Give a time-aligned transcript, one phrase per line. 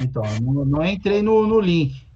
[0.00, 2.06] Então, não, não entrei no, no link.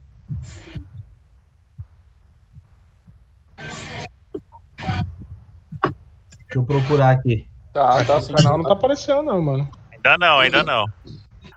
[5.82, 7.48] Deixa eu procurar aqui.
[7.72, 8.18] Tá, tá.
[8.18, 9.70] O canal não tá aparecendo, não, mano.
[9.92, 10.86] Ainda não, ainda não.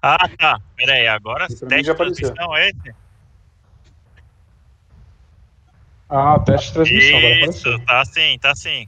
[0.02, 0.59] Ah, tá.
[0.75, 2.34] Pera aí, agora teste já de apareceu.
[2.34, 2.96] transmissão é esse?
[6.07, 8.87] Ah, teste de transmissão, Isso, tá sim, tá sim.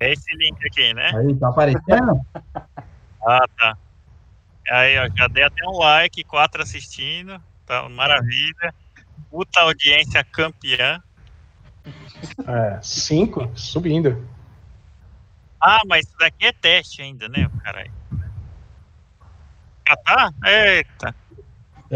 [0.00, 1.12] É esse link aqui, né?
[1.14, 2.20] Aí, tá aparecendo?
[3.24, 3.78] Ah, tá.
[4.68, 7.40] Aí, ó, já dei até um like, quatro assistindo.
[7.64, 8.74] Tá, maravilha.
[9.30, 11.00] Puta audiência campeã.
[12.44, 14.28] É, cinco, subindo.
[15.60, 17.92] Ah, mas isso daqui é teste ainda, né, caralho?
[19.88, 20.30] Já tá?
[20.44, 21.21] Eita.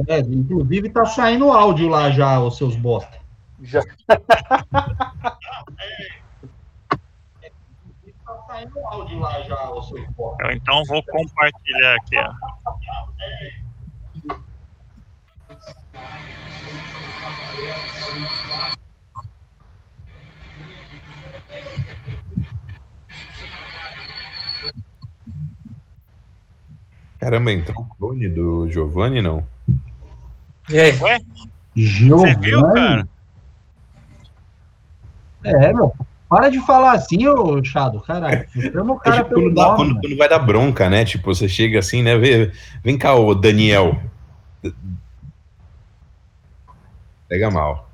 [0.07, 3.19] É, inclusive tá saindo áudio lá já, os seus bosta.
[3.63, 3.83] Já.
[8.27, 10.45] Tá saindo áudio lá já, os seus bosta.
[10.45, 12.35] Eu então vou compartilhar aqui, ó.
[27.19, 29.56] Caramba, entrou o clone do Giovanni, não?
[30.69, 30.99] E aí?
[31.01, 31.19] Ué?
[31.75, 32.35] Giovanni?
[32.35, 33.09] Você viu, cara?
[35.45, 35.93] É, meu.
[36.29, 38.45] Para de falar assim, ô Chado, caralho.
[38.73, 39.77] Chama o É cara tipo pelo quando, dá- nome.
[39.77, 41.05] quando- quando vai dar bronca, né?
[41.05, 42.17] Tipo, você chega assim, né?
[42.19, 42.51] Vê,
[42.83, 44.01] vem cá, ô Daniel.
[47.29, 47.89] Pega mal.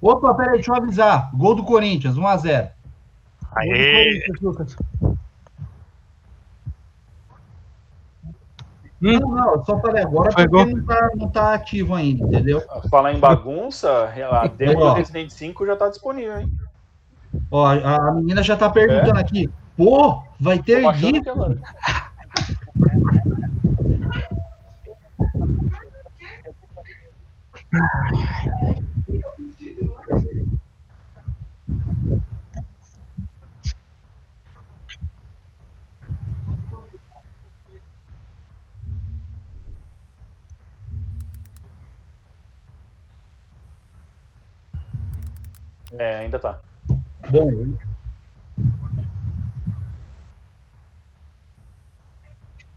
[0.00, 1.30] Opa, peraí, deixa eu avisar.
[1.34, 2.70] Gol do Corinthians, 1x0.
[3.56, 4.20] Aê.
[9.00, 12.62] Não, não, eu só falei agora Foi porque não tá, não tá ativo ainda, entendeu?
[12.90, 14.92] Falar em bagunça, a demo do.
[14.92, 16.52] Resident 5 já tá disponível, hein?
[17.50, 19.48] Ó, a, a menina já tá perguntando aqui.
[19.76, 21.56] Pô, vai ter que ela...
[46.00, 46.58] É, ainda tá.
[47.28, 47.74] Bom.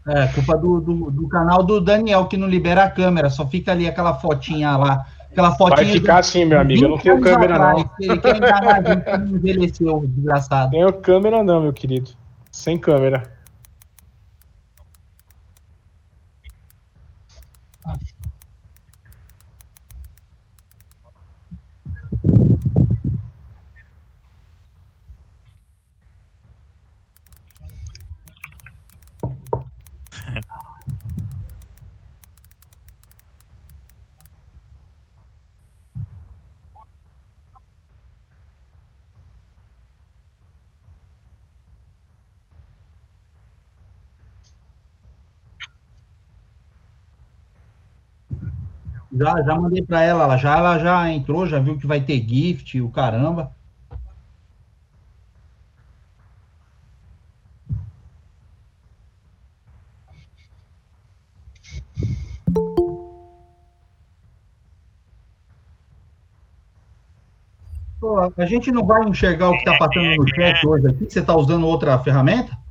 [0.06, 3.72] É, culpa do, do, do canal do Daniel, que não libera a câmera, só fica
[3.72, 5.06] ali aquela fotinha lá.
[5.30, 5.86] Aquela fotinha.
[5.86, 6.84] Vai ficar assim, meu amigo.
[6.84, 7.90] Eu não 20 tenho câmera, atrás, não.
[7.98, 10.70] Ele quer enganar a gente que não envelheceu, desgraçado.
[10.72, 12.10] Tenho câmera, não, meu querido.
[12.52, 13.32] Sem câmera.
[49.14, 52.20] Já, já mandei pra ela, ela já, ela já entrou, já viu que vai ter
[52.20, 53.52] gift, o caramba.
[68.36, 71.04] A gente não vai enxergar o que tá passando no chat hoje aqui.
[71.08, 72.63] Você tá usando outra ferramenta?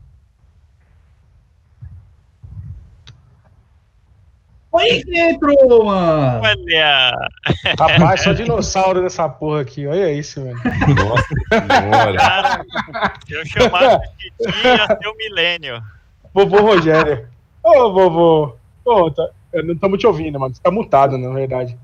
[4.74, 6.42] Oi, que entrou, mano!
[6.44, 7.30] Olha!
[7.80, 9.86] Rapaz, só dinossauro nessa porra aqui.
[9.86, 10.60] Olha isso, mano.
[11.06, 11.28] Nossa
[11.82, 12.18] senhora.
[12.18, 12.66] Cara,
[13.30, 14.10] eu chamasse
[14.40, 15.82] de ia ser o milênio.
[16.34, 17.28] Vovô Rogério.
[17.64, 18.56] Ô, vovô.
[18.84, 19.30] Ô, tá...
[19.54, 20.56] eu não estamos te ouvindo, mano.
[20.56, 21.78] Você tá mutado, na verdade.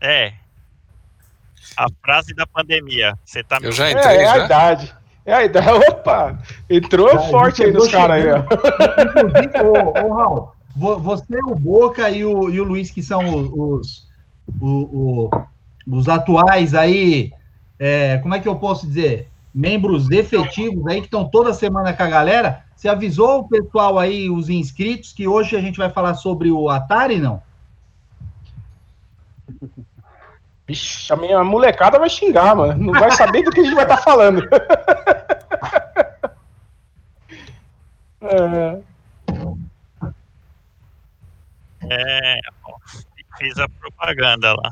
[0.00, 0.34] É.
[1.76, 3.14] A frase da pandemia.
[3.24, 4.44] Você tá me Eu já É, entrei, é a já?
[4.44, 4.94] idade.
[5.24, 5.68] É a idade.
[5.88, 6.38] Opa!
[6.68, 8.38] Entrou Cara, forte aí nos caras aí, ó.
[8.40, 14.06] Inclusive, ô, ô, Raul, você, o Boca e o, e o Luiz, que são os,
[14.60, 15.30] o- o-
[15.86, 17.32] os atuais aí,
[17.78, 19.28] é, como é que eu posso dizer?
[19.52, 22.64] Membros efetivos aí que estão toda semana com a galera.
[22.76, 26.70] Você avisou o pessoal aí, os inscritos, que hoje a gente vai falar sobre o
[26.70, 27.42] Atari, não?
[30.66, 32.82] Vixe, a minha molecada vai xingar, mano.
[32.84, 34.42] Não vai saber do que a gente vai estar falando.
[38.22, 38.78] É,
[41.90, 42.38] É,
[43.38, 44.70] fiz a propaganda lá.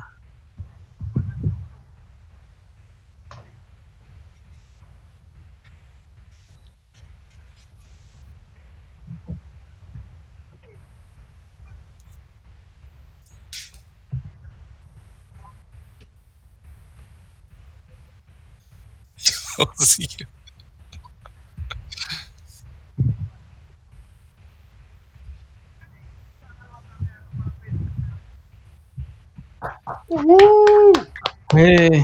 [19.76, 20.38] Sozinho.
[31.55, 32.02] É.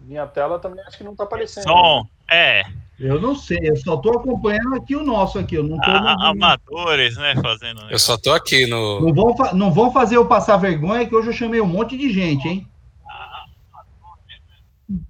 [0.00, 1.64] Minha tela também acho que não tá aparecendo.
[1.64, 2.62] Som, é,
[2.98, 5.54] Eu não sei, eu só tô acompanhando aqui o nosso aqui.
[5.54, 5.90] Eu não tô.
[5.90, 7.82] a- no- amadores, né, fazendo.
[7.90, 9.00] Eu só tô aqui no.
[9.02, 11.96] Não vão, fa- não vão fazer eu passar vergonha, que hoje eu chamei um monte
[11.96, 12.66] de gente, hein?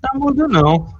[0.01, 0.93] Tá mudo, não.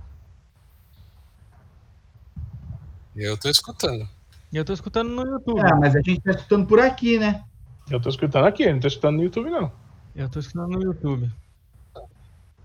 [3.17, 4.09] Eu tô escutando.
[4.53, 5.61] Eu tô escutando no YouTube.
[5.61, 7.43] É, mas a gente tá escutando por aqui, né?
[7.91, 9.73] Eu tô escutando aqui, não tô escutando no YouTube, não.
[10.15, 11.31] Eu tô escutando no YouTube.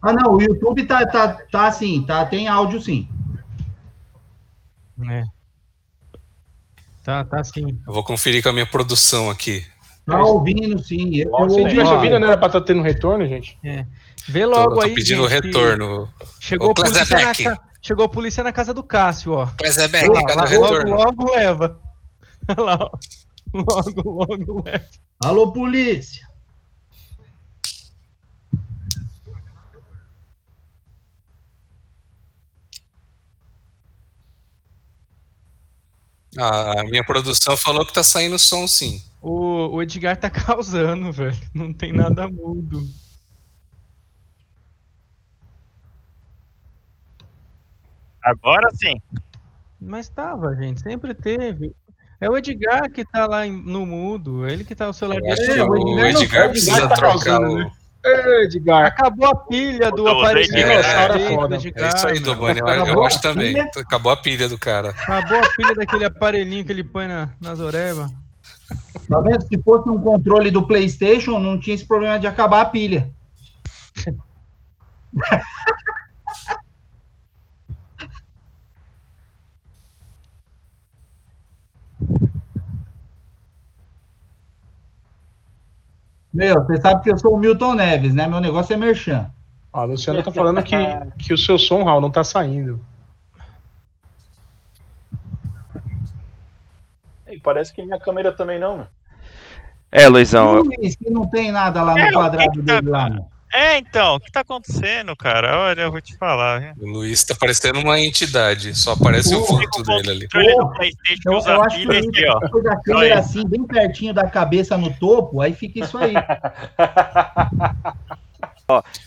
[0.02, 3.08] Ah, não, o YouTube tá, tá, tá assim, tá, tem áudio sim.
[5.09, 5.24] É.
[7.03, 7.80] Tá, tá sim.
[7.88, 9.65] Eu vou conferir com a minha produção aqui.
[10.06, 11.15] Tá ouvindo sim.
[11.15, 13.57] Eu, Nossa, ouvi, não era pra estar tendo retorno, gente?
[13.63, 13.86] É.
[14.27, 14.94] Vê logo Tô, tô aí.
[14.94, 16.09] pedindo gente, retorno.
[16.39, 17.62] Chegou Ô, a, polícia na ca...
[17.81, 19.48] Chegou a polícia na casa do Cássio, ó.
[19.48, 20.92] Cadê o retorno?
[20.92, 21.80] logo, logo leva.
[22.48, 22.92] Olha lá, ó.
[23.53, 24.86] Logo, logo leva.
[25.24, 26.27] Alô, polícia.
[36.38, 39.04] A minha produção falou que tá saindo som sim.
[39.22, 41.38] O, o Edgar tá causando, velho.
[41.54, 42.88] Não tem nada mudo.
[48.24, 49.01] Agora sim.
[49.80, 50.81] Mas tava, gente.
[50.81, 51.75] Sempre teve.
[52.19, 54.48] É o Edgar que tá lá no mudo.
[54.48, 55.54] Ele que tá o celular Eu acho dele.
[55.54, 57.57] que o o Edgar não Edgar precisa Edgar tá trocar causando, o.
[57.57, 57.72] né?
[58.03, 58.88] É, Edgar.
[58.88, 60.48] Acabou a pilha do aparelho.
[60.48, 61.48] Dinossauro é.
[61.48, 62.19] do É Edgar, isso aí.
[62.19, 62.59] Dobani.
[62.59, 63.53] Eu, acho também.
[63.53, 63.69] pilha?
[63.77, 64.89] Acabou a pilha do cara.
[64.89, 68.09] Acabou a pilha daquele aparelhinho que ele põe na, nas orebas.
[69.07, 69.42] Tá vendo?
[69.48, 73.12] Se fosse um controle do PlayStation, não tinha esse problema de acabar a pilha.
[86.33, 88.28] Meu, você sabe que eu sou o Milton Neves, né?
[88.28, 89.30] Meu negócio é merchan.
[89.74, 90.75] Ó, a Luciana tá falando que,
[91.18, 92.80] que o seu som, Raul, não tá saindo.
[97.28, 98.88] Ei, parece que minha câmera também não, né?
[99.92, 102.75] É, Luizão, eu- Luiz, que não tem nada lá no É, que quadrado que tá-
[102.75, 103.10] dele lá.
[103.10, 103.25] né?
[103.53, 105.59] É, então, o que tá acontecendo, cara?
[105.59, 106.59] Olha, eu vou te falar.
[106.62, 106.74] viu?
[106.80, 108.74] O Luiz tá parecendo uma entidade.
[108.75, 110.27] Só aparece o vulto dele ali.
[111.25, 112.39] Eu, eu acho que pilha aqui, ó.
[112.62, 116.13] da câmera assim, bem pertinho da cabeça no topo, aí fica isso aí.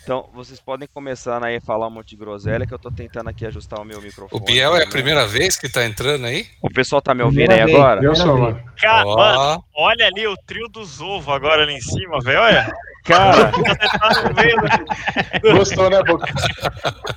[0.03, 3.31] então vocês podem começar aí a falar um monte de groselha que eu tô tentando
[3.31, 4.45] aqui ajustar o meu O microfone.
[4.45, 4.91] Biel é a né?
[4.91, 6.47] primeira vez que tá entrando aí?
[6.61, 7.79] O pessoal tá me ouvindo Primeira aí vez.
[7.79, 8.05] agora?
[8.05, 8.63] Eu sou, mano.
[8.79, 12.41] Cara, mano, Ó, olha ali o trio dos ovos agora ali em cima, velho.
[12.41, 12.71] Olha.
[13.05, 13.51] Cara.
[15.43, 16.27] Gostou, né, Boca?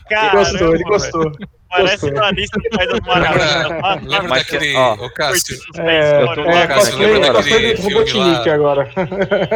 [0.09, 0.83] Caramba, gostou, ele velho.
[0.85, 1.31] gostou.
[1.69, 3.67] Parece uma lista que faz as maravilhas.
[4.03, 4.73] lembra, Mas, daquele.
[4.77, 8.53] ó, Ô, Cássio, É, Eu tô- é, Cássio, lembra daquele do filme Robotnik lá?
[8.55, 8.89] agora.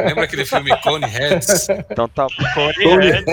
[0.05, 1.69] lembra aquele filme Coneheads?
[1.69, 2.27] então tá.
[2.53, 3.23] Cone Red.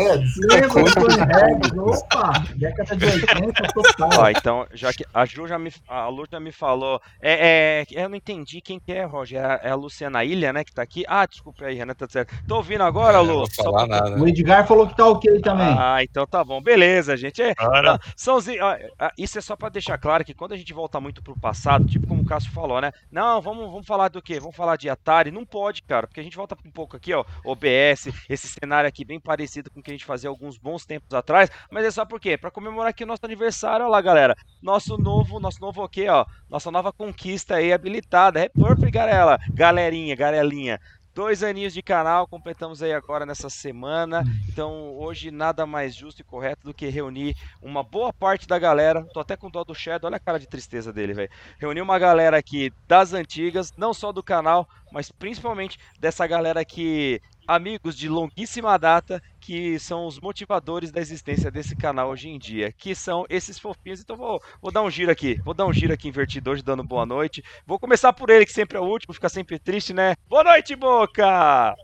[0.49, 1.73] Lembra do Tony Regis?
[1.77, 4.11] Opa, década de 80 total.
[4.17, 8.01] Ó, então, já que a Ju já me, a Lu já me falou, é, é,
[8.01, 10.73] eu não entendi quem que é, Roger, é a, é a Luciana Ilha, né, que
[10.73, 11.05] tá aqui.
[11.09, 12.33] Ah, desculpa aí, Renan, tá certo.
[12.47, 13.27] Tô ouvindo agora, É, Lu?
[13.27, 14.21] Não vou Só falar pra- nada.
[14.23, 15.77] O Edgar falou que tá ok também.
[15.79, 17.41] Ah, então tá bom, beleza, gente.
[17.43, 20.73] É, Ah, Sãozinho, ó, ah, isso é só pra deixar claro que quando a gente
[20.73, 22.91] volta muito pro passado, tipo como o Cássio falou, né?
[23.13, 24.41] Não, vamos, vamos falar do quê?
[24.41, 25.31] Vamos falar de Atari?
[25.31, 29.05] Não pode, cara, porque a gente volta um pouco aqui, ó, OBS, esse cenário aqui
[29.05, 32.05] bem parecido com o que a gente fazia alguns bons tempos atrás, mas é só
[32.05, 32.37] por quê?
[32.37, 34.35] Pra comemorar aqui o nosso aniversário, ó lá, galera.
[34.63, 36.25] Nosso novo, nosso novo o quê, ó?
[36.49, 38.41] Nossa nova conquista aí habilitada.
[38.41, 39.39] É perfect, galera.
[39.53, 40.81] Galerinha, garelinha.
[41.19, 44.23] Dois aninhos de canal, completamos aí agora nessa semana.
[44.49, 49.05] Então, hoje nada mais justo e correto do que reunir uma boa parte da galera.
[49.13, 51.31] Tô até com dó do Shadow, olha a cara de tristeza dele, velho.
[51.59, 57.21] Reunir uma galera aqui das antigas, não só do canal, mas principalmente dessa galera aqui,
[57.49, 62.71] amigos de longuíssima data, que são os motivadores da existência desse canal hoje em dia,
[62.71, 64.01] que são esses fofinhos.
[64.01, 66.85] Então, vou, vou dar um giro aqui, vou dar um giro aqui invertido hoje, dando
[66.85, 67.43] boa noite.
[67.67, 70.15] Vou começar por ele, que sempre é o último, fica sempre triste, né?
[70.29, 71.75] Boa noite, Boca!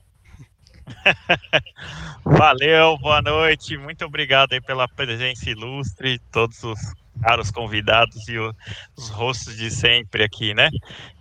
[2.25, 3.79] Valeu, boa noite.
[3.79, 6.79] Muito obrigado aí pela presença ilustre, todos os
[7.23, 10.69] caros convidados e os rostos de sempre aqui, né?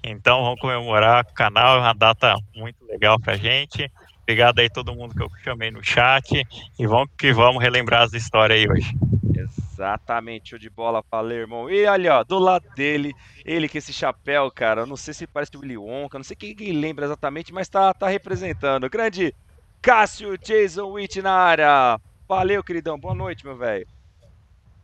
[0.04, 3.90] Então vamos comemorar o canal, é uma data muito legal pra gente.
[4.24, 6.46] Obrigado aí todo mundo que eu chamei no chat
[6.80, 8.96] e vamos que vamos relembrar as histórias aí hoje.
[9.36, 11.70] Exatamente, show de bola, valeu, irmão.
[11.70, 13.14] E olha, ó, do lado dele,
[13.44, 16.38] ele com esse chapéu, cara, eu não sei se parece o Willy Wonka, não sei
[16.38, 18.90] quem, quem lembra exatamente, mas tá, tá representando.
[18.90, 19.36] Grande
[19.82, 22.00] Cássio Jason Witt na área.
[22.28, 23.86] Valeu, queridão, boa noite, meu velho.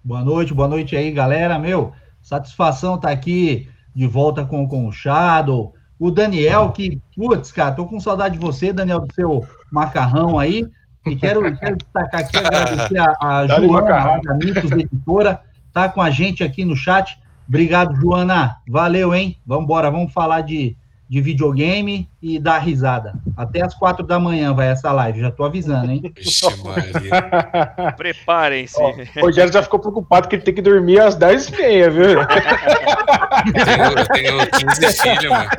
[0.03, 1.57] Boa noite, boa noite aí, galera.
[1.57, 5.73] Meu, satisfação estar aqui de volta com, com o Shadow.
[5.99, 10.65] O Daniel, que, putz, cara, tô com saudade de você, Daniel, do seu macarrão aí.
[11.05, 15.41] E quero, quero destacar aqui, agradecer a, a Joana, da Mitos Editora,
[15.73, 17.19] tá com a gente aqui no chat.
[17.47, 18.57] Obrigado, Joana.
[18.67, 19.37] Valeu, hein?
[19.45, 20.77] Vamos embora, vamos falar de,
[21.09, 23.13] de videogame e dar risada.
[23.35, 26.11] Até as quatro da manhã vai essa live, já tô avisando, hein?
[26.15, 27.93] Vixe, Maria.
[27.95, 28.81] Preparem-se.
[28.81, 32.19] O Rogério já ficou preocupado que ele tem que dormir às 10h30, viu?
[32.19, 35.49] Eu tenho, eu tenho 15 filhos, mano.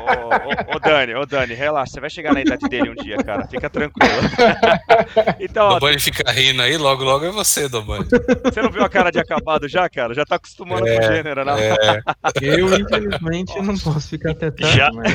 [0.00, 3.18] Ô, ô, ô, Dani, ô Dani, relaxa, você vai chegar na idade dele um dia,
[3.18, 4.12] cara, fica tranquilo.
[5.38, 8.04] Então, ó, Dobani fica rindo aí, logo, logo é você, Dobani.
[8.44, 10.14] você não viu a cara de acabado já, cara?
[10.14, 11.54] Já tá acostumando com o gênero, né?
[11.70, 12.02] É,
[12.40, 14.90] Eu, infelizmente, não posso ficar até tarde, Já.
[14.92, 15.12] mas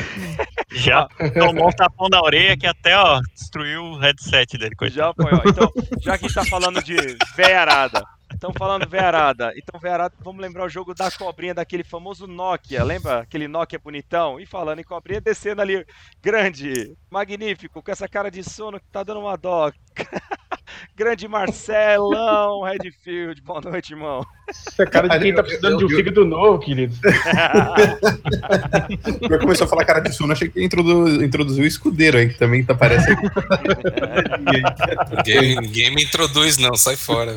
[0.70, 1.08] Já
[1.38, 4.98] tomou um tapão na orelha que até, ó, destruiu o headset dele, coitado.
[4.98, 5.42] Já foi, ó.
[5.48, 6.96] Então, já que a gente tá falando de
[7.36, 9.52] veiarada, estamos falando veiarada.
[9.56, 12.84] Então, veiarada, vamos lembrar o jogo da cobrinha, daquele famoso Nokia.
[12.84, 14.38] Lembra aquele Nokia bonitão?
[14.40, 15.84] E falando em cobrinha, descendo ali,
[16.22, 19.72] grande, magnífico, com essa cara de sono que tá dando uma dó.
[20.94, 23.40] grande Marcelão Redfield.
[23.42, 24.24] Boa noite, irmão.
[24.48, 26.96] Essa cara de quem tá precisando de um fígado novo, querido.
[29.20, 32.38] Quando começou a falar cara de sono, achei que introdu- introduziu o escudeiro aí, que
[32.38, 33.20] também tá parecendo.
[35.16, 37.36] ninguém, ninguém me introduz, não, sai fora.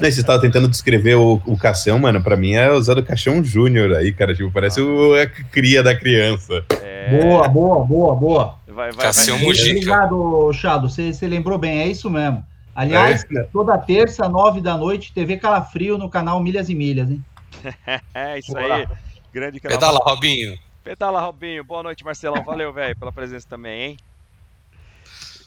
[0.00, 3.42] Não, você tava tentando descrever o, o Cassião, mano, pra mim é usando o Caixão
[3.44, 4.34] Júnior aí, cara.
[4.34, 6.64] Tipo, parece o, a cria da criança.
[6.82, 8.58] É, Boa, boa, boa, boa.
[8.66, 9.46] vai, vai, Cassião vai.
[9.46, 9.70] Mujica.
[9.70, 10.88] Obrigado, Chado.
[10.88, 12.44] Você você lembrou bem, é isso mesmo.
[12.74, 17.24] Aliás, toda terça, nove da noite, TV Calafrio no canal Milhas e Milhas, hein?
[18.14, 18.86] É isso aí.
[19.32, 19.78] Grande canal.
[19.78, 20.58] Pedala, Robinho.
[20.82, 21.62] Pedala, Robinho.
[21.62, 22.42] Boa noite, Marcelão.
[22.42, 23.96] Valeu, velho, pela presença também, hein?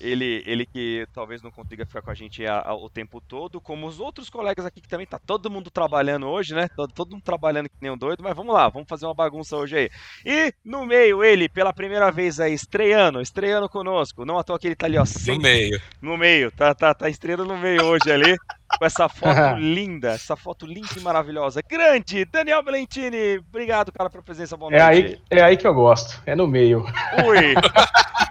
[0.03, 3.61] Ele, ele que talvez não consiga ficar com a gente a- a- o tempo todo,
[3.61, 6.67] como os outros colegas aqui que também tá todo mundo trabalhando hoje, né?
[6.75, 9.55] Todo, todo mundo trabalhando que nem um doido, mas vamos lá, vamos fazer uma bagunça
[9.55, 9.89] hoje aí.
[10.25, 14.25] E no meio, ele, pela primeira vez aí, estreando, estreando conosco.
[14.25, 15.81] Não à toa que ele tá ali, ó, No sem- meio.
[16.01, 18.35] no meio, tá, tá, tá estreando no meio hoje ali,
[18.77, 19.29] com essa foto
[19.59, 21.61] linda, essa foto linda e maravilhosa.
[21.61, 25.19] Grande, Daniel Valentini, obrigado, cara, pela presença, boa É noite.
[25.29, 26.21] aí, é aí que eu gosto.
[26.25, 26.83] É no meio.
[27.25, 27.53] Ui!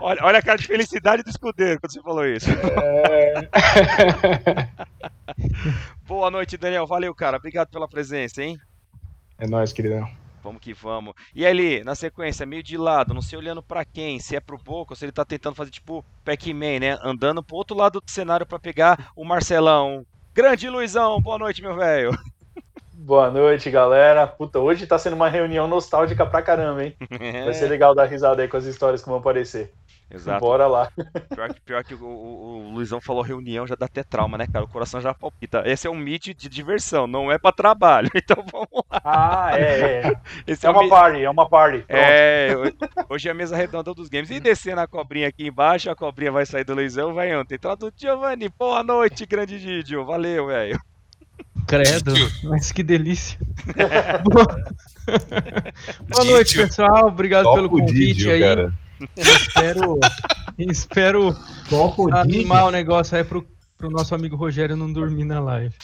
[0.00, 2.46] olha, olha a cara de felicidade do escudeiro quando você falou isso.
[6.06, 8.58] Boa noite, Daniel, valeu, cara, obrigado pela presença, hein?
[9.38, 10.08] É nóis, queridão.
[10.42, 11.14] Vamos que vamos.
[11.34, 14.56] E ali, na sequência, meio de lado, não sei olhando pra quem, se é pro
[14.56, 16.98] Boca ou se ele tá tentando fazer tipo Pac-Man, né?
[17.02, 20.04] Andando pro outro lado do cenário pra pegar o Marcelão.
[20.34, 22.10] Grande Luizão, boa noite, meu velho.
[23.02, 24.26] Boa noite, galera.
[24.26, 26.94] Puta, hoje tá sendo uma reunião nostálgica pra caramba, hein?
[27.44, 29.72] Vai ser legal dar risada aí com as histórias que vão aparecer.
[30.10, 30.40] Exato.
[30.40, 30.90] Bora lá.
[31.34, 34.46] Pior que, pior que o, o- o Luizão falou reunião, já dá até trauma, né,
[34.52, 34.64] cara?
[34.64, 35.62] O coração já palpita.
[35.64, 38.10] Esse é um meet de diversão, não é pra trabalho.
[38.14, 39.00] Então vamos lá.
[39.04, 40.12] Ah, é, é.
[40.46, 41.78] Esse É o uma meet- party, é uma party.
[41.78, 41.98] Pronto.
[42.02, 44.30] É, ho- hoje é a mesa redonda dos games.
[44.30, 47.54] E descendo a cobrinha aqui embaixo, a cobrinha vai sair do Luizão, vai ontem.
[47.54, 50.04] Entrada do Giovanni, boa noite, grande Didio.
[50.04, 50.78] Valeu, velho.
[51.66, 52.12] Credo,
[52.44, 53.38] mas que delícia.
[54.24, 54.46] Boa,
[56.08, 56.66] Boa noite, Didio.
[56.66, 57.06] pessoal.
[57.08, 58.40] Obrigado Topa pelo o convite Didio, aí.
[58.40, 58.72] cara.
[59.16, 59.98] Eu espero,
[60.58, 61.36] espero
[61.68, 63.46] Topo animar o negócio aí pro,
[63.78, 65.74] pro nosso amigo Rogério não dormir na live.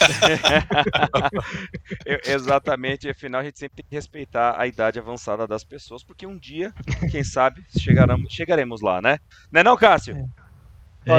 [2.04, 6.26] Eu- exatamente, afinal a gente sempre tem que respeitar a idade avançada das pessoas, porque
[6.26, 6.72] um dia,
[7.10, 9.18] quem sabe, chegaremos, chegaremos lá, né?
[9.50, 10.16] Não é não, Cássio?
[10.16, 10.43] É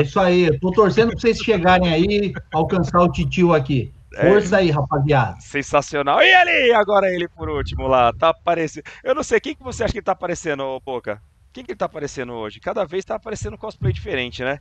[0.02, 0.58] isso aí.
[0.60, 3.94] Tô torcendo pra vocês chegarem aí, alcançar o titio aqui.
[4.20, 5.36] Força aí, rapaziada.
[5.42, 6.22] Sensacional.
[6.22, 8.84] E ali, agora ele por último lá, tá aparecendo.
[9.04, 11.22] Eu não sei, quem que você acha que tá aparecendo, ô Boca?
[11.52, 12.60] Quem que ele tá aparecendo hoje?
[12.60, 14.60] Cada vez tá aparecendo um cosplay diferente, né?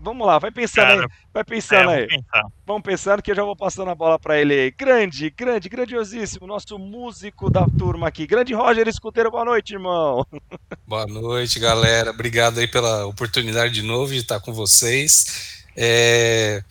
[0.00, 1.08] Vamos lá, vai pensando Cara, aí.
[1.32, 2.00] Vai É, pensando aí.
[2.00, 2.44] vou pensar.
[2.66, 4.70] Vamos pensando que eu já vou passando a bola pra ele aí.
[4.70, 8.26] Grande, grande, grandiosíssimo, nosso músico da turma aqui.
[8.26, 10.26] Grande Roger Escuteiro, boa noite, irmão.
[10.86, 12.10] Boa noite, galera.
[12.10, 15.64] Obrigado aí pela oportunidade de novo de estar com vocês.
[15.76, 16.62] É,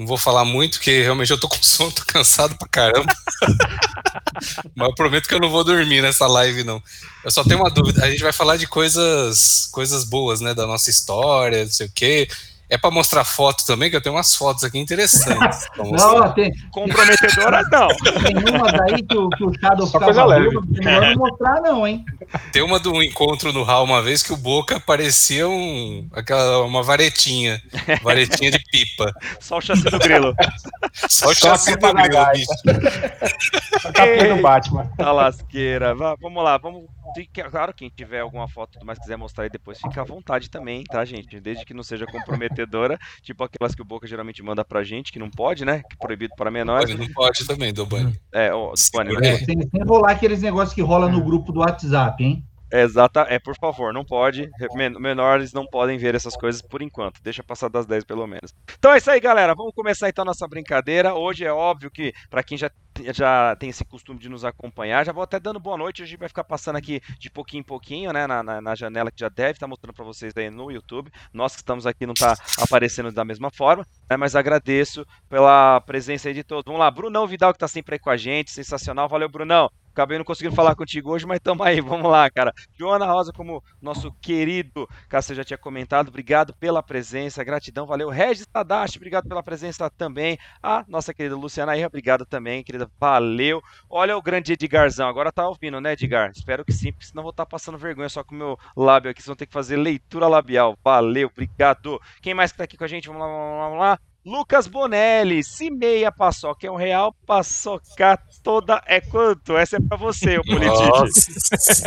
[0.00, 3.12] Não vou falar muito, porque realmente eu tô com sono, tô cansado pra caramba.
[4.74, 6.82] Mas eu prometo que eu não vou dormir nessa live, não.
[7.22, 8.02] Eu só tenho uma dúvida.
[8.02, 10.54] A gente vai falar de coisas, coisas boas, né?
[10.54, 12.26] Da nossa história, não sei o quê.
[12.70, 15.66] É pra mostrar foto também, que eu tenho umas fotos aqui interessantes.
[15.76, 17.88] Não, tem, Comprometedoras não.
[17.88, 20.54] tem umas aí que o, que o Shadow Só ficava coisa leve.
[20.54, 22.04] não melhor não mostrar, não, hein?
[22.52, 26.82] Tem uma do encontro no Hall uma vez que o Boca parecia um, aquela, uma
[26.82, 27.60] varetinha.
[28.02, 29.12] Varetinha de pipa.
[29.40, 30.34] Só o chassi do grilo.
[31.08, 33.84] Só o Só chassi a do grilo, bicho.
[33.84, 34.86] A capinha do Batman.
[34.96, 35.94] Tá lasqueira.
[35.94, 36.84] Vá, vamos lá, vamos.
[37.14, 40.84] Fica- Claro, quem tiver alguma foto mais quiser mostrar aí depois, fica à vontade também,
[40.84, 41.40] tá, gente?
[41.40, 45.18] Desde que não seja comprometedora, tipo aquelas que o Boca geralmente manda pra gente, que
[45.18, 45.78] não pode, né?
[45.88, 46.94] Que é proibido para menores.
[46.96, 48.18] Não pode também, Dobani.
[48.32, 48.76] É, ó, Bunny,
[49.10, 49.44] Segura aí.
[49.44, 52.44] Sem, sem rolar aqueles negócios que rola no grupo do WhatsApp, hein?
[52.72, 54.48] Exata, é, por favor, não pode.
[54.74, 57.20] Men- Menores não podem ver essas coisas por enquanto.
[57.22, 58.54] Deixa passar das 10 pelo menos.
[58.78, 59.54] Então é isso aí, galera.
[59.54, 61.14] Vamos começar então a nossa brincadeira.
[61.14, 62.70] Hoje é óbvio que, para quem já,
[63.12, 66.02] já tem esse costume de nos acompanhar, já vou até dando boa noite.
[66.02, 68.26] Hoje a gente vai ficar passando aqui de pouquinho em pouquinho, né?
[68.26, 71.10] Na, na, na janela que já deve estar mostrando para vocês aí no YouTube.
[71.32, 74.16] Nós que estamos aqui não tá aparecendo da mesma forma, né?
[74.16, 76.64] Mas agradeço pela presença aí de todos.
[76.66, 78.50] Vamos lá, Brunão Vidal que tá sempre aí com a gente.
[78.52, 79.08] Sensacional.
[79.08, 79.68] Valeu, Brunão.
[79.92, 82.52] Acabei não conseguindo falar contigo hoje, mas tamo aí, vamos lá, cara.
[82.78, 88.08] Joana Rosa, como nosso querido Cássio já tinha comentado, obrigado pela presença, gratidão, valeu.
[88.08, 90.38] Regis Tadashi, obrigado pela presença também.
[90.62, 93.62] A nossa querida Luciana Irra, obrigado também, querida, valeu.
[93.88, 96.30] Olha o grande Edgarzão, agora tá ouvindo, né, Edgar?
[96.30, 99.20] Espero que sim, porque senão vou estar passando vergonha só com o meu lábio aqui,
[99.20, 100.78] vocês vão ter que fazer leitura labial.
[100.84, 102.00] Valeu, obrigado.
[102.22, 103.08] Quem mais que tá aqui com a gente?
[103.08, 104.09] Vamos lá, vamos lá, vamos lá.
[104.24, 109.56] Lucas Bonelli, se meia paçoca é um real, paçoca toda é quanto?
[109.56, 111.30] Essa é pra você, ô Politite.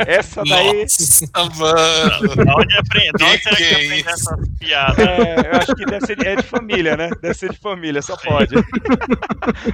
[0.07, 0.81] Essa daí.
[0.81, 2.45] Nossa, mano.
[2.45, 5.07] Da onde, aprende, da onde será que, que é aprende essas piadas?
[5.07, 7.09] É, eu acho que deve ser é de família, né?
[7.21, 8.55] Deve ser de família, só pode.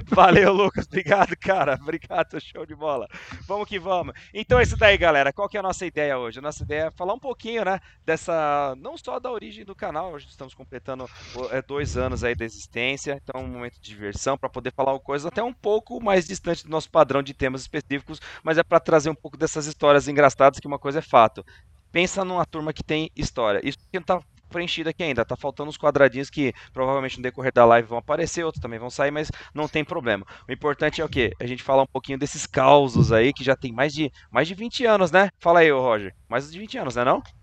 [0.09, 0.85] Valeu, Lucas.
[0.85, 1.77] Obrigado, cara.
[1.81, 3.07] Obrigado, show de bola.
[3.47, 4.13] Vamos que vamos.
[4.33, 5.31] Então é isso daí, galera.
[5.31, 6.39] Qual que é a nossa ideia hoje?
[6.39, 7.79] A nossa ideia é falar um pouquinho, né?
[8.05, 8.75] Dessa.
[8.77, 11.09] Não só da origem do canal, hoje estamos completando
[11.51, 15.53] é, dois anos aí Então, um momento de diversão para poder falar coisas até um
[15.53, 19.37] pouco mais distante do nosso padrão de temas específicos, mas é para trazer um pouco
[19.37, 21.45] dessas histórias engraçadas, que uma coisa é fato.
[21.91, 23.61] Pensa numa turma que tem história.
[23.63, 25.23] Isso que não tá preenchido aqui ainda.
[25.23, 28.89] Tá faltando uns quadradinhos que provavelmente no decorrer da live vão aparecer, outros também vão
[28.89, 30.25] sair, mas não tem problema.
[30.47, 31.31] O importante é o quê?
[31.39, 34.55] A gente falar um pouquinho desses causos aí que já tem mais de mais de
[34.55, 35.29] 20 anos, né?
[35.39, 36.13] Fala aí, Roger.
[36.27, 37.17] Mais de 20 anos, né não?
[37.17, 37.38] É,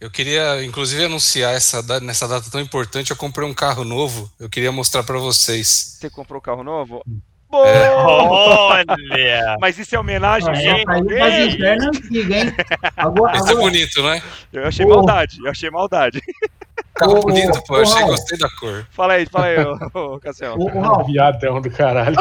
[0.00, 3.10] eu queria, inclusive, anunciar essa data, nessa data tão importante.
[3.10, 4.30] Eu comprei um carro novo.
[4.38, 5.96] Eu queria mostrar pra vocês.
[5.98, 7.02] Você comprou carro novo?
[7.50, 7.90] É.
[7.90, 9.56] Olha!
[9.58, 12.54] Mas isso é homenagem Ah, só pra hein?
[12.96, 14.22] Agora, Esse é bonito, não é?
[14.52, 16.20] Eu achei maldade, eu achei maldade.
[17.02, 17.76] Ô, bonito, pô.
[17.76, 18.86] Eu achei, gostei da cor.
[18.90, 19.56] Fala aí, fala aí,
[19.94, 20.56] ô, ô Cassião.
[20.56, 22.16] ô, ô, Raul, Viadão do caralho.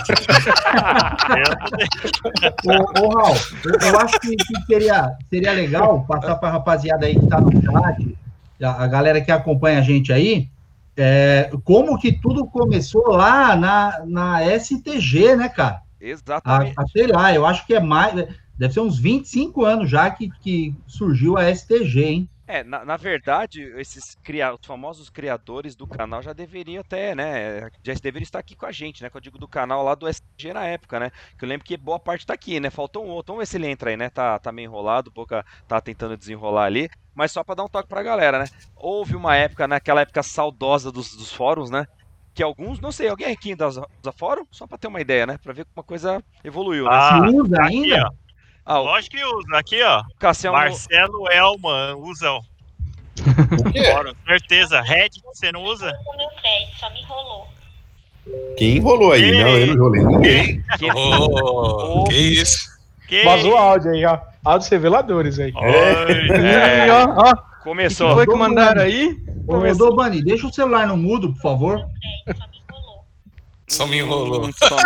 [2.65, 3.35] ô, ô, Raul,
[3.65, 7.39] eu, eu acho que, que seria, seria legal passar para a rapaziada aí que tá
[7.41, 8.17] no chat,
[8.61, 10.47] a, a galera que acompanha a gente aí,
[10.95, 15.75] é, como que tudo começou lá na, na STG, né, cara?
[15.75, 16.73] A, Exatamente.
[16.77, 18.13] a- sei lá, eu acho que é mais.
[18.57, 22.29] Deve ser uns 25 anos já que, que surgiu a STG, hein?
[22.47, 24.53] É, na, na verdade, esses cria...
[24.53, 27.69] os famosos criadores do canal já deveriam até, né?
[27.83, 29.09] Já deveriam estar aqui com a gente, né?
[29.09, 31.11] Que eu digo do canal lá do SG na época, né?
[31.37, 32.69] Que eu lembro que boa parte tá aqui, né?
[32.69, 33.33] Faltou um outro.
[33.33, 34.09] Vamos ver se ele entra aí, né?
[34.09, 36.89] Tá, tá meio enrolado, o Boca tá tentando desenrolar ali.
[37.13, 38.45] Mas só pra dar um toque pra galera, né?
[38.75, 41.85] Houve uma época, naquela época saudosa dos, dos fóruns, né?
[42.33, 44.45] Que alguns, não sei, alguém aqui ainda usa, fórum?
[44.51, 45.37] Só pra ter uma ideia, né?
[45.43, 46.91] Pra ver como a coisa evoluiu, né?
[46.93, 48.05] Ah, usa aqui, ainda?
[48.07, 48.26] ó.
[48.69, 49.57] Ah, o Lógico que usa.
[49.57, 50.03] Aqui, ó.
[50.19, 50.53] Cassião.
[50.53, 52.41] Marcelo Elman usa o
[53.67, 53.81] O quê?
[54.27, 54.81] Certeza.
[54.81, 55.91] Reddit você não usa?
[56.05, 57.47] o meu crédito, só me enrolou.
[58.57, 59.31] Quem enrolou aí?
[59.31, 60.61] Não, eu não enrolei ninguém.
[60.77, 62.67] Que- Oh, que isso?
[63.07, 64.19] Que Vazou o áudio aí, ó.
[64.43, 65.53] Áudios reveladores aí.
[65.55, 68.13] Oi, É, ó, ó, que começou.
[68.15, 69.17] foi que mandaram aí?
[69.47, 71.87] Ô, Dobani, deixa o celular no mudo, por favor.
[73.67, 74.47] Só me enrolou.
[74.47, 74.49] Me enrolou.
[74.49, 74.77] Hum, só-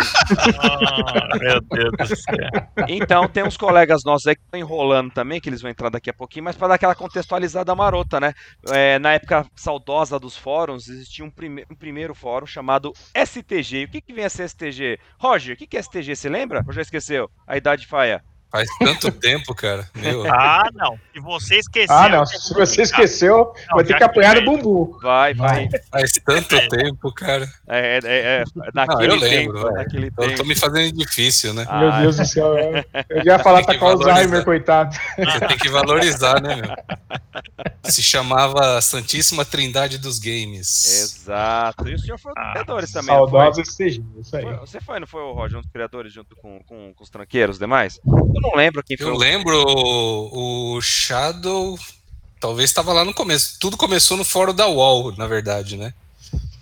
[0.60, 2.86] Ah, meu Deus do céu.
[2.88, 6.10] Então, tem uns colegas nossos aí que estão enrolando também, que eles vão entrar daqui
[6.10, 8.32] a pouquinho, mas para dar aquela contextualizada marota, né?
[8.70, 13.84] É, na época saudosa dos fóruns, existia um, prime um primeiro fórum chamado STG.
[13.84, 14.98] O que, que vem a ser STG?
[15.18, 16.16] Roger, o que, que é STG?
[16.16, 16.62] Você lembra?
[16.66, 17.30] Ou já esqueceu?
[17.46, 18.22] A idade faia.
[18.52, 19.88] Faz tanto tempo, cara.
[19.94, 20.30] Meu.
[20.30, 20.98] Ah, não.
[21.14, 21.96] Se você esqueceu.
[21.96, 22.26] Ah, não.
[22.26, 24.98] Se você esqueceu, Não, vai ter que apanhar no bumbum.
[25.02, 25.68] Vai, vai.
[25.90, 27.48] Faz tanto tempo, cara.
[27.66, 30.44] É, é, é, naquele eu lembro, tempo, naquele Eu tô tempo.
[30.44, 31.64] me fazendo difícil, né?
[31.64, 32.58] Meu Ah, Deus do céu.
[32.58, 34.94] Eu, eu ia falar, tá com Alzheimer, coitado.
[35.18, 36.76] Você tem que valorizar, né, meu?
[37.84, 40.84] Se chamava Santíssima Trindade dos Games.
[41.02, 41.88] Exato.
[41.88, 43.14] E o senhor foi um dos criadores também.
[43.14, 43.86] Saudosos não?
[43.86, 44.42] CG, isso aí.
[44.42, 47.08] Foi- Você foi, não foi o Roger, um dos criadores junto com, com, com os
[47.10, 47.98] tranqueiros demais?
[48.44, 49.06] Eu não lembro quem foi.
[49.06, 51.78] Eu o- lembro o, o Shadow.
[52.40, 53.56] Talvez estava lá no começo.
[53.60, 55.94] Tudo começou no fórum da UOL, na verdade, né?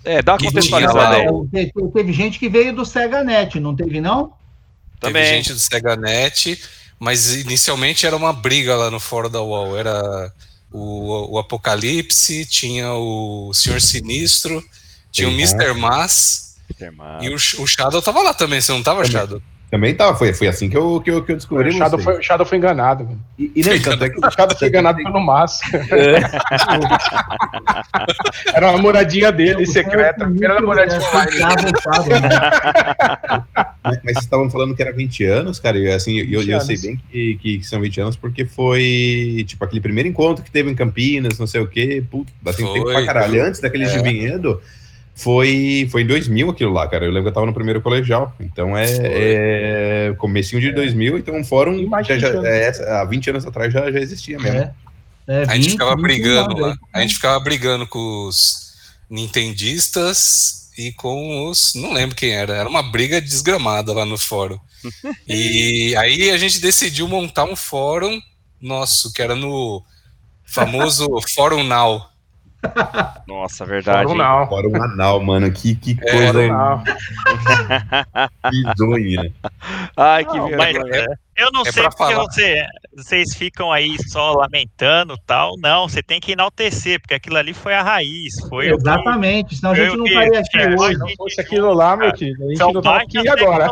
[0.05, 1.73] É, dá uma contextualizada aí.
[1.93, 4.33] Teve gente que veio do Sega Net, não teve, não?
[4.99, 5.23] Também.
[5.23, 6.61] Teve gente do SegaNet,
[6.99, 9.77] mas inicialmente era uma briga lá no fórum da UOL.
[9.77, 10.33] Era
[10.71, 14.63] o, o Apocalipse, tinha o Senhor Sinistro,
[15.11, 15.73] tinha o Sim, Mr.
[15.75, 16.57] Mass
[17.23, 19.43] e o, o Shadow tava lá também, você não tava, Shadow?
[19.71, 22.19] Também tava, foi, foi assim que eu, que eu, que eu descobri O Shadow foi,
[22.19, 23.05] o Shadow foi enganado.
[23.05, 23.21] mano.
[23.39, 25.63] E, e não, tanto é que O Shadow foi enganado pelo Massa.
[28.53, 30.31] Era uma moradia dele, secreta.
[30.43, 31.73] Era a moradia online.
[33.83, 36.61] Mas, mas vocês estavam falando que era 20 anos, cara, e assim, eu, 20 eu
[36.61, 40.71] sei bem que, que são 20 anos porque foi, tipo, aquele primeiro encontro que teve
[40.71, 43.45] em Campinas, não sei o quê, puta, assim, tempo pra caralho.
[43.45, 43.89] Antes daquele É.
[43.89, 44.61] de Vinhedo,
[45.23, 48.35] foi, foi em 2000 aquilo lá, cara, eu lembro que eu tava no primeiro colegial,
[48.41, 52.81] então é, é comecinho de 2000, então um fórum já, já, 20 anos.
[52.81, 54.59] é, há 20 anos atrás já, já existia mesmo.
[54.59, 54.75] É.
[55.31, 56.71] É, A gente 20, ficava 21 brigando lá.
[56.71, 56.77] aí.
[56.93, 58.73] A gente ficava brigando com os
[59.09, 61.75] nintendistas e com os.
[61.75, 62.57] Não lembro quem era.
[62.57, 64.59] Era uma briga desgramada lá no fórum.
[65.29, 68.21] E aí a gente decidiu montar um fórum
[68.61, 69.85] nosso, que era no
[70.45, 72.09] famoso Fórum Now.
[73.27, 74.03] Nossa, verdade.
[74.09, 74.19] Fórum hein?
[74.19, 74.47] não.
[74.49, 76.43] Fórum anal, mano, que, que É, coisa
[78.51, 79.33] bizonha.
[79.97, 81.07] Ai, que vergonha.
[81.37, 82.25] eu não É sei porque falar.
[82.25, 82.65] você,
[82.97, 85.53] vocês ficam aí só lamentando tal.
[85.59, 88.35] Não, você tem que enaltecer, porque aquilo ali foi a raiz.
[88.49, 90.95] Foi que- Exatamente, senão a gente não estaria aqui é, hoje.
[90.95, 93.69] Se não fosse aquilo lá, meu querido, a gente São não baixas aqui agora.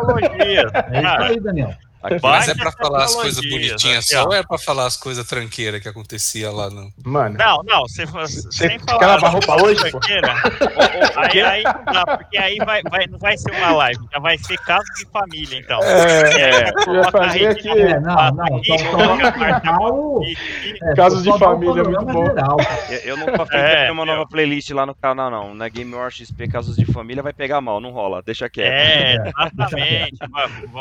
[0.89, 1.73] É isso aí, Daniel.
[2.01, 4.95] Mas é Baixas pra falar as coisas tecnologias, bonitinhas só ou é pra falar as
[4.95, 6.89] coisas tranqueiras que acontecia lá no.
[7.03, 8.05] Mano, Não, não, você,
[8.51, 9.05] sem quer falar.
[9.07, 9.99] lavar roupa hoje, pô?
[9.99, 10.33] tranqueira,
[11.17, 14.37] aí, aí não dá, porque aí vai, vai, não vai ser uma live, já vai
[14.37, 15.79] ser caso de família, então.
[15.83, 21.37] É, coloca a fazer rede aqui- de É, não, não, aqui, só, é, Casos de
[21.37, 22.25] família é muito bom.
[22.27, 22.57] geral.
[22.89, 25.53] Eu, eu não tô afim de É, ter uma nova playlist lá no canal, não.
[25.53, 28.21] Na Game War XP Casos de Família vai pegar mal, não rola.
[28.25, 28.71] Deixa quieto.
[28.71, 29.15] É,
[29.53, 30.17] exatamente.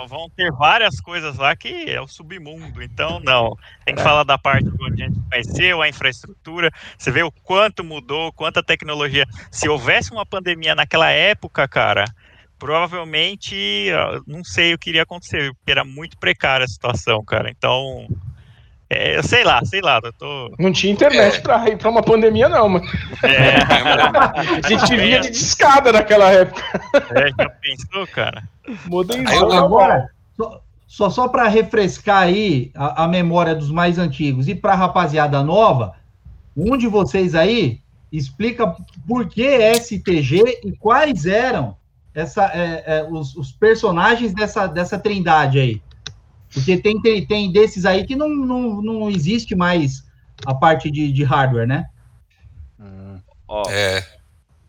[0.09, 2.83] Vão ter várias coisas lá que é o submundo.
[2.83, 3.57] Então, não.
[3.85, 6.71] Tem que falar da parte onde a gente conheceu, a infraestrutura.
[6.97, 9.27] Você vê o quanto mudou, quanta tecnologia.
[9.51, 12.05] Se houvesse uma pandemia naquela época, cara,
[12.59, 13.88] provavelmente,
[14.27, 17.51] não sei o que iria acontecer, porque era muito precária a situação, cara.
[17.51, 18.07] Então,
[18.90, 20.01] é, eu sei lá, sei lá.
[20.03, 20.55] Eu tô.
[20.59, 22.87] Não tinha internet pra ir pra uma pandemia, não, mano.
[23.23, 23.59] É,
[24.64, 26.62] A gente via de discada naquela época.
[27.14, 28.42] é, já pensou, cara?
[28.87, 29.53] Modernizou.
[29.53, 34.72] Agora, só, só, só para refrescar aí a, a memória dos mais antigos e para
[34.72, 35.94] a rapaziada nova,
[36.57, 38.74] um de vocês aí explica
[39.07, 41.77] por que STG e quais eram
[42.14, 45.83] essa, é, é, os, os personagens dessa, dessa trindade aí.
[46.53, 50.03] Porque tem, tem, tem desses aí que não, não, não existe mais
[50.46, 51.85] a parte de, de hardware, né?
[53.46, 54.03] Ó, É,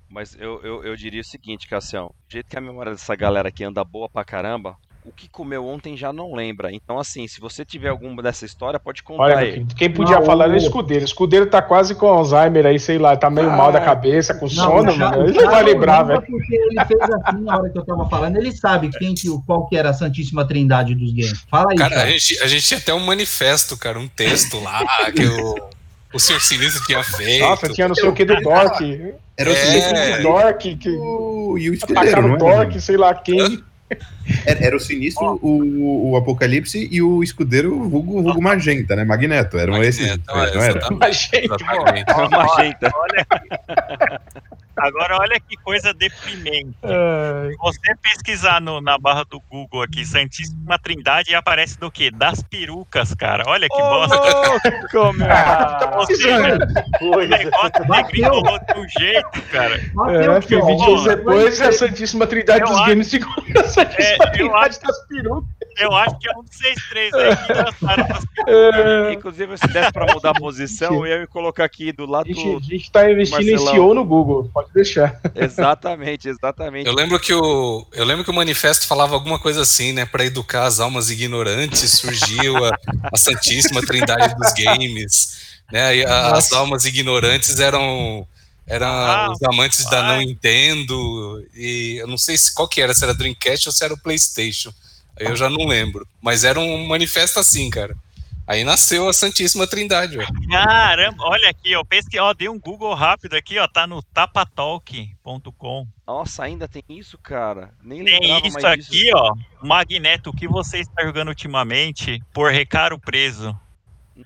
[0.09, 2.07] mas eu, eu, eu diria o seguinte, Cassião.
[2.27, 4.75] Do jeito que a memória dessa galera aqui anda boa pra caramba,
[5.09, 6.71] o que comeu ontem já não lembra.
[6.71, 9.65] Então, assim, se você tiver alguma dessa história, pode contar Olha, aí.
[9.75, 11.01] quem podia Não, falar era o o- escudeiro.
[11.03, 14.47] O escudeiro tá quase com Alzheimer aí, sei lá, tá meio mal da cabeça, com
[14.47, 15.23] sono, o Cha- mano.
[15.23, 16.31] o Ele não vai Thiago lembrar, lembra velho.
[16.31, 19.67] Porque ele fez assim na hora que eu tava falando, ele sabe quem que, qual
[19.67, 21.43] que era a Santíssima Trindade dos games.
[21.49, 22.11] Fala aí, cara, a Thiago.
[22.11, 24.79] gente, a gente tinha até um manifesto, cara, um texto lá
[25.15, 25.55] que o,
[26.13, 26.39] o Sr.
[26.39, 27.41] Sinistro tinha feito.
[27.45, 29.13] Nossa, tinha não sei o que do Dork.
[29.37, 29.55] Era o É.
[29.55, 32.37] sinistro Do Dork, que o- e o escudeiro, atacaram não o?
[32.37, 33.63] Dork, sei lá quem.
[34.45, 39.03] Era, era o sinistro, o, o Apocalipse e o escudeiro vulgo, vulgo Magenta, né?
[39.03, 39.57] Magneto.
[39.57, 40.57] Eram Magneto, esses, é, não era?
[40.57, 40.99] exatamente.
[40.99, 42.11] Mas, gente, Exatamente.
[42.13, 42.91] Uma magenta.
[44.81, 46.75] Agora, olha que coisa deprimente.
[46.83, 52.09] é, Se você pesquisar no- na barra do Google aqui, Santíssima Trindade, aparece do quê?
[52.11, 53.43] Das perucas, cara.
[53.47, 54.15] Olha que bosta.
[54.15, 55.27] louco, meu.
[55.97, 56.57] Ou seja,
[57.01, 57.27] o é.
[57.27, 59.75] negócio degringolou de um jeito, cara.
[59.75, 60.65] É, porque ó.
[60.65, 64.27] 20 anos Ó, depois a Santíssima Trindade Eu dos acho- games ficou a Santíssima É,
[64.27, 65.49] eu Trindade acho- das perucas.
[65.79, 68.29] Eu acho que é um de vocês três aí que.
[68.47, 72.27] É, Inclusive, se desse pra mudar a posição, eu ia colocar aqui do a lado
[72.27, 72.57] gente, do.
[72.57, 73.57] a gente tá investindo em.
[73.57, 75.19] SEO no Google, pode deixar.
[75.35, 76.87] Exatamente, exatamente.
[76.87, 80.25] Eu lembro que o eu lembro que o manifesto falava alguma coisa assim, né, Pra
[80.25, 82.71] educar as almas ignorantes, surgiu a,
[83.13, 85.97] a Santíssima Trindade dos games, né?
[85.97, 88.27] E a- as almas ignorantes eram
[88.65, 90.17] eram Ah, os amantes da não.
[90.19, 93.93] Nintendo e eu não sei se qual que era, se era Dreamcast ou se era
[93.93, 94.71] o PlayStation.
[95.19, 97.95] Eu já não lembro, mas era um manifesto assim, cara.
[98.49, 100.25] Aí nasceu a Santíssima Trindade, ó.
[100.49, 101.83] Caramba, olha aqui, ó.
[101.83, 103.67] Pensa que, ó, dei um Google rápido aqui, ó.
[103.67, 105.87] Tá no tapatalk.com.
[106.07, 107.71] Nossa, ainda tem isso, cara?
[107.83, 108.89] Nem Tem isso mais disso.
[108.89, 109.35] aqui, ó.
[109.61, 113.55] Magneto, o que você está jogando ultimamente por recaro preso?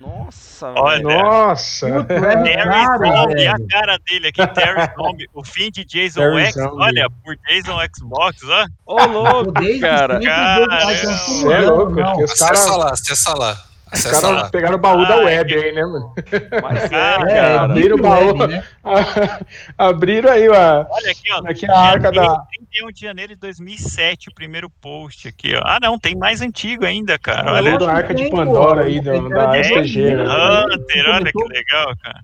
[0.00, 1.06] Nossa, Olha.
[1.06, 1.22] velho.
[1.22, 1.86] Nossa.
[1.88, 5.28] Puta, é Terry a cara dele aqui, Terry Zombie.
[5.34, 6.82] O fim de Jason Terry X, Zombie.
[6.82, 8.66] olha, por Jason Xbox, ó.
[8.86, 10.20] Ô, louco, cara.
[10.20, 12.04] Cara, vai é- Você é louco, não.
[12.12, 13.62] porque os Acessa lá, acessa lá.
[13.98, 14.50] Os caras lá.
[14.50, 16.14] pegaram o baú da Ai, web aí, né, mano?
[16.62, 17.60] Mas é, Ah, É, cara.
[17.62, 18.26] abriram o baú.
[18.38, 18.64] Web, né?
[19.78, 20.86] Abriram aí, ó.
[20.88, 21.42] Olha aqui, ó.
[21.48, 22.46] Aqui é a arca Janeiro, da.
[22.70, 25.62] 31 de janeiro de 2007, o primeiro post aqui, ó.
[25.64, 27.52] Ah, não, tem mais antigo ainda, cara.
[27.52, 27.78] Olha Olha.
[27.78, 29.14] da arca de Pandora aí, da?
[29.14, 32.20] Hunter, olha que legal, cara.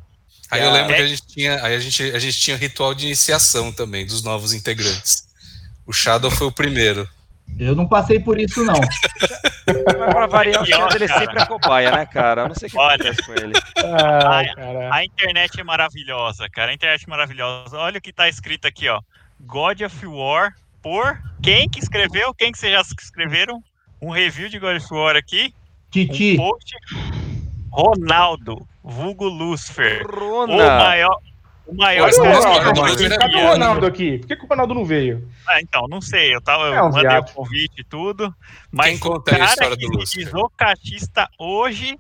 [0.50, 0.96] Aí eu lembro É.
[0.96, 4.22] que a gente tinha, aí a gente, a gente tinha ritual de iniciação também dos
[4.22, 5.28] novos integrantes.
[5.86, 7.08] O Shadow foi o primeiro.
[7.58, 8.74] Eu não passei por isso, não.
[10.28, 11.20] Variar, o ele é cara.
[11.20, 12.42] sempre a cobaia, né, cara?
[12.42, 13.14] Eu não sei o que Olha.
[13.24, 13.52] com ele.
[14.26, 14.94] Ai, cara.
[14.94, 16.70] A internet é maravilhosa, cara.
[16.70, 17.76] A internet é maravilhosa.
[17.76, 19.00] Olha o que tá escrito aqui, ó.
[19.40, 22.34] God of War por quem que escreveu?
[22.34, 23.62] Quem que vocês já escreveram?
[24.00, 25.54] Um review de God of War aqui.
[25.90, 26.34] Titi.
[26.34, 26.74] Um post.
[27.70, 30.02] Ronaldo, vulgo Lucifer.
[30.06, 31.20] O maior.
[31.70, 33.50] O maior o Ronaldo, é Cadê o né?
[33.52, 34.18] Ronaldo aqui?
[34.18, 35.28] Por que, que o Ronaldo não veio?
[35.48, 36.34] Ah, então, não sei.
[36.34, 37.28] Eu, tava, eu É um mandei viado.
[37.30, 38.34] o convite e tudo.
[38.72, 41.98] Mas Quem o conta a cara história que do diz o catista hoje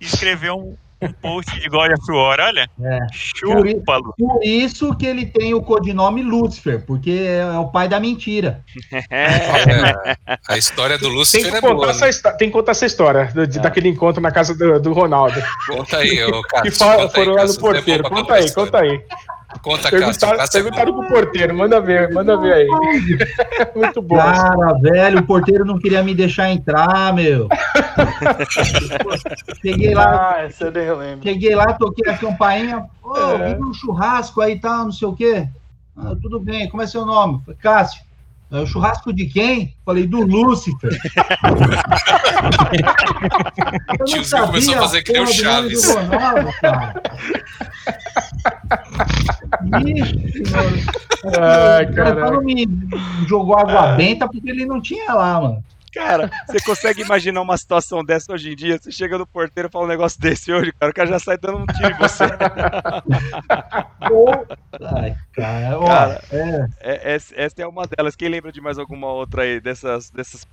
[0.00, 2.38] escreveu um, um post de of War.
[2.40, 2.98] Olha, É.
[3.12, 4.14] chupa, Lu.
[4.18, 8.62] Por isso que ele tem o codinome Lúcifer, porque é o pai da mentira.
[9.10, 10.16] É,
[10.48, 11.90] a história do Tem Lucifer que, é contar boa.
[11.90, 12.36] essa, Né?
[12.38, 13.62] tem que contar essa história do- de- É.
[13.62, 15.40] daquele encontro na casa do, do Ronaldo.
[15.66, 16.86] Conta aí, ô Que Cássio.
[16.90, 18.04] aí, foram lá no é porteiro.
[18.04, 19.00] Conta aí, conta aí.
[19.62, 19.98] Conta, Cássio.
[19.98, 21.54] Perguntaram, Cássio é perguntaram pro porteiro.
[21.56, 22.68] Manda ver, manda ver aí.
[23.74, 24.16] Muito bom.
[24.16, 27.48] Cara, velho, o porteiro não queria me deixar entrar, meu.
[29.60, 31.22] Cheguei lá, Ah, essa eu nem lembro.
[31.22, 33.54] cheguei lá, toquei a campainha, ô, É.
[33.54, 35.46] vim um churrasco aí, tá, não sei o quê.
[35.96, 37.42] Ah, tudo bem, como é seu nome?
[37.60, 38.00] Cássio.
[38.52, 39.74] "É o churrasco de quem?
[39.84, 40.90] Falei, do Lúcifer.
[44.06, 45.82] Tiozinho começou a fazer que nem o Chaves.
[45.82, 46.94] do Ronaldo, cara.
[49.86, 50.42] Ixi,
[51.24, 52.66] O cara me
[53.26, 55.64] jogou água benta porque ele não tinha lá, mano.
[55.92, 58.78] Cara, você consegue imaginar uma situação dessa hoje em dia?
[58.78, 61.36] Você chega no porteiro e fala um negócio desse hoje, cara, o cara já sai
[61.36, 62.24] dando um tiro em você.
[64.96, 68.14] Ai, cara, Cara, é, É, essa, essa é uma delas.
[68.14, 70.46] Quem lembra de mais alguma outra aí dessas, dessas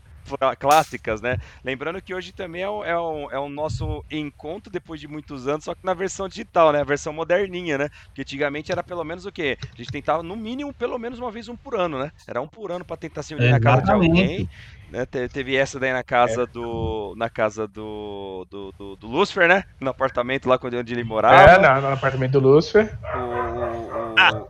[0.60, 1.38] clássicas, né?
[1.64, 5.48] Lembrando que hoje também é o, é, o, é o nosso encontro depois de muitos
[5.48, 6.82] anos, só que na versão digital, né?
[6.82, 7.90] A versão moderninha, né?
[8.08, 9.58] Porque antigamente era pelo menos o quê?
[9.62, 12.12] A gente tentava, no mínimo, pelo menos uma vez um por ano, né?
[12.28, 14.50] Era um por ano pra tentar se unir na casa de alguém.
[14.90, 15.06] Né?
[15.06, 17.14] Te- Teve essa daí na casa do.
[17.18, 18.46] Na casa do.
[18.50, 19.64] Do, do, do Lucifer, né?
[19.82, 21.52] No apartamento lá onde ele morava.
[21.52, 22.98] É, no, no apartamento do Lúcifer.
[23.16, 24.48] O- o- o-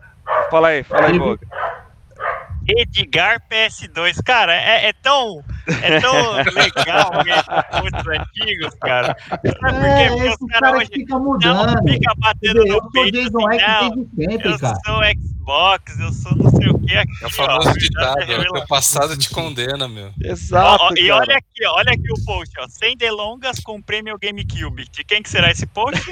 [0.51, 1.47] Fala aí, fala aí, Boga.
[2.67, 4.21] Edgar PS2.
[4.23, 5.43] Cara, é, é tão,
[5.81, 6.13] é tão
[6.53, 7.11] legal
[7.83, 9.15] os antigos, cara.
[9.29, 10.01] Sabe por quê?
[10.03, 11.83] é Porque esse os cara caras hoje fica não mudando.
[11.89, 14.77] fica batendo Eu no sou peito Jason assim, X não, desde sempre, eu cara.
[14.85, 15.03] sou
[15.47, 17.11] Xbox, eu sou não sei o que aqui.
[17.21, 20.11] É o ó, famoso verdade ditado, é ó, teu passado te condena, meu.
[20.21, 20.83] Exato.
[20.83, 21.21] Ó, ó, e cara.
[21.21, 22.67] olha aqui, ó, olha aqui o post, ó.
[22.67, 24.89] Sem delongas, comprei meu GameCube.
[24.91, 26.01] De quem que será esse post?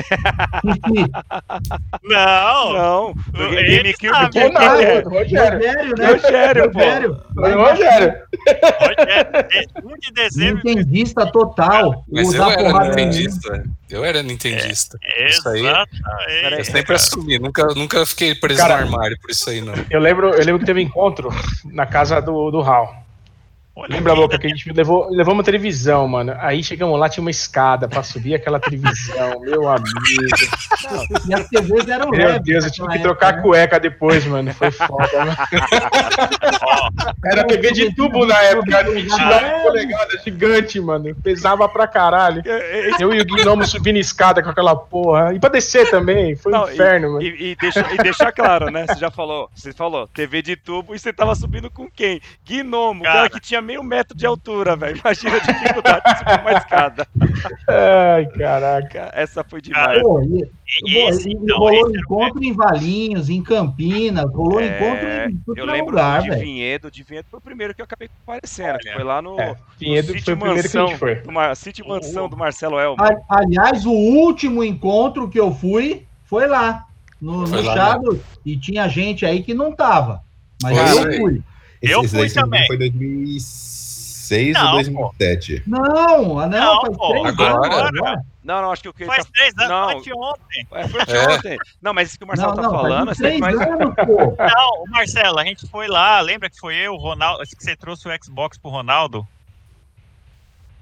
[2.04, 2.74] Não!
[2.74, 3.14] Não,
[3.54, 4.30] Ele GameCube sabe.
[4.32, 5.00] quem que Ronaldo, é?
[5.02, 5.60] Rogério.
[5.60, 6.08] Rogério, né?
[6.12, 6.80] Rogério, pô.
[6.80, 7.22] Rogério.
[7.34, 8.14] Foi o Rogério.
[8.80, 10.62] Rogério, de- 1 de dezembro.
[10.64, 12.06] Nintendista total.
[12.10, 13.64] Mas O eu era porrada nintendista.
[13.90, 14.98] Eu era nintendista.
[15.28, 15.60] Isso aí.
[15.60, 16.58] Exatamente.
[16.58, 19.74] Eu sempre assumi, nunca, nunca fiquei preso Cara, no armário por isso aí, não.
[19.90, 21.30] Eu lembro, eu lembro que teve encontro
[21.66, 23.05] na casa do, do Hal.
[23.78, 26.34] Olha Lembra, Boca, que a gente levou, levou uma televisão, mano.
[26.40, 29.92] Aí chegamos lá, tinha uma escada pra subir aquela televisão, meu amigo.
[31.28, 34.54] E as TVs eram Meu Deus, eu tive que trocar a época, cueca depois, mano.
[34.54, 35.36] Foi foda, mano.
[36.64, 36.90] ó,
[37.26, 41.14] Era TV de tubo na época, era um 29 polegadas gigante, mano.
[41.22, 42.42] Pesava pra caralho.
[42.98, 45.34] Eu e o Gnomo subindo escada com aquela porra.
[45.34, 47.22] E pra descer também, foi um Não, inferno, mano.
[47.22, 48.86] E, e, deixa, e deixar claro, né?
[48.88, 52.22] Você já falou, você falou, TV de tubo e você tava subindo com quem?
[52.48, 53.30] Gnomo, o cara, Cara.
[53.30, 54.98] que tinha meio metro de altura, velho.
[54.98, 57.08] Imagina a dificuldade de subir uma escada.
[57.68, 58.88] Ai, caraca.
[58.88, 60.02] Cara, Essa foi demais.
[60.02, 60.50] Pô, e,
[60.86, 65.70] e esse, então, rolou encontro em Valinhos, em Campinas, rolou É, encontro em tudo Eu
[65.70, 66.42] é lembro lugar, de velho.
[66.42, 68.96] Vinhedo, de Vinhedo foi o primeiro que eu acabei aparecendo, que Olha.
[68.96, 71.16] foi lá no, É, no Vinhedo foi o primeiro que a gente Mansão, foi.
[71.16, 72.98] do Sítio Mansão do Marcelo Elmo.
[73.02, 76.86] A- Aliás, o último encontro que eu fui foi lá,
[77.22, 80.22] no, Foi no lá, Chado, e tinha gente aí que não tava.
[80.62, 81.42] Mas Foi eu fui.
[81.90, 82.68] Eu esse fui não também.
[82.68, 85.64] Foi 2006 Não, ou 2007?
[85.68, 88.22] Não, não, Não, faz pô, três agora, agora.
[88.44, 89.32] Não, não, acho que o que Faz tá...
[89.34, 89.90] três anos, Não.
[89.98, 90.68] anteontem.
[90.72, 91.36] É, foi É.
[91.36, 91.58] ontem.
[91.82, 93.60] Não, mas isso que o Marcelo Não, tá não, falando, faz três mais...
[93.60, 94.36] anos, pô.
[94.38, 97.76] Não, o Marcelo, a gente foi lá, lembra que foi eu, o Ronaldo, que você
[97.76, 99.28] trouxe o Xbox pro Ronaldo?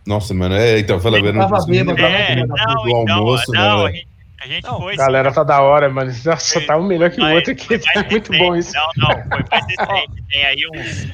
[0.06, 2.56] Nossa, mano, é, então, fala, eu não tava bêbado, É, não,
[3.02, 4.08] então, almoço, não, né, a gente,
[4.44, 4.96] a gente Não, foi...
[4.96, 6.12] Galera tá da hora, mano.
[6.26, 7.80] Nossa, Foi- tá um melhor que o outro aqui.
[7.80, 8.38] Tá muito recente.
[8.38, 8.74] bom isso.
[8.74, 10.24] Não, não, foi mais recente.
[10.30, 11.08] Tem aí uns,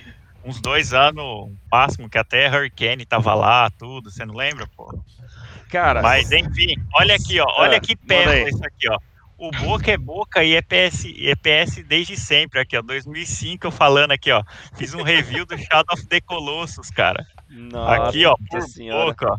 [0.44, 4.10] uns dois anos máximo que até Hurricane tava lá, tudo.
[4.12, 5.00] Você não lembra, pô?
[5.70, 7.46] Cara, Mas enfim, olha aqui, ó.
[7.58, 8.98] Olha Ah, que pérola isso aqui, ó.
[9.38, 12.82] O Boca é Boca e é PS, e é PS desde sempre aqui, ó.
[12.82, 14.44] 2005 eu falando aqui, ó.
[14.76, 17.26] Fiz um review do Shadow of the Colossus, cara.
[17.50, 19.06] nossa aqui, ó, por senhora.
[19.06, 19.38] Boca, ó.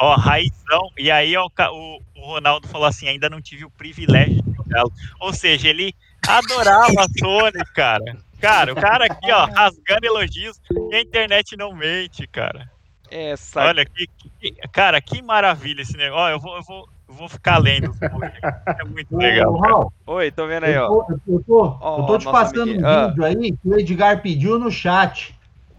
[0.00, 0.90] Ó, raizão.
[0.96, 4.92] E aí, ó, o o, Ronaldo falou assim: ainda não tive o privilégio de jogá-lo.
[5.20, 5.94] Ou seja, ele
[6.26, 8.16] adorava a Sony, cara.
[8.40, 10.60] Cara, o cara aqui, ó, rasgando elogios
[10.92, 12.70] e a internet não mente, cara.
[13.10, 13.62] Essa...
[13.64, 14.06] Olha, que,
[14.38, 16.24] que- cara, que maravilha esse negócio.
[16.24, 19.58] Ó, eu vou, eu vou, eu vou ficar lendo É muito Ô, legal.
[19.60, 19.72] cara.
[19.72, 21.02] Raul, Oi, tô vendo aí, eu ó.
[21.04, 22.86] tô, eu tô- Ó, eu tô te passando amiguinho.
[22.86, 23.06] um Ah.
[23.08, 25.34] vídeo aí que o Edgar pediu no chat.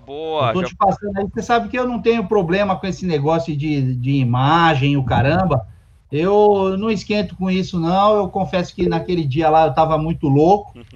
[0.09, 1.27] Boa, eu tô já- te passando aí.
[1.31, 5.67] Você sabe que eu não tenho problema com esse negócio de, de imagem, o caramba.
[6.11, 8.15] Eu não esquento com isso, não.
[8.15, 10.73] Eu confesso que naquele dia lá eu tava muito louco.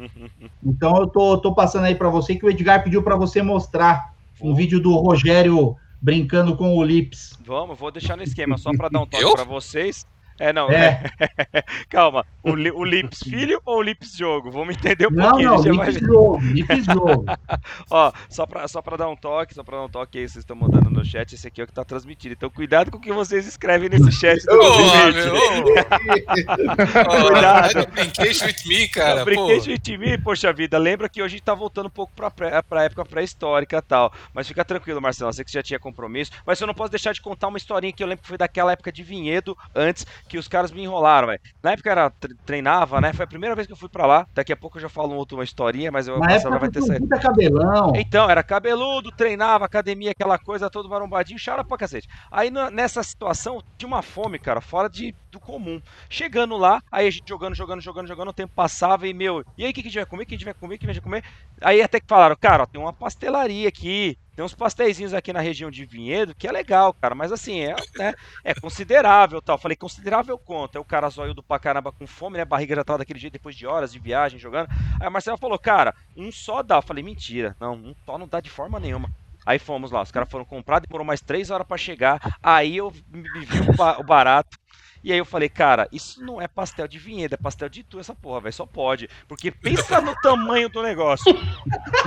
[0.65, 4.13] Então eu tô, tô passando aí para você que o Edgar pediu para você mostrar
[4.41, 7.37] um vídeo do Rogério brincando com o Lips.
[7.45, 10.07] Vamos, vou deixar no esquema, só pra dar um toque pra vocês.
[10.43, 11.01] É, não, É.
[11.89, 12.25] calma.
[12.43, 14.51] O, o Lips filho ou o Lips jogo?
[14.51, 15.49] Vamos entender um Não, pouquinho.
[15.51, 17.25] não, eu Lips jogo, Lips jogo.
[17.89, 20.43] Ó, só pra, só pra dar um toque, só pra dar um toque aí, vocês
[20.43, 22.33] estão mandando no chat, esse aqui é o que tá transmitido.
[22.33, 25.13] Então cuidado com o que vocês escrevem nesse chat do Limite.
[25.13, 25.63] meu.
[25.63, 27.27] Cuidado.
[27.27, 27.87] Cuidado.
[27.91, 29.23] Brincation with me, cara.
[29.23, 29.77] Brinquei Pô.
[29.81, 30.77] de mim, poxa vida.
[30.77, 33.81] Lembra que hoje a gente tá voltando um pouco pra, pré, pra época pré-histórica e
[33.81, 34.11] tal.
[34.33, 35.29] Mas fica tranquilo, Marcelo.
[35.29, 36.31] Eu sei que você já tinha compromisso.
[36.45, 38.71] Mas eu não posso deixar de contar uma historinha que eu lembro que foi daquela
[38.73, 41.39] época de vinhedo, antes que os caras me enrolaram, velho.
[41.63, 43.13] Na época era tre- treinava, né?
[43.13, 44.25] Foi a primeira vez que eu fui pra lá.
[44.33, 46.81] Daqui a pouco eu já falo outro, uma historinha, mas eu Na época vai ter
[46.81, 47.07] saído.
[47.21, 47.91] cabelão.
[47.95, 52.07] Então, era cabeludo, treinava, academia, aquela coisa, todo marombadinho, chara pra cacete.
[52.31, 55.79] Aí nessa situação, tinha uma fome, cara, fora de, do comum.
[56.09, 59.65] Chegando lá, aí a gente jogando, jogando, jogando, jogando, o tempo passava e, meu, e
[59.65, 60.23] aí o que, que a gente vai comer?
[60.23, 60.75] O que a gente vai comer?
[60.75, 61.23] O que a gente vai comer?
[61.61, 65.39] Aí até que falaram, cara, ó, tem uma pastelaria aqui, tem uns pastéisinhos aqui na
[65.39, 69.57] região de Vinhedo, que é legal, cara, mas assim, é, né, é considerável tal.
[69.57, 70.39] Falei, considerável?
[70.73, 72.45] Aí o cara zoiudo pra caramba com fome, né?
[72.45, 74.69] Barriga já tava daquele jeito depois de horas de viagem jogando.
[74.99, 76.77] Aí a Marcela falou, cara, um só dá.
[76.77, 79.09] Eu falei, mentira, não, um só não dá de forma nenhuma.
[79.45, 82.19] Aí fomos lá, os caras foram comprar, demorou mais três horas pra chegar.
[82.41, 83.59] Aí eu me vi
[83.99, 84.57] o barato.
[85.03, 87.99] E aí eu falei, cara, isso não é pastel de vinhedo, é pastel de tu
[87.99, 89.09] essa porra, velho, só pode.
[89.27, 91.25] Porque pensa no tamanho do negócio.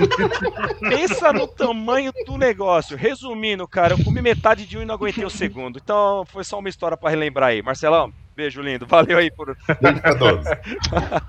[0.81, 2.97] pensa no tamanho do negócio.
[2.97, 5.79] Resumindo, cara, eu comi metade de um e não aguentei o segundo.
[5.81, 7.61] Então foi só uma história pra relembrar aí.
[7.61, 8.87] Marcelão, beijo lindo.
[8.87, 9.55] Valeu aí por.
[9.79, 10.45] Beijo pra todos.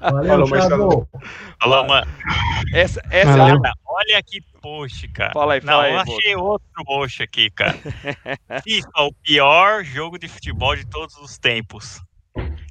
[0.00, 0.48] Valeu, Falou.
[0.48, 1.08] Marcelo.
[1.60, 2.06] Falou, mano.
[2.72, 3.60] Essa, essa Valeu.
[3.60, 5.32] Cara, olha que post, cara.
[5.32, 7.78] Fala aí, Não, fala aí, eu achei outro post aqui, cara.
[8.62, 12.00] FIFA, o pior jogo de futebol de todos os tempos.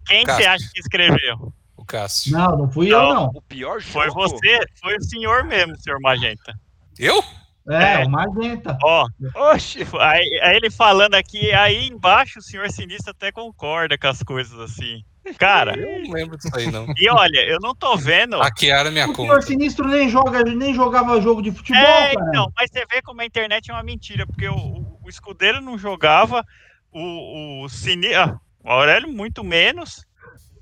[0.06, 1.52] Quem você acha que escreveu?
[1.76, 2.34] O Cássio.
[2.34, 3.26] Não, não fui eu, não.
[3.34, 3.94] o pior jogo.
[3.94, 6.54] Foi você, foi o senhor mesmo, senhor Magenta.
[6.98, 7.24] Eu?
[7.70, 8.06] É, É.
[8.06, 8.78] o Magenta.
[8.84, 9.08] Ó,
[9.52, 9.80] Oxi.
[10.00, 14.58] aí, aí ele falando aqui, aí embaixo o senhor Sinistro até concorda com as coisas
[14.60, 15.04] assim.
[15.38, 16.86] Cara, Eu não lembro disso aí, não.
[16.98, 18.38] e olha, eu não tô vendo.
[18.40, 19.42] Hackearam minha O senhor conta.
[19.42, 22.28] Sinistro nem, joga, nem jogava jogo de futebol, É, cara.
[22.30, 25.60] então, mas você vê como a internet é uma mentira, porque o, o, o escudeiro
[25.60, 26.46] não jogava,
[26.94, 28.18] o, o Sinistro.
[28.22, 30.06] Ah, o Aurélio muito menos.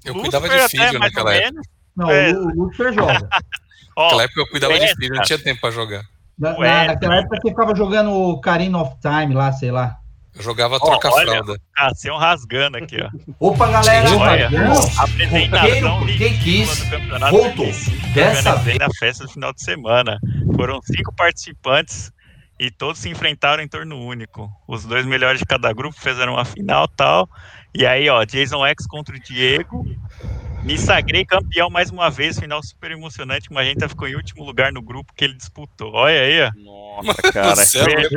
[0.03, 1.51] Eu Lúcifer cuidava de até filho mais ou naquela época.
[1.51, 1.67] menos.
[1.95, 2.31] Não, É.
[2.33, 3.29] o, o Lucifer joga.
[3.97, 6.03] Naquela época eu cuidava de é, filho, não tinha tempo pra jogar.
[6.37, 9.97] Na, na- naquela época você ficava jogando o Karina of Time lá, sei lá.
[10.35, 11.55] Eu jogava troca-fralda.
[11.73, 13.09] Cassião rasgando aqui, ó.
[13.39, 14.09] Opa, galera!
[14.17, 14.99] Olha, Vamos.
[14.99, 17.31] apresentação Quem- quem ridícula quis, do campeonato.
[17.37, 17.65] voltou.
[17.65, 20.19] 2005, Dessa organizei na festa do final de semana.
[20.57, 22.11] Foram cinco participantes
[22.59, 24.51] e todos se enfrentaram em torno único.
[24.67, 27.29] Os dois melhores de cada grupo fizeram uma final tal.
[27.73, 29.85] E aí, ó, Jason X contra o Diego.
[30.65, 33.53] Me sagrei campeão mais uma vez, final super emocionante.
[33.53, 35.93] Mas a gente ficou em último lugar no grupo que ele disputou.
[35.93, 36.51] Olha aí, ó.
[37.03, 37.55] Nossa, cara.
[37.55, 38.07] Você é cara, é,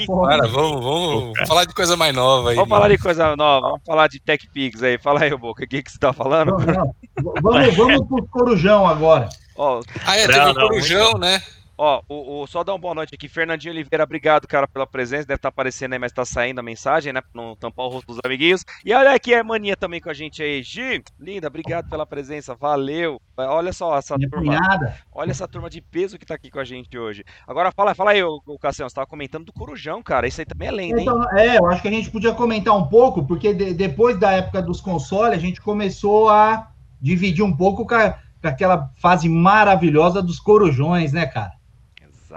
[0.00, 0.06] vi.
[0.06, 0.38] porra.
[0.38, 2.56] Para, vamos, vamos falar de coisa mais nova aí.
[2.56, 2.80] Vamos mano.
[2.82, 4.96] falar de coisa nova, vamos falar de Tech Pigs aí.
[4.96, 6.56] Fala aí, Boca, o que, que você tá falando?
[6.56, 6.94] Não, não.
[7.42, 9.28] Vamos, vamos pro Corujão agora.
[9.56, 11.42] Ó, Ah, é, teve Não, o não, Corujão, né?
[11.78, 13.28] Ó, o, o- só dar uma boa noite aqui.
[13.28, 15.26] Fernandinho Oliveira, obrigado, cara, pela presença.
[15.26, 17.20] Deve estar aparecendo aí, mas tá saindo a mensagem, né?
[17.20, 18.64] Pra não tampar o rosto dos amiguinhos.
[18.84, 20.62] E olha aqui a Maninha também com a gente aí.
[20.62, 22.54] Gi, linda, obrigado pela presença.
[22.54, 23.20] Valeu.
[23.36, 24.56] Olha só essa Minha turma.
[24.56, 24.96] cunhada.
[25.12, 27.22] Olha essa turma de peso que tá aqui com a gente hoje.
[27.46, 30.26] Agora fala, fala aí, ô, ô Cassião, você tava comentando do Corujão, cara.
[30.26, 31.06] Isso aí também é lenda, hein?
[31.06, 34.32] Então, é, eu acho que a gente podia comentar um pouco, porque de- depois da
[34.32, 36.70] época dos consoles, a gente começou a
[37.02, 41.52] dividir um pouco com, a- com aquela fase maravilhosa dos corujões, né, cara?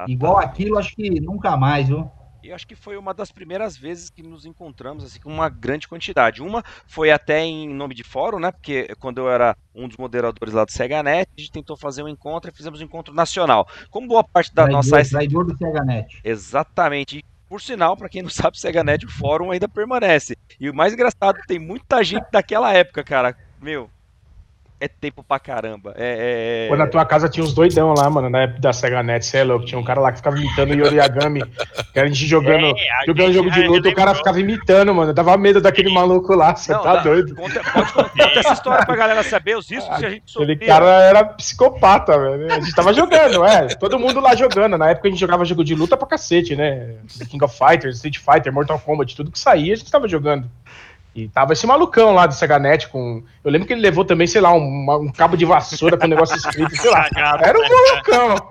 [0.07, 2.09] Igual aquilo, acho que nunca mais, viu?
[2.41, 5.49] E eu acho que foi uma das primeiras vezes que nos encontramos assim com uma
[5.49, 6.41] grande quantidade.
[6.41, 8.51] Uma foi até em nome de fórum, né?
[8.51, 12.07] Porque quando eu era um dos moderadores lá do SegaNet, a gente tentou fazer um
[12.07, 13.67] encontro e fizemos um encontro nacional.
[13.89, 16.21] Como boa parte da Traidor, nossa traidor do CHNet.
[16.23, 17.17] Exatamente.
[17.17, 20.37] E, por sinal, para quem não sabe, o SegaNet, o fórum ainda permanece.
[20.59, 23.35] E o mais engraçado, tem muita gente daquela época, cara.
[23.61, 23.89] Meu,
[24.79, 25.93] é tempo pra caramba.
[25.97, 29.03] É, é- Pô, na tua casa tinha uns doidão lá, mano, na época da Sega
[29.03, 29.65] Net, você é louco.
[29.65, 31.43] Tinha um cara lá que ficava imitando o Yoriagami.
[31.93, 34.93] Que a gente jogando, É, a jogando gente jogo de luta, o cara ficava imitando,
[34.93, 35.13] mano.
[35.13, 37.35] Dava medo daquele maluco lá, você tá dá- doido.
[37.35, 40.67] Conta, pode conta essa história pra galera saber os riscos que a gente Aquele sofria.
[40.67, 42.51] cara era psicopata, velho.
[42.51, 43.67] A gente tava jogando, é.
[43.75, 44.77] Todo mundo lá jogando.
[44.77, 46.95] Na época a gente jogava jogo de luta pra cacete, né?
[47.29, 50.49] King of Fighters, Street Fighter, Mortal Kombat, tudo que saía a gente tava jogando.
[51.15, 53.23] E tava esse malucão lá do Seganet com.
[53.43, 56.09] Eu lembro que ele levou também, sei lá, um, um cabo de vassoura com um
[56.09, 57.07] negócio escrito, sei lá.
[57.41, 57.69] Era um né?
[57.69, 58.47] malucão.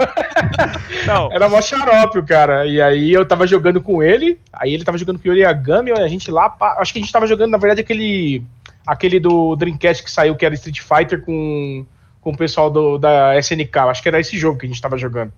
[1.07, 2.67] Não, Era mó xarope, o cara.
[2.67, 6.09] E aí eu tava jogando com ele, aí ele tava jogando com o Yoriagami, a
[6.09, 6.55] gente lá.
[6.79, 8.43] Acho que a gente tava jogando, na verdade, aquele.
[8.87, 11.85] Aquele do Dreamcast que saiu, que era Street Fighter com,
[12.23, 13.79] com o pessoal do, da SNK.
[13.81, 15.31] Acho que era esse jogo que a gente tava jogando.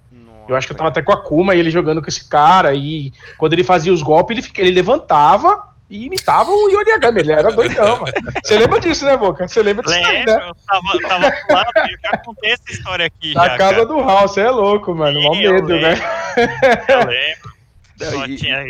[0.48, 2.74] Eu acho que eu tava até com a Kuma e ele jogando com esse cara.
[2.74, 7.20] E quando ele fazia os golpes, ele, ele levantava e imitava o Yoriagami.
[7.20, 8.12] Ele era doidão, mano.
[8.44, 9.46] Você lembra disso, né, Boca?
[9.48, 10.48] Você lembra disso aí, Lembro, né?
[10.48, 13.34] eu tava, tava lado, eu já contei essa história aqui.
[13.34, 13.86] Na já, casa cara.
[13.86, 15.20] do House, você é louco, mano.
[15.20, 15.94] Mó Sim, eu medo, né?
[16.88, 17.50] Eu lembro.
[17.98, 18.64] Só E- tinha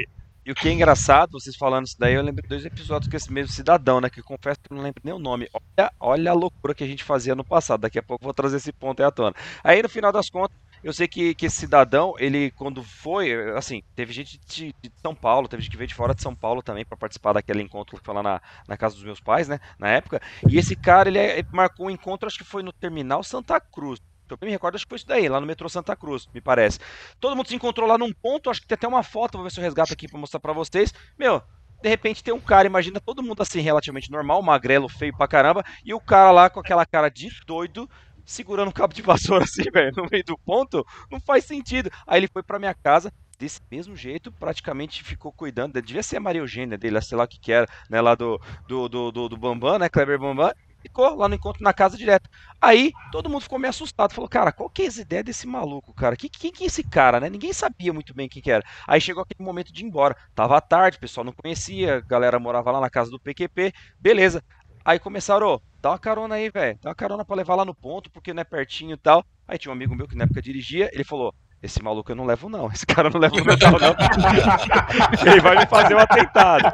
[0.47, 3.17] E o que é engraçado, vocês falando isso daí, eu lembro de dois episódios com
[3.17, 4.09] esse mesmo cidadão, né?
[4.11, 5.49] Que eu confesso que eu não lembro nem o nome.
[5.53, 7.83] Olha, olha a loucura que a gente fazia no passado.
[7.83, 9.35] Daqui a pouco eu vou trazer esse ponto aí à tona.
[9.63, 13.83] Aí, no final das contas, eu sei que, que esse cidadão, ele, quando foi, assim,
[13.95, 16.63] teve gente de, de São Paulo, teve gente que veio de fora de São Paulo
[16.63, 19.59] também para participar daquele encontro que foi lá na, na casa dos meus pais, né?
[19.79, 20.21] Na época.
[20.49, 23.61] E esse cara, ele, é- ele marcou um encontro, acho que foi no Terminal Santa
[23.61, 24.01] Cruz.
[24.31, 26.79] Eu me recordo, acho que foi isso daí, lá no metrô Santa Cruz, me parece.
[27.19, 29.51] Todo mundo se encontrou lá num ponto, acho que tem até uma foto, vou ver
[29.51, 30.93] se eu resgato aqui pra mostrar pra vocês.
[31.19, 31.43] Meu,
[31.83, 35.65] de repente tem um cara, imagina todo mundo assim, relativamente normal, magrelo, feio pra caramba,
[35.85, 37.89] e o cara lá com aquela cara de doido,
[38.31, 41.91] segurando um cabo de vassoura assim, velho, no meio do ponto, não faz sentido.
[42.07, 46.21] Aí ele foi pra minha casa, desse mesmo jeito, praticamente ficou cuidando, devia ser a
[46.21, 49.29] Maria Eugênia dele, sei lá o que que era, né, lá do, do, do, do,
[49.31, 52.29] do Bambam, né, Kleber Bambam, ficou lá no encontro na casa direto.
[52.61, 55.95] Aí todo mundo ficou meio assustado, falou, cara, qual que é essa ideia desse maluco,
[55.95, 56.17] cara?
[56.17, 57.29] Quem, que é esse cara, né?
[57.31, 58.65] Ninguém sabia muito bem quem que era.
[58.87, 60.17] Aí chegou aquele momento de ir embora.
[60.35, 64.43] Tava tarde, o pessoal não conhecia, a galera morava lá na casa do PQP, beleza.
[64.85, 67.75] Aí começaram, ô, dá uma carona aí, velho, dá uma carona pra levar lá no
[67.75, 69.25] ponto, porque não é pertinho e tal.
[69.47, 72.25] Aí tinha um amigo meu que na época dirigia, ele falou, esse maluco eu não
[72.25, 73.95] levo não, esse cara não leva no metal não.
[75.31, 76.73] ele vai me fazer um atentado.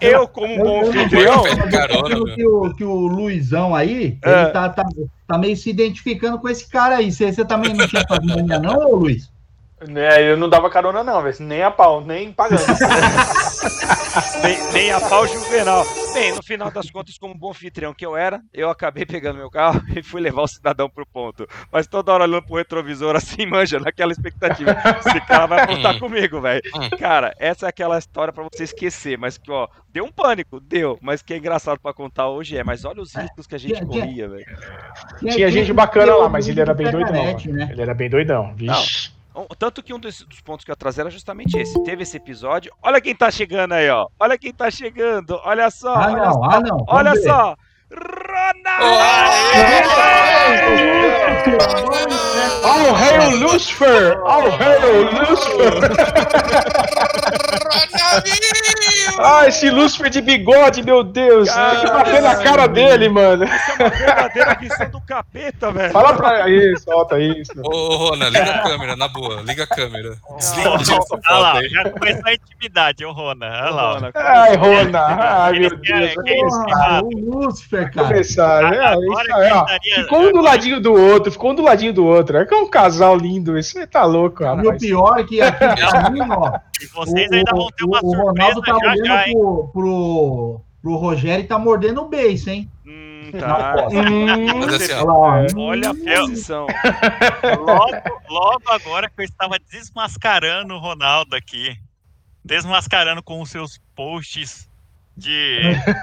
[0.00, 1.42] Eu, como um bom anfitrião,
[2.34, 4.42] que o, que o Luizão aí, É.
[4.42, 4.84] ele tá, tá,
[5.26, 7.10] tá meio se identificando com esse cara aí.
[7.10, 9.30] Você, você também não tinha família, não, ô Luiz?
[9.96, 11.36] É, eu não dava carona, não, velho.
[11.40, 12.62] Nem a pau, nem pagando.
[14.42, 15.84] nem, nem a pau juvenal.
[16.12, 19.48] Bem, no final das contas, como bom anfitrião que eu era, eu acabei pegando meu
[19.50, 21.46] carro e fui levar o cidadão pro ponto.
[21.70, 24.76] Mas toda hora olhando pro retrovisor assim, manja, naquela expectativa.
[25.06, 25.98] Esse cara vai apontar Hum.
[26.00, 26.62] comigo, velho.
[26.74, 26.90] Hum.
[26.98, 30.98] Cara, essa é aquela história pra você esquecer, mas que, ó, deu um pânico, deu,
[31.00, 32.64] mas que é engraçado pra contar hoje é.
[32.64, 34.46] Mas olha os riscos que a gente tinha- tinha- corria, velho.
[35.20, 37.12] Tinha gente bacana lá, mas ele era bem doidão.
[37.14, 37.70] mano.
[37.70, 38.52] Ele era bem doidão.
[38.56, 39.10] Vixe.
[39.14, 39.17] Um-
[39.58, 41.82] Tanto que um dos, dos pontos que eu trazer era justamente esse.
[41.84, 42.72] Teve esse episódio.
[42.82, 44.08] Olha quem tá chegando aí, ó.
[44.18, 45.38] Olha quem tá chegando.
[45.44, 45.94] Olha só.
[45.94, 46.44] Ah, olha não, só.
[46.44, 46.84] ah, não.
[46.88, 47.22] Olha ver.
[47.22, 47.56] só.
[52.64, 54.20] All hail Lucifer!
[54.24, 55.80] All hail Lucifer!
[59.18, 61.48] ah, esse Lucifer de bigode, meu Deus!
[61.48, 63.44] Tem que bater na cara dele, mano.
[63.44, 65.92] Isso é uma verdadeira missão do capeta, velho.
[65.92, 67.52] Fala pra isso, solta isso.
[67.64, 70.16] Ô, ô, Rona, liga a câmera, na boa, liga a câmera.
[70.36, 70.74] Desliga o
[71.30, 71.68] Olha lá, aí.
[71.68, 73.46] já começou a intimidade, ô Rona.
[73.46, 74.10] Olha lá.
[74.14, 75.00] Ai, Rona!
[75.00, 75.80] Ai, meu Deus!
[75.82, 77.02] querem Porra, ensinar.
[77.82, 78.08] O cara.
[78.08, 82.04] Começar, é, Agora isso Ficou um do ladinho do outro, ficou um do ladinho do
[82.04, 82.38] outro.
[82.38, 84.78] É que é um casal lindo, isso aí tá louco, E o rapaz.
[84.80, 85.62] pior é que aqui
[86.30, 86.58] ó.
[86.80, 89.68] E vocês ainda vão ter uma o, o Ronaldo surpresa tá já olhando já, pro,
[89.72, 92.70] pro, pro Rogério e tá mordendo o beiço, hein?
[92.86, 93.74] Hum, Tá.
[94.56, 96.66] Mas assim, ó, Olha a posição.
[97.58, 101.76] Logo, logo agora que eu estava desmascarando o Ronaldo aqui.
[102.44, 104.68] Desmascarando com os seus posts
[105.16, 105.60] de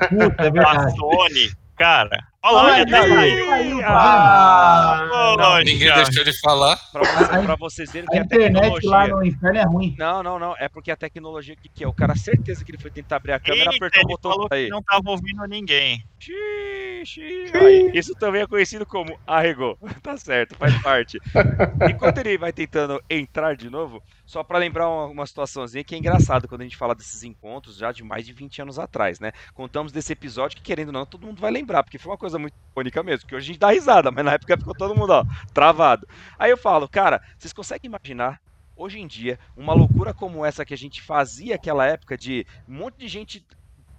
[0.10, 0.90] Puta, é.
[0.92, 1.52] Sony.
[1.78, 3.52] Cara, olha lá, saiu.
[3.52, 6.78] aí, Ah, ninguém deixou de falar.
[6.92, 9.16] Pra, você- A- pra vocês verem A que a internet lá tecnologia.
[9.16, 9.96] no inferno é ruim.
[9.98, 10.56] Não, não, não.
[10.58, 11.88] É porque a tecnologia que, que é.
[11.88, 14.48] O cara, certeza que ele foi tentar abrir a câmera, Eita, apertou o botão falou
[14.52, 14.66] aí.
[14.66, 16.02] que não tava ouvindo ninguém.
[16.20, 19.78] Xiii, aí, Isso também é conhecido como arregou.
[20.02, 21.20] Tá certo, faz parte.
[21.90, 25.98] Enquanto ele vai tentando entrar de novo, só pra lembrar uma, uma situaçãozinha que é
[25.98, 29.32] engraçado quando a gente fala desses encontros já de mais de 20 anos atrás, né?
[29.54, 32.40] Contamos desse episódio que, querendo ou não, todo mundo vai lembrar, porque foi uma coisa
[32.40, 35.12] muito icônica mesmo, que hoje a gente dá risada, mas na época ficou todo mundo,
[35.12, 36.08] ó, travado.
[36.40, 38.42] Aí eu falo, cara, vocês conseguem imaginar
[38.76, 42.76] hoje em dia uma loucura como essa que a gente fazia aquela época de um
[42.76, 43.46] monte de gente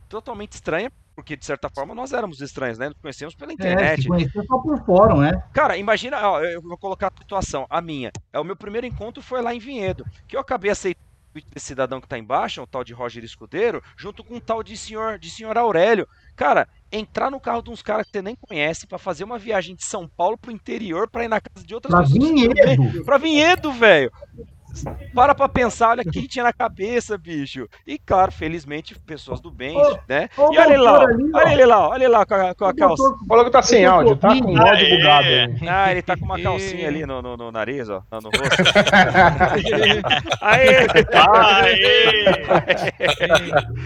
[0.08, 2.88] totalmente estranha, porque de certa forma nós éramos estranhos, né?
[2.90, 4.02] Nos conhecemos pela É, internet.
[4.02, 5.42] se conhecer só por fórum, né?
[5.52, 8.12] Cara, imagina, ó, eu vou colocar a situação, a minha.
[8.32, 11.66] É o meu primeiro encontro foi lá em Vinhedo, que eu acabei aceitando o desse
[11.66, 15.18] cidadão que tá embaixo, o tal de Roger Escudeiro, junto com um tal de senhor,
[15.18, 16.06] de senhor Aurélio.
[16.34, 19.74] Cara, entrar no carro de uns caras que você nem conhece pra fazer uma viagem
[19.74, 22.22] de São Paulo pro interior pra ir na casa de outras Pra pessoas.
[22.22, 23.04] Vinhedo.
[23.04, 24.10] Pra Vinhedo, velho.
[25.14, 27.68] Para pra pensar, olha o que tinha na cabeça, bicho.
[27.86, 30.28] E claro, felizmente, pessoas do bem, Ô, né?
[30.36, 32.64] ô, e olha ele lá, ali, olha ele lá, olha ele lá com a, com
[32.64, 33.14] a O calça.
[33.26, 35.56] Falou que tá sem áudio, tá com o áudio bugado aí.
[35.68, 38.62] Ah, ele tá com uma calcinha ali no, no, no nariz, ó, no rosto.
[40.42, 40.86] Aê!
[41.12, 42.24] Aê!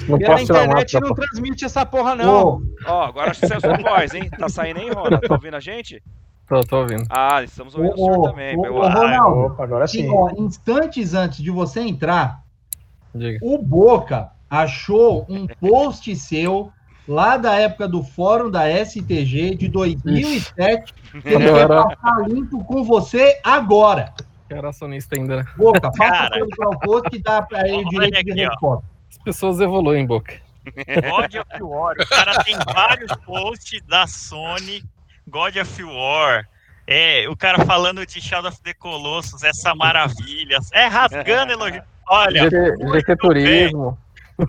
[0.09, 1.15] Não Pela posso tirar internet não pô.
[1.15, 2.47] transmite essa porra, não.
[2.57, 4.29] Ô, Ó, agora acho que saiu sua voz, hein?
[4.39, 5.19] Tá saindo aí, Rona?
[5.21, 6.03] Tá ouvindo a gente?
[6.51, 7.05] Tô, tô ouvindo.
[7.09, 8.57] Ah, estamos ouvindo o senhor também.
[8.59, 8.81] ô, meu ô.
[8.89, 10.09] Ronaldo, Opa, agora sim.
[10.11, 12.43] ó, instantes antes de você entrar,
[13.15, 13.39] Diga.
[13.41, 16.73] o Boca achou um post seu
[17.07, 20.93] lá da época do fórum da STG de 2007
[21.23, 24.13] que ele era- passar limpo com você agora.
[24.49, 25.45] Eu era sonista ainda, né?
[25.57, 26.31] Boca, passa Cara.
[26.31, 28.51] pelo o post que dá para ele Olha direito de aqui, ó.
[28.51, 28.85] resposta.
[29.09, 30.35] As pessoas evoluem, Boca.
[30.67, 31.95] Of War.
[32.01, 34.83] O cara tem vários posts da Sony.
[35.29, 36.47] God of War.
[36.87, 40.59] É, o cara falando de Shadow of the Colossus, essa maravilha.
[40.73, 41.83] É rasgando elogio.
[42.11, 43.97] Olha, GT, Turismo.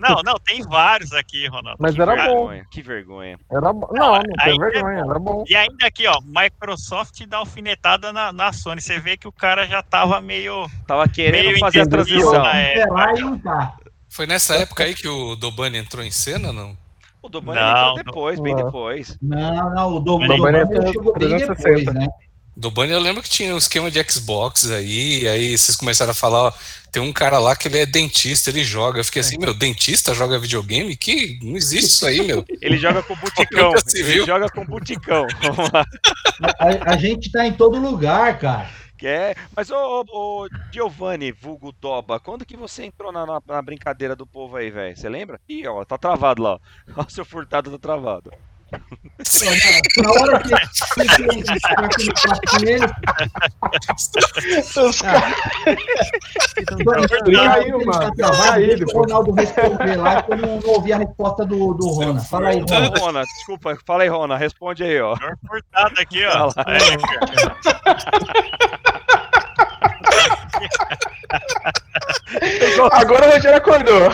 [0.00, 1.76] não, não, tem vários aqui, Ronaldo.
[1.80, 2.48] Mas Que era bom.
[2.48, 3.38] vergonha, que vergonha.
[3.48, 3.88] Era bom.
[3.92, 5.10] Não, não tem é vergonha, bom.
[5.10, 5.44] era bom.
[5.48, 8.80] E ainda aqui, ó, Microsoft dá alfinetada na, na Sony.
[8.80, 12.42] Você vê que o cara já tava meio, Tava querendo meio fazer a transição.
[14.08, 16.76] Foi nessa época aí que o Dobani entrou em cena, não?
[17.22, 18.64] O Dobani Não, entrou depois, bem não.
[18.64, 19.18] depois.
[19.22, 21.54] Não, não, o Domênico Domênico chegou bem 360.
[21.54, 22.08] depois, né?
[22.54, 26.48] Dobani eu lembro que tinha um esquema de Xbox aí, aí vocês começaram a falar,
[26.48, 26.52] ó,
[26.90, 29.00] tem um cara lá que ele é dentista, ele joga.
[29.00, 30.94] Eu fiquei assim, meu, dentista joga videogame?
[30.94, 32.44] Que não existe isso aí, meu.
[32.60, 33.72] Ele joga com buticão.
[33.94, 34.26] Ele viu.
[34.26, 35.26] joga com buticão.
[35.40, 35.86] Vamos lá.
[36.58, 38.68] A, a gente tá em todo lugar, cara.
[39.06, 39.34] É...
[39.56, 44.26] Mas, ô, ô, ô, Giovanni, vulgo Doba, quando que você entrou na, na- brincadeira do
[44.26, 44.96] povo aí, velho?
[44.96, 45.40] Você lembra?
[45.48, 46.58] Ih, ó, tá travado lá.
[46.96, 47.04] ó.
[47.10, 48.32] Seu furtado tá travado.
[50.02, 50.86] Na hora que ele está
[51.74, 52.00] quarto
[54.88, 55.34] Os caras
[57.32, 58.12] Caiu, mano.
[58.92, 58.98] O.
[58.98, 62.20] Ronaldo responder lá, que eu não, ouvi a resposta do, do Rona.
[62.20, 62.64] Fala aí,
[62.98, 63.22] Rona.
[63.22, 65.16] Desculpa, fala aí, Rona, responde aí, ó.
[65.46, 66.50] Furtado aqui, ó.
[72.92, 74.10] Agora o Rogério acordou.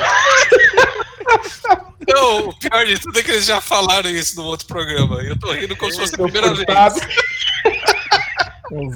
[2.09, 5.17] Não, o pior de tudo é que eles já falaram isso no outro programa.
[5.23, 6.95] Eu tô rindo como se fosse a primeira furtado.
[7.01, 7.07] vez.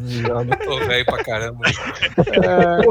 [0.03, 0.57] Viados.
[0.65, 1.65] Tô velho pra caramba.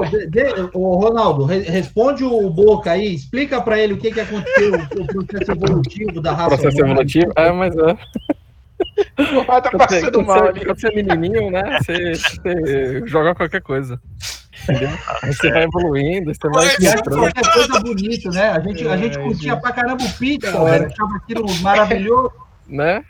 [0.09, 4.19] De- de- ô, Ronaldo, re- responde o Boca aí, explica pra ele o que, que
[4.19, 6.91] aconteceu, o processo evolutivo da raça Processo humana.
[6.93, 7.31] evolutivo.
[7.35, 7.97] É, mas é.
[9.47, 11.77] Ah, tá passando mal quando você é menininho, né?
[11.83, 13.99] Você, você joga qualquer coisa.
[14.63, 14.89] Entendeu?
[15.21, 17.19] Aí você vai evoluindo, você vai E encontrando.
[17.19, 18.49] qualquer coisa bonita, né?
[18.51, 19.61] A gente, a gente É, curtia gente.
[19.61, 20.63] pra caramba o pizza, É.
[20.71, 20.85] velho.
[20.87, 22.31] Achava aquilo maravilhoso.
[22.67, 23.03] né?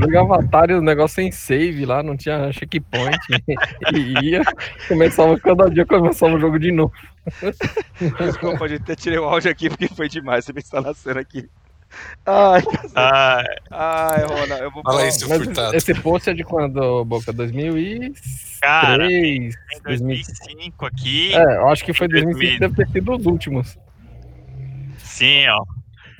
[0.00, 3.18] Jogava Atari, o negócio sem save lá, não tinha checkpoint.
[3.94, 4.42] e ia,
[4.88, 6.92] começava cada dia, começava o jogo de novo.
[8.18, 11.20] Desculpa, a gente até tirei o áudio aqui porque foi demais você pensar na cena
[11.20, 11.48] aqui.
[12.26, 12.62] Ai,
[12.94, 15.74] ah, ai, Rona, eu vou falar- Mas furtado.
[15.76, 17.32] esse post é de quando, Boca?
[17.32, 18.58] 2003?
[18.60, 19.50] cara, 2000...
[19.84, 21.34] 2005 aqui.
[21.34, 22.32] É, eu acho que foi 2000.
[22.32, 23.78] 2005, deve ter sido os últimos.
[24.98, 25.64] Sim, ó.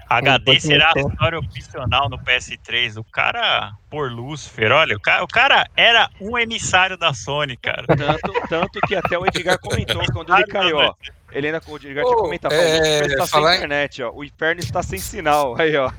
[0.08, 1.12] HD será começou.
[1.12, 2.96] história opcional no PS3.
[2.96, 7.84] O cara, por Lucifer, olha, o cara, o cara era um emissário da Sony, cara.
[7.86, 10.94] Tanto, tanto que até o Edgar comentou quando ele caiu, ó.
[11.32, 14.02] Ele ainda o Edgar tinha Ô, comentado, é, o inferno está falar em- sem internet,
[14.02, 14.10] ó.
[14.12, 15.54] O inferno está sem sinal.
[15.58, 15.90] Aí, ó.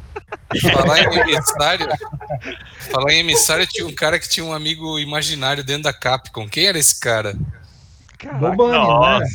[0.74, 1.88] Falar em emissário.
[2.92, 6.48] falar em emissário, tinha um cara que tinha um amigo imaginário dentro da Capcom.
[6.50, 7.36] Quem era esse cara?
[8.40, 9.26] Bobani, não era?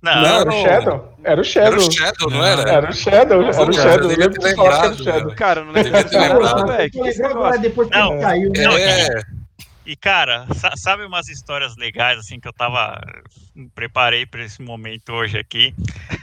[0.00, 1.14] Não, Não, era o Shadow.
[1.24, 1.72] Era o Shadow.
[1.72, 2.70] Era o Shadow, não era?
[2.70, 4.04] Era o Shadow, era o Cara, Shadow.
[4.04, 5.04] eu Eu lembro que era o Shadow.
[5.04, 5.34] velho.
[5.34, 7.60] Cara, não lembro cara, não, negócio?
[7.60, 8.50] depois que ele caiu.
[8.52, 8.62] né?
[8.64, 9.08] não, É,
[9.88, 13.00] E, cara, sa- sabe umas histórias legais, assim, que eu tava.
[13.74, 15.72] Preparei pra esse momento hoje aqui.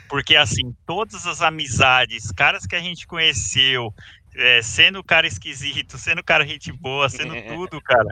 [0.07, 3.91] Porque, assim, todas as amizades, caras que a gente conheceu,
[4.35, 8.07] é, sendo cara esquisito, sendo cara gente boa, sendo tudo, cara.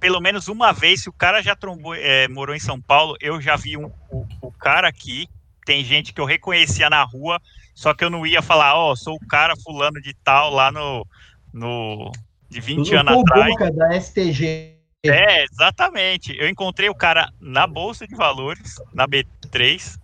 [0.00, 3.40] Pelo menos uma vez, se o cara já trombou, é, morou em São Paulo, eu
[3.40, 5.28] já vi um, o, o cara aqui.
[5.64, 7.40] Tem gente que eu reconhecia na rua,
[7.76, 11.06] só que eu não ia falar, ó, sou o cara fulano de tal lá no.
[11.54, 12.10] no
[12.48, 13.50] de 20 Eu anos atrás.
[13.50, 14.78] Boca da STG.
[15.04, 16.36] É, exatamente.
[16.36, 19.98] Eu encontrei o cara na Bolsa de Valores, na B3,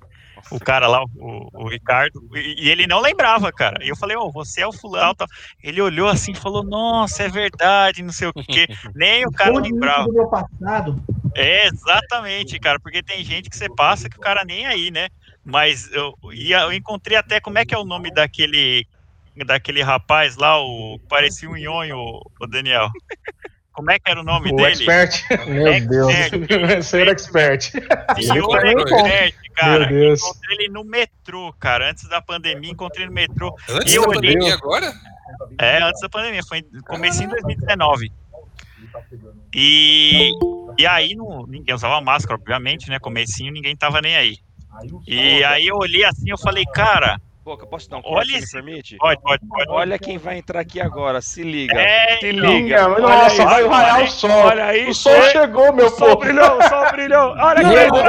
[0.51, 3.85] o cara lá, o, o Ricardo, e, e ele não lembrava, cara.
[3.85, 5.15] E eu falei, ô, você é o fulano.
[5.15, 5.27] tal.
[5.63, 8.67] Ele olhou assim e falou, nossa, é verdade, não sei o quê.
[8.95, 10.05] Nem o cara lembrava.
[10.05, 11.03] do meu passado.
[11.35, 15.09] É, exatamente, cara, porque tem gente que você passa que o cara nem aí, né?
[15.45, 18.87] Mas eu, e eu encontrei até, como é que é o nome daquele
[19.45, 21.97] daquele rapaz lá, o parecia um nhonho,
[22.41, 22.89] o Daniel.
[23.73, 24.71] Como é que era o nome O dele?
[24.89, 25.25] expert.
[25.49, 26.13] Meu Deus.
[26.15, 26.83] Expert.
[26.85, 27.63] Ser expert.
[28.23, 29.87] Senhor Ele foi- Expert, cara.
[29.91, 30.21] Meu Deus.
[30.23, 31.91] Encontrei ele no metrô, cara.
[31.91, 33.53] Antes da pandemia, encontrei no metrô.
[33.69, 34.93] antes E eu da olhei- pandemia agora?
[35.59, 38.13] É, antes da pandemia, foi comecei em 2019.
[39.53, 40.31] E,
[40.79, 42.99] e aí não, ninguém usava máscara, obviamente, né?
[42.99, 44.37] Comecinho, ninguém tava nem aí.
[45.07, 48.33] E aí eu olhei assim, eu falei, cara, Boca, posso dar um Olha corte, se
[48.37, 48.97] me esse- permite?
[48.97, 49.71] pode, pode, pode.
[49.71, 51.79] Olha quem vai entrar aqui agora, se liga.
[51.79, 52.49] É, se então.
[52.51, 52.89] liga.
[52.89, 54.31] Olha nossa, isso, vai raiar olha o sol.
[54.31, 56.21] Olha aí, O sol chegou, meu o sol povo.
[56.21, 57.35] brilhou, o sol brilhou.
[57.37, 57.65] Olha aqui.
[57.65, 58.05] Meu Deus,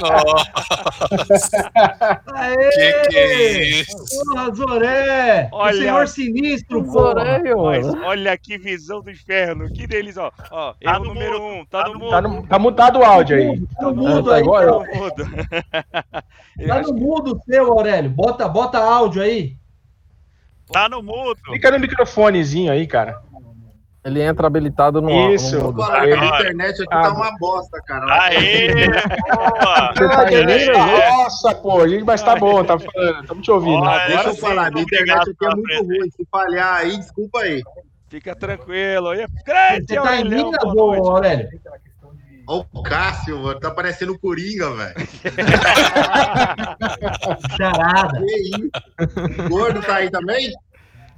[0.00, 1.70] Nossa,
[2.34, 2.56] Aê!
[2.70, 3.96] que que é isso?
[4.26, 5.48] Porra, Zoré!
[5.52, 5.74] Olha.
[5.74, 7.38] O senhor sinistro, porra!
[7.38, 9.68] Zoreio, Mas olha que visão do inferno.
[9.72, 10.30] Que deles, ó.
[10.50, 12.10] Ó, Tá erro no número mudo, um, tá no mudo.
[12.10, 13.60] Tá, no- tá mutado o áudio aí.
[13.76, 14.80] Tá no É, mudo tá aí, igual Tá eu.
[14.80, 15.26] no mudo.
[16.66, 18.10] Tá no mudo seu, Aurélio.
[18.10, 19.56] Bota, bota áudio aí.
[20.72, 21.38] Tá no mudo.
[21.52, 23.20] Fica no microfonezinho aí, cara.
[24.04, 25.60] Ele entra habilitado no Isso.
[25.60, 26.06] no que a
[26.38, 28.22] internet aqui Ah, tá uma bosta, cara.
[28.22, 28.86] Aê!
[28.88, 29.92] Boa!
[29.94, 30.66] Tá aí?
[30.70, 33.82] Nossa, pô, a gente vai estar bom, tá falando, estamos te ouvindo.
[33.82, 35.98] Olha, Deixa eu sim, falar, minha internet aqui é pela muito presença.
[35.98, 36.10] ruim.
[36.10, 37.62] Se falhar aí, desculpa aí.
[38.08, 39.08] Fica tranquilo.
[39.08, 40.54] Olha, Grande Você tá em Minas.
[40.64, 41.48] Aurélio?
[42.48, 44.94] Ó o Cássio, mano, tá parecendo o Coringa, velho.
[47.56, 48.20] Charada.
[48.20, 48.70] Que isso?
[49.44, 50.52] O gordo tá aí também?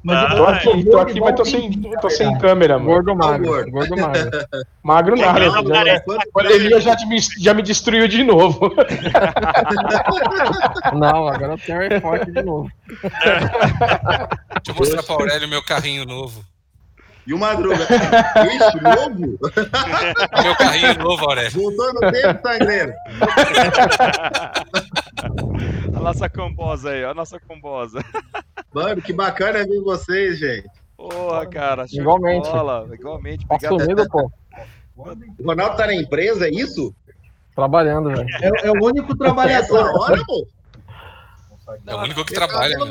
[0.03, 2.91] Mas Ah, eu Tô aqui, tô aqui, mas tô sem, tô sem câmera, mano.
[2.91, 3.47] Gordo magro.
[3.49, 3.71] Gordo.
[3.73, 4.31] Gordo magro.
[4.83, 5.41] Magro nada.
[5.41, 6.01] Não, Já, a
[6.33, 8.73] pandemia já, me- já me destruiu de novo.
[10.97, 12.71] Não, agora eu tenho um forte de novo.
[12.89, 13.11] Deixa
[14.69, 16.43] eu mostrar pra Aurélio meu carrinho novo.
[17.29, 17.85] E o Madruga?
[17.85, 19.37] Ixi, novo?
[20.43, 21.51] Meu carrinho novo, Aurélio.
[21.51, 22.95] Voltou no tempo, sangreiro.
[25.95, 28.03] A nossa combosa aí, ó, a nossa combosa.
[28.73, 30.71] Mano, que bacana ver vocês, gente.
[30.97, 31.85] Porra, cara.
[31.93, 32.49] Igualmente.
[32.49, 33.47] bola, Igualmente.
[33.47, 33.81] Tá Obrigado.
[33.81, 34.31] sumido, pô.
[34.97, 36.95] O Ronaldo tá na empresa, é isso?
[37.55, 38.27] Trabalhando, velho.
[38.41, 40.01] É, é o único Essa trabalhador.
[40.01, 40.47] hora, pô?
[41.87, 42.91] É o único que trabalha, né?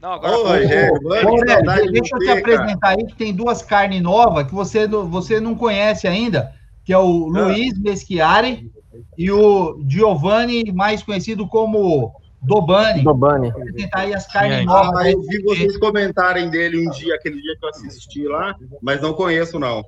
[0.00, 4.46] Não, agora Ô, Rogério, mano, deixa eu te apresentar aí que tem duas carnes novas
[4.46, 6.52] que você, não- você não conhece ainda,
[6.84, 7.44] que é o Ah.
[7.46, 8.70] Luiz Meschiari
[9.16, 13.02] e o Giovanni, mais conhecido como Dobani.
[13.02, 13.50] Dobani.
[13.50, 14.64] Vou apresentar aí as carnes aí?
[14.66, 14.96] novas.
[15.00, 19.00] Ah, eu vi vocês comentarem dele um dia, aquele dia que eu assisti lá, mas
[19.00, 19.82] não conheço, não.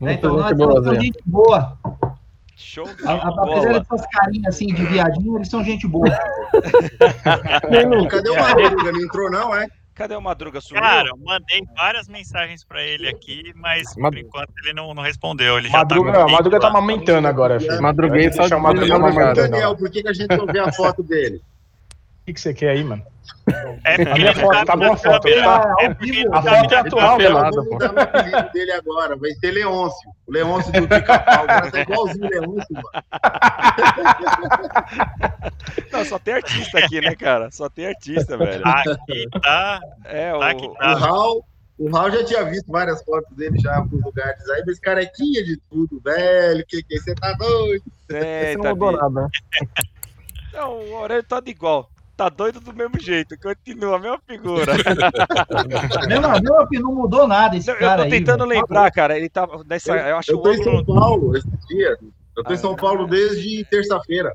[0.00, 0.14] né?
[0.14, 1.00] Então, Muito nós boazinha.
[1.00, 1.78] gente boa.
[2.56, 6.08] Show de A- a- Apesar dessas carinhas assim de viadinho, eles são gente boa.
[8.08, 8.92] Cadê o Madruga?
[8.92, 9.66] Não entrou, não, é?
[9.94, 10.60] Cadê o Madruga?
[10.60, 10.82] Sumiu?
[10.82, 15.02] Cara, eu mandei várias mensagens pra ele aqui, mas Mad- por enquanto ele não, não
[15.02, 15.56] respondeu.
[15.58, 17.80] Ele já Madruga, tá com Madruga tá amamentando agora, filho.
[17.80, 19.50] Madruguei só Deixa de.
[19.50, 21.40] Daniel, por que, que a gente não vê a foto dele?
[22.24, 23.04] O que, que você quer aí, mano?
[23.84, 25.74] É A minha ele foto, tá tá bom a foto, tá?
[25.78, 27.72] É ele A tá foto é atual, Vamos pô.
[27.74, 30.10] mudar o apelido dele agora, vai ser Leôncio.
[30.26, 32.90] O Leôncio do Pica-Pau, o cara tá igualzinho o Leôncio, mano.
[35.92, 37.50] Não, só tem artista aqui, né, cara?
[37.50, 38.62] Só tem artista, velho.
[38.66, 39.80] Aqui tá.
[40.06, 40.70] É, Tá que o.
[40.70, 40.94] O tá.
[40.94, 41.44] Raul,
[41.78, 45.58] o Raul já tinha visto várias fotos dele já por lugares aí, mas carequinha de
[45.70, 46.64] tudo, velho.
[46.66, 47.84] Que que você tá doido?
[48.08, 49.28] Esse Eita, não mudou nada.
[50.54, 51.90] Não, o Aurélio tá de igual.
[52.16, 53.36] Tá doido do mesmo jeito.
[53.40, 54.72] Continua a mesma figura.
[56.70, 58.10] Que não mudou nada esse Não, eu cara tô aí.
[58.10, 58.60] tentando velho.
[58.60, 59.16] lembrar, cara.
[59.16, 59.92] Ele tava nessa.
[59.96, 60.84] Eu acho Eu tô em São.
[60.84, 61.98] Paulo esses dias.
[62.36, 64.32] Eu tô em São Paulo desde terça-feira.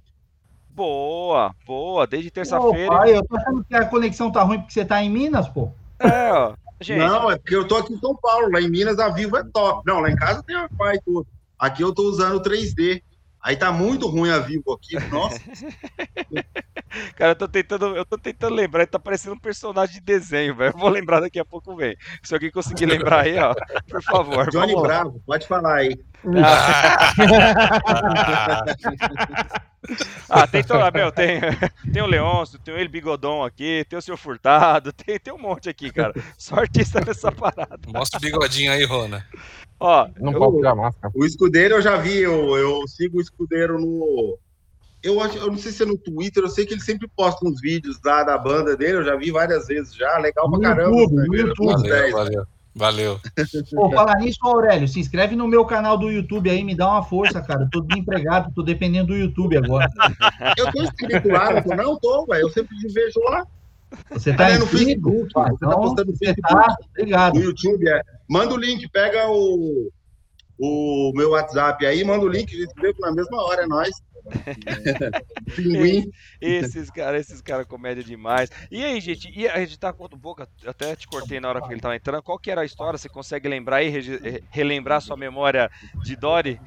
[0.69, 2.87] Boa, boa, desde terça-feira.
[2.87, 5.71] pai, eu tô achando que a conexão tá ruim porque você tá em Minas, pô.
[5.99, 6.53] É, ó.
[6.79, 8.49] Gente, Não, é porque eu tô aqui em São Paulo.
[8.51, 9.81] Lá em Minas a Vivo é top.
[9.85, 11.27] Não, lá em casa tem Wi-Fi e tudo.
[11.57, 13.01] Aqui eu tô usando o 3D.
[13.41, 14.99] Aí tá muito ruim a Vivo aqui.
[15.09, 15.39] Nossa,
[17.15, 20.55] cara, eu tô tentando, eu tô tentando lembrar, ele tá parecendo um personagem de desenho,
[20.55, 20.73] velho.
[20.73, 21.95] Eu Vou lembrar daqui a pouco, vem.
[22.21, 23.55] Se alguém conseguir lembrar aí, ó,
[23.87, 24.49] por favor.
[24.49, 24.81] Johnny lá.
[24.81, 25.97] Bravo, pode falar aí.
[30.29, 31.39] Ah, tem, ah, meu, tem,
[31.93, 35.37] tem o Leôncio, tem o ele Bigodon aqui, tem o seu Furtado, tem, tem um
[35.37, 36.13] monte aqui, cara.
[36.37, 37.79] Só artista nessa parada.
[37.87, 39.25] Mostra o bigodinho aí, Rona.
[39.79, 41.13] Ó, Não Eu- pode tirar a máscara.
[41.15, 44.37] O escudeiro eu já vi, eu, eu sigo o escudeiro no.
[45.01, 47.47] Eu, acho, eu não sei se é no Twitter, eu sei que ele sempre posta
[47.47, 50.97] uns vídeos lá da banda dele, eu já vi várias vezes já, legal pra caramba.
[50.97, 51.37] YouTube, né?
[51.37, 51.71] YouTube.
[51.71, 52.11] Valeu, 10.
[52.13, 52.43] valeu.
[52.75, 53.19] Valeu.
[53.75, 57.03] Pô, falar nisso, Aurélio, se inscreve no meu canal do YouTube aí, me dá uma
[57.03, 57.63] força, cara.
[57.63, 59.87] Eu tô desempregado, tô dependendo do YouTube agora.
[60.57, 62.41] Eu tô inscrito lá, não tô, não tô, velho.
[62.41, 63.45] Eu sempre te vejo lá.
[64.11, 64.67] Você tá Ah, é no?
[64.67, 66.53] Facebook, Ah, você tá postando no você Facebook.
[66.55, 67.35] tá, obrigado.
[67.35, 68.01] No YouTube, é.
[68.29, 69.91] Manda o link, pega o,
[70.59, 73.95] o meu WhatsApp aí, manda o link, escrevo na mesma hora, é nóis.
[75.55, 76.11] Pinguim.
[76.41, 78.49] Esses caras, esses caras comédia demais.
[78.69, 81.61] E aí, gente, e a gente tá com o boca, até te cortei na hora
[81.61, 82.21] que ele tava entrando.
[82.21, 82.97] Qual que era a história?
[82.97, 85.69] Você consegue lembrar re- relembrar sua memória
[86.03, 86.59] de Dory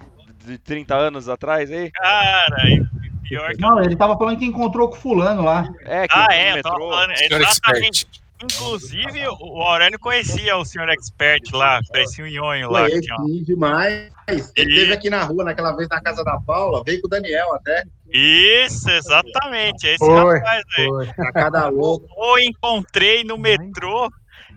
[0.45, 1.91] de 30 anos atrás aí?
[1.93, 2.83] Cara, e
[3.23, 3.61] pior que.
[3.61, 5.69] Não, ele tava falando que encontrou com fulano lá.
[5.85, 6.71] É, que Ah, é, eu metrô.
[6.73, 8.05] tava falando, Senhor exatamente.
[8.05, 8.23] Expert.
[8.43, 12.89] Inclusive, o Aurélio conhecia o senhor expert lá, parecia um nhonho lá.
[12.89, 14.11] Conheci demais.
[14.27, 14.41] Ele
[14.73, 17.85] esteve aqui na rua naquela vez na casa da Paula, veio com o Daniel até,
[18.13, 19.87] Isso, exatamente.
[19.87, 20.87] é Esse Foi, rapaz aí.
[20.87, 21.07] foi.
[21.33, 22.09] cada louco.
[22.17, 24.11] Ou encontrei no metrô.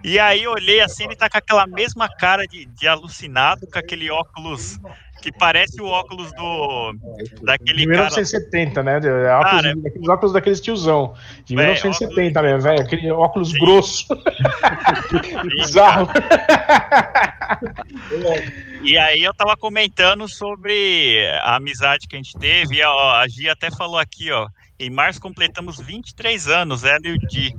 [0.03, 4.09] E aí olhei assim, ele tá com aquela mesma cara de, de alucinado, com aquele
[4.09, 4.80] óculos
[5.32, 6.93] que parece o óculos do
[7.41, 8.09] daquele De cara.
[8.09, 8.99] 1970, né?
[8.99, 11.13] De- óculos, Cara, aqueles óculos daqueles tiozão.
[11.43, 12.82] De Véi, 1970 mesmo, velho.
[12.82, 13.57] Aquele óculos Sim.
[13.59, 14.07] grosso.
[15.57, 16.07] Bizarro.
[18.84, 22.76] E aí eu tava comentando sobre a amizade que a gente teve.
[22.76, 24.47] E, ó, a Gia até falou aqui, ó.
[24.80, 27.55] Em março completamos 23 anos, ela e o Di.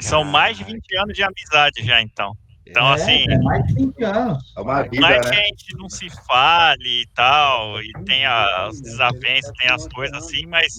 [0.00, 2.36] São mais de 20 anos de amizade já, então.
[2.68, 4.52] Então, É, assim, É mais de 20 anos.
[4.56, 5.36] É uma Não vida, é que né?
[5.40, 10.46] a gente não se fale e tal, e tem as desavenças, tem as coisas assim,
[10.46, 10.74] mas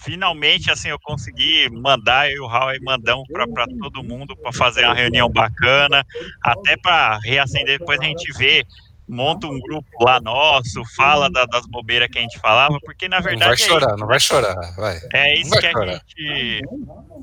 [0.00, 4.52] finalmente assim eu consegui mandar eu e o Raul aí mandamos para todo mundo para
[4.52, 6.04] fazer uma reunião bacana,
[6.42, 8.64] até para reacender, depois a gente vê,
[9.08, 13.16] monta um grupo lá nosso, fala da- das bobeiras que a gente falava, porque na
[13.16, 14.54] Não vai verdade é chorar, não vai chorar.
[14.76, 14.98] Vai.
[15.14, 15.92] é Não isso vai que a chorar.
[15.92, 16.60] gente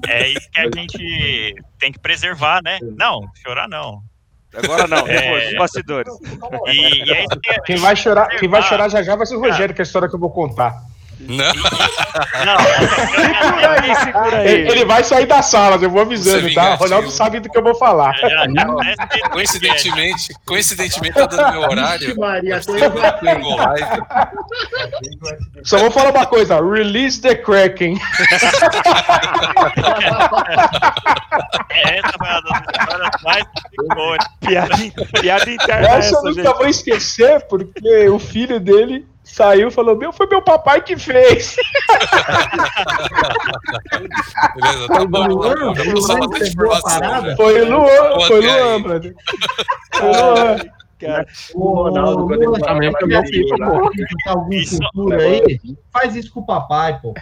[0.07, 2.79] é isso que a gente tem que preservar, né?
[2.97, 4.01] Não, chorar não.
[4.55, 5.21] Agora não, É.
[5.21, 6.13] depois, nos bastidores.
[6.67, 9.35] E, e é isso que Quem vai chorar, quem vai chorar já já vai ser
[9.35, 10.81] o Rogério, que é a história que eu vou contar.
[11.19, 11.45] Não,
[12.45, 12.57] Não,
[13.45, 14.47] Segura aí, segura aí.
[14.47, 16.73] Ele, ele vai sair da sala, eu vou avisando, é tá?
[16.73, 16.77] O.
[16.77, 18.13] Ronaldo sabe do que eu vou falar.
[18.17, 22.19] já, já começa coincidentemente, coincidentemente tá dando meu horário.
[22.19, 23.85] Maria, live.
[25.63, 27.97] Só vou falar uma coisa: release the Kraken.
[31.69, 32.13] É, essa
[33.23, 33.45] mais.
[34.39, 34.75] Piada,
[35.21, 40.13] piada interna Essa eu nunca vou esquecer, porque o filho dele saiu e falou: Meu,
[40.13, 41.55] foi meu papai que fez.
[44.55, 45.27] Beleza, tá bom.
[45.27, 46.81] Luan, Já o Luan informação.
[46.81, 47.21] parada?
[47.29, 47.35] né?
[47.35, 48.61] Foi Luan, Boa, foi aí?
[48.63, 49.15] Luan, brother.
[49.95, 50.57] Foi Luan.
[50.99, 53.91] Cara, Ô, Ronaldo, quando ele Também foi meu filho, pô.
[54.93, 55.59] cultura aí,
[55.91, 57.13] faz isso com o papai, pô.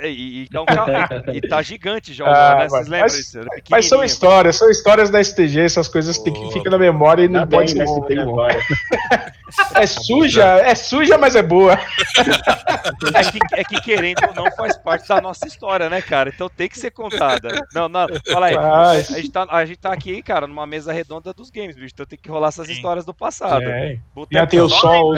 [0.00, 2.68] E, e, e tá um ca- e tá gigante já Ah, né?
[2.68, 3.38] Vocês mas- lembram mas- isso?
[3.38, 6.50] Era Mas são histórias, são histórias da STG, essas coisas que tem que Ô.
[6.50, 7.92] ficar na memória e não pode bem, ser.
[7.94, 8.58] né, que tem agora.
[9.76, 11.74] É suja, é suja, mas é boa.
[11.74, 16.28] É que, é que querendo ou não faz parte da nossa história, né, cara?
[16.34, 17.64] Então tem que ser contada.
[17.72, 18.54] Não, não, fala aí.
[18.54, 19.12] Faz.
[19.12, 21.92] A gente, tá, a gente tá aqui, cara, numa mesa redonda dos games, bicho.
[21.94, 22.72] Então tem que rolar essas Sim.
[22.72, 23.62] histórias do passado.
[23.62, 23.96] É.
[24.12, 25.14] Boteco Já tem o sol,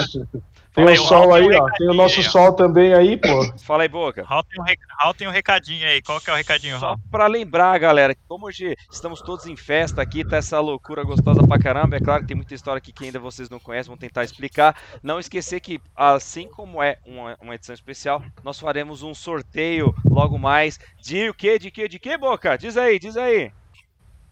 [0.76, 1.70] tem o sol aí, um ó.
[1.70, 3.52] Tem o nosso aí, sol também aí, pô.
[3.64, 4.22] Fala aí, Boca.
[4.24, 4.78] Raul tem, um rec...
[4.98, 6.02] Raul tem um recadinho aí.
[6.02, 7.00] Qual que é o recadinho, Só Raul?
[7.10, 11.46] pra lembrar, galera, que como hoje estamos todos em festa aqui, tá essa loucura gostosa
[11.46, 11.96] pra caramba.
[11.96, 14.76] É claro que tem muita história aqui que ainda vocês não conhecem, vão tentar explicar.
[15.02, 20.38] Não esquecer que, assim como é uma, uma edição especial, nós faremos um sorteio logo
[20.38, 21.58] mais de o quê?
[21.58, 21.88] De quê?
[21.88, 22.58] De quê, Boca?
[22.58, 23.50] Diz aí, diz aí.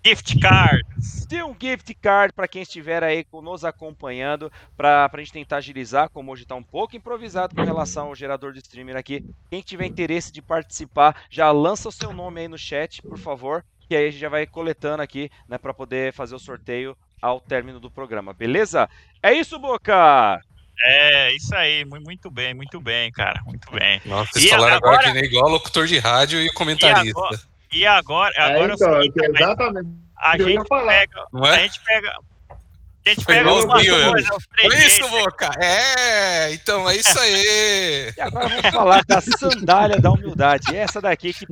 [0.07, 1.25] Gift cards.
[1.27, 6.11] Tem um gift card para quem estiver aí nos acompanhando, para a gente tentar agilizar,
[6.11, 9.25] como hoje está um pouco improvisado com relação ao gerador de streamer aqui.
[9.51, 13.65] Quem tiver interesse de participar, já lança o seu nome aí no chat, por favor,
[13.89, 17.41] e aí a gente já vai coletando aqui, né, para poder fazer o sorteio ao
[17.41, 18.89] término do programa, beleza?
[19.23, 20.39] É isso, Boca!
[20.85, 24.03] É, isso aí, mu- muito bem, muito bem, cara, muito bem.
[24.05, 27.19] Nossa, vocês E falaram agora, agora- que nem igual locutor de rádio e comentarista.
[27.19, 29.89] agora- E agora, agora é o então, seguinte, mas exatamente.
[30.19, 30.93] a gente falar.
[30.93, 31.55] pega, Não é?
[31.55, 34.11] a gente pega, a gente pega igualzinho, umas eu.
[34.11, 35.51] coisas, uns Foi isso, Boca?
[35.63, 38.13] É, então é isso aí.
[38.17, 40.75] E agora vamos falar da sandália da humildade.
[40.75, 41.47] Essa daqui que.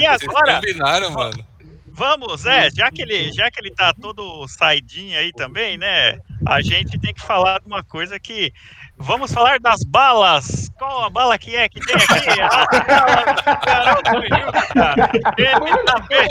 [0.00, 1.46] E agora, Combinaram, mano.
[1.92, 6.18] vamos, é, já que ele, já que ele tá todo saidinho aí também, né?
[6.46, 8.52] A gente tem que falar de uma coisa que
[8.96, 10.70] Vamos falar das balas.
[10.78, 12.40] Qual a bala que é que tem aqui?
[12.40, 15.10] A bala do garoto Juca.
[15.36, 16.28] Ele tá bem.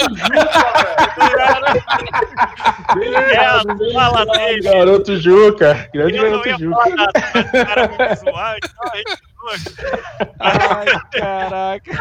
[3.32, 4.61] É a bala dele.
[4.61, 5.89] Garoto Juca.
[5.93, 6.76] Grande Eu garoto Juca.
[6.78, 9.18] falar mas o cara me zoar, então a gente
[10.39, 11.91] Ai, caraca.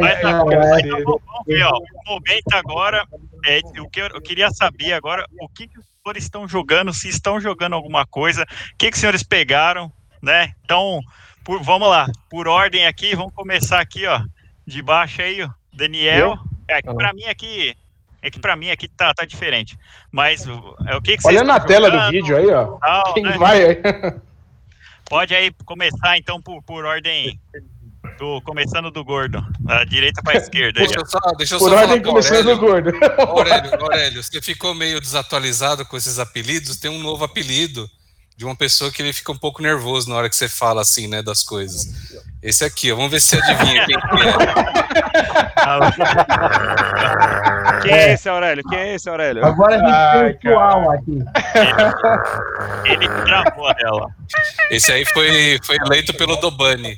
[0.00, 1.76] Mas agora, então, vamos vamos ver, ó.
[1.76, 3.04] O momento agora
[3.44, 6.94] é o que eu, eu queria saber agora o que, que os senhores estão jogando,
[6.94, 9.92] se estão jogando alguma coisa, o que, que os senhores pegaram,
[10.22, 10.52] né?
[10.64, 11.00] Então,
[11.44, 14.20] por- vamos lá, por ordem aqui, vamos começar aqui, ó,
[14.64, 15.48] de baixo aí, ó.
[15.72, 16.38] Daniel.
[16.68, 17.74] É que para mim aqui,
[18.22, 19.76] é que para mim aqui tá, tá diferente.
[20.12, 20.46] Mas
[20.86, 22.78] é o que, que vocês Olha na tela do jogando, vídeo aí, ó.
[22.78, 23.36] tal, Quem né?
[23.38, 23.82] vai aí?
[25.08, 27.38] Pode aí começar então por, por ordem
[28.18, 30.80] do começando do gordo, da direita para esquerda.
[30.80, 32.54] Deixa eu só, deixa eu Por só ordem falar começando Aurélio.
[32.54, 32.92] do gordo.
[33.30, 36.76] Aurélio, Aurélio, você ficou meio desatualizado com esses apelidos.
[36.76, 37.90] Tem um novo apelido
[38.36, 41.08] de uma pessoa que ele fica um pouco nervoso na hora que você fala assim,
[41.08, 41.86] né, das coisas.
[42.42, 44.36] Esse aqui, ó, vamos ver se você adivinha quem que é.
[47.82, 48.62] Quem é esse, Aurélio?
[48.68, 49.44] Quem é esse, Aurélio?
[49.44, 51.18] Agora a gente tem o Tual aqui.
[52.84, 54.08] Ele travou dela.
[54.70, 56.96] Esse aí foi, foi eleito pelo Dobani.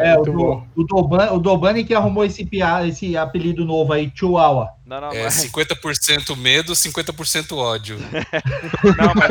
[0.00, 4.12] É, o, do, o, Doban, o Dobani que arrumou esse, pia- esse apelido novo aí,
[4.14, 4.68] Chihuahua.
[4.86, 7.98] Não, não, É mas, 50% medo, 50% ódio.
[7.98, 9.30] não, mas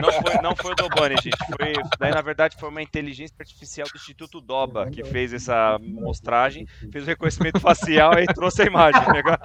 [0.00, 1.36] não, foi, não foi o Dobani, gente.
[1.56, 6.66] Foi, daí, na verdade, foi uma inteligência artificial do Instituto Doba que fez essa mostragem,
[6.90, 9.00] fez o reconhecimento facial e trouxe a imagem.
[9.08, 9.40] o negócio.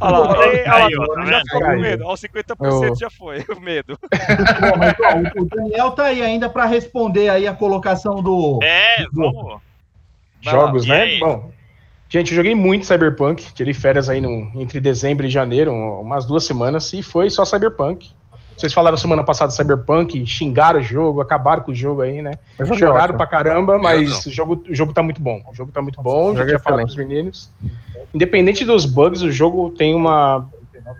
[0.00, 2.04] Olha lá, aí, olha lá, tá já ficou com medo.
[2.04, 3.98] Olha, o 50% já foi, o medo.
[3.98, 8.58] Pô, mas, ó, o- o Daniel tá aí ainda para responder aí a colocação do.
[8.62, 9.60] É, vamos.
[10.40, 11.18] Jogos, né?
[11.18, 11.50] Bom,
[12.18, 13.52] gente, eu joguei muito Cyberpunk.
[13.52, 18.10] Tirei férias aí no, entre dezembro e janeiro, umas duas semanas, e foi só Cyberpunk.
[18.56, 22.34] Vocês falaram semana passada de Cyberpunk, xingaram o jogo, acabaram com o jogo aí, né?
[22.78, 23.16] Choraram ótimo.
[23.18, 24.18] pra caramba, mas não.
[24.32, 25.42] o jogo, o jogo tá muito bom.
[25.50, 27.50] O jogo tá muito bom, já Jogo tinha falado pros meninos.
[28.14, 30.46] Independente dos bugs, o jogo tem uma.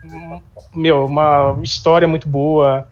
[0.04, 0.40] um-
[0.74, 2.88] Meu, uma história muito boa.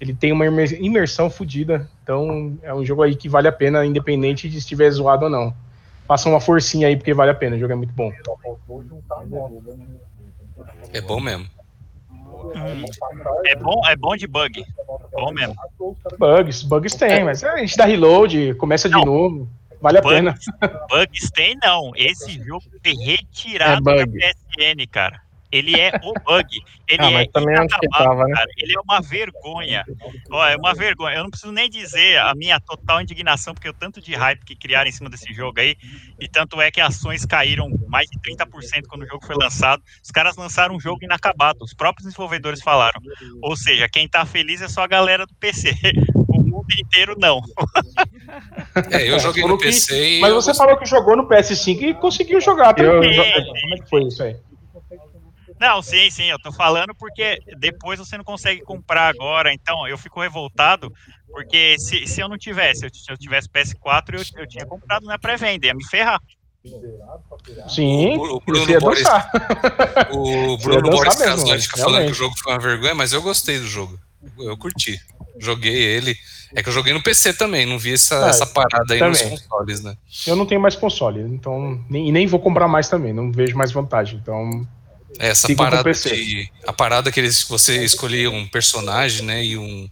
[0.00, 1.88] Ele tem uma imer- imersão fodida.
[2.04, 5.30] Então é um jogo aí que vale a pena, independente de se estiver zoado ou
[5.30, 5.52] não.
[6.06, 7.56] Passa uma forcinha aí, porque vale a pena.
[7.56, 8.12] O jogo é muito bom.
[10.92, 11.48] É bom mesmo.
[13.46, 14.64] É bom, é bom de bug.
[15.12, 15.54] Bom mesmo.
[16.18, 19.04] Bugs, bugs tem, mas a gente dá reload, começa de Não.
[19.04, 19.48] novo.
[19.80, 20.38] Vale a Bugs, pena.
[20.88, 21.92] bugs tem não.
[21.94, 24.12] Esse jogo foi retirado É da.
[24.12, 25.20] PSN, cara.
[25.54, 26.48] Ele é o bug.
[26.88, 28.34] Ele Ah, é também que tava, né?
[28.34, 28.50] cara.
[28.58, 29.84] Ele é uma vergonha.
[30.30, 31.16] Ó, é uma vergonha.
[31.16, 34.56] Eu não preciso nem dizer a minha total indignação, porque o tanto de hype que
[34.56, 35.76] criaram em cima desse jogo aí,
[36.18, 39.80] e tanto é que ações caíram mais de 30% quando o jogo foi lançado.
[40.02, 43.00] Os caras lançaram um jogo inacabado, os próprios desenvolvedores falaram.
[43.40, 45.70] Ou seja, quem tá feliz é só a galera do PC.
[46.28, 47.40] O mundo inteiro não.
[48.90, 50.20] É, eu joguei no que- PC e.
[50.20, 50.66] Mas você gostei.
[50.66, 52.76] falou que jogou no PS5 e conseguiu jogar.
[52.78, 53.24] Eu- tranquilo.
[53.60, 54.36] Como é que foi isso aí?
[55.60, 59.96] Não, sim, sim, eu tô falando porque depois você não consegue comprar agora, então eu
[59.96, 60.92] fico revoltado,
[61.32, 65.06] porque se, se eu não tivesse, eu- se eu tivesse PS4, eu, eu tinha comprado
[65.06, 66.20] na pré-venda, ia me ferrar.
[67.68, 69.08] Sim, O- o Bruno Boris-.
[70.10, 72.06] O Bruno Boris Casotti fica falando realmente.
[72.06, 73.98] que o jogo foi uma vergonha, mas eu gostei do jogo.
[74.38, 74.98] Eu curti.
[75.38, 76.14] Joguei ele.
[76.54, 79.18] É que eu joguei no PC também, não vi essa, Ah, essa parada aí nos
[79.20, 79.30] também.
[79.38, 79.96] consoles, né?
[80.26, 83.56] Eu não tenho mais console, então nem, e nem vou comprar mais também, não vejo
[83.56, 84.18] mais vantagem.
[84.22, 84.66] Então,
[85.18, 86.50] Essa Siga com o parada de.
[86.66, 89.44] A parada que eles, você escolhia um personagem, né?
[89.44, 89.88] E um,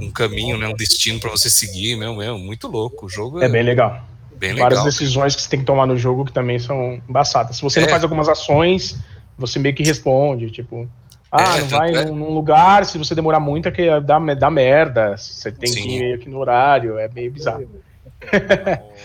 [0.00, 0.66] um caminho, né?
[0.68, 3.06] Um destino pra você seguir, meu, meu, muito louco.
[3.06, 4.02] O jogo é, é bem legal.
[4.36, 4.84] bem Várias legal.
[4.84, 7.56] decisões que você tem que tomar no jogo que também são embaçadas.
[7.56, 7.90] Se você não É.
[7.90, 8.96] faz algumas ações,
[9.36, 10.88] você meio que responde, tipo,
[11.30, 14.18] ah, É, não vai é- num, num lugar, se você demorar muito, é que dá,
[14.18, 15.16] dá merda.
[15.16, 15.82] Você tem Sim.
[15.82, 17.68] que ir meio que no horário, é meio bizarro.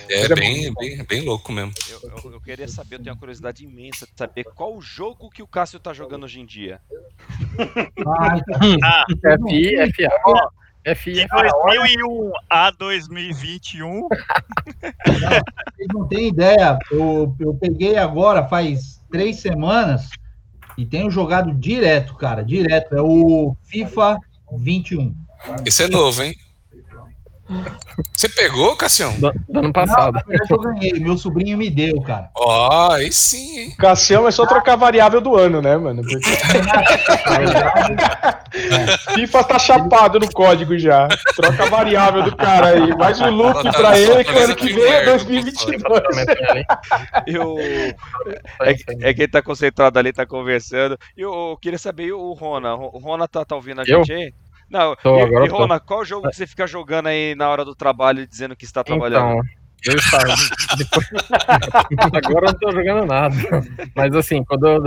[0.10, 1.74] É é bem, bem, bem louco mesmo.
[1.90, 5.30] Eu, eu- eu queria saber, eu tenho uma curiosidade imensa de saber qual o jogo
[5.30, 6.80] que o Cássio tá jogando hoje em dia.
[8.06, 8.40] Ah,
[8.84, 9.06] Ah,
[9.48, 10.50] FI, FA.
[10.96, 16.78] FI, de 2001 a 2021, vocês não têm ideia.
[16.92, 20.10] Eu, eu peguei agora, faz três semanas,
[20.78, 22.96] E tenho jogado direto, cara, direto.
[22.96, 24.18] É o FIFA
[24.54, 25.14] 21.
[25.66, 26.36] Esse é novo, hein?
[28.14, 29.14] Você pegou, Cassião?
[29.20, 30.20] Do, do ano passado.
[30.28, 30.94] Não, eu ganhei.
[31.00, 32.30] Meu sobrinho me deu, cara.
[32.36, 33.72] Ó, aí sim, hein?
[33.78, 36.02] Cassião é só trocar a variável do ano, né, mano?
[36.04, 36.20] Porque
[39.16, 41.08] FIFA tá chapado no código já.
[41.36, 42.96] Troca a variável do cara aí.
[42.98, 45.82] Mais um loop Tá, pra ele que o ano que que vem é merda, 2022.
[47.28, 47.56] Eu...
[48.62, 50.98] É, que- é quem tá concentrado ali, tá conversando.
[51.16, 52.76] E eu, eu queria saber, e o Rona?
[52.76, 54.04] O Rona tá, tá ouvindo a Eu?
[54.04, 54.34] gente aí?
[54.70, 55.58] Não, Tô, e, agora e tô.
[55.58, 58.84] Rona, qual jogo que você fica jogando aí na hora do trabalho dizendo que está
[58.84, 59.40] trabalhando?
[59.40, 59.42] Então,
[59.86, 60.36] eu estava.
[60.78, 61.08] Depois...
[62.14, 63.36] Agora eu não tô jogando nada.
[63.96, 64.84] Mas assim, quando eu...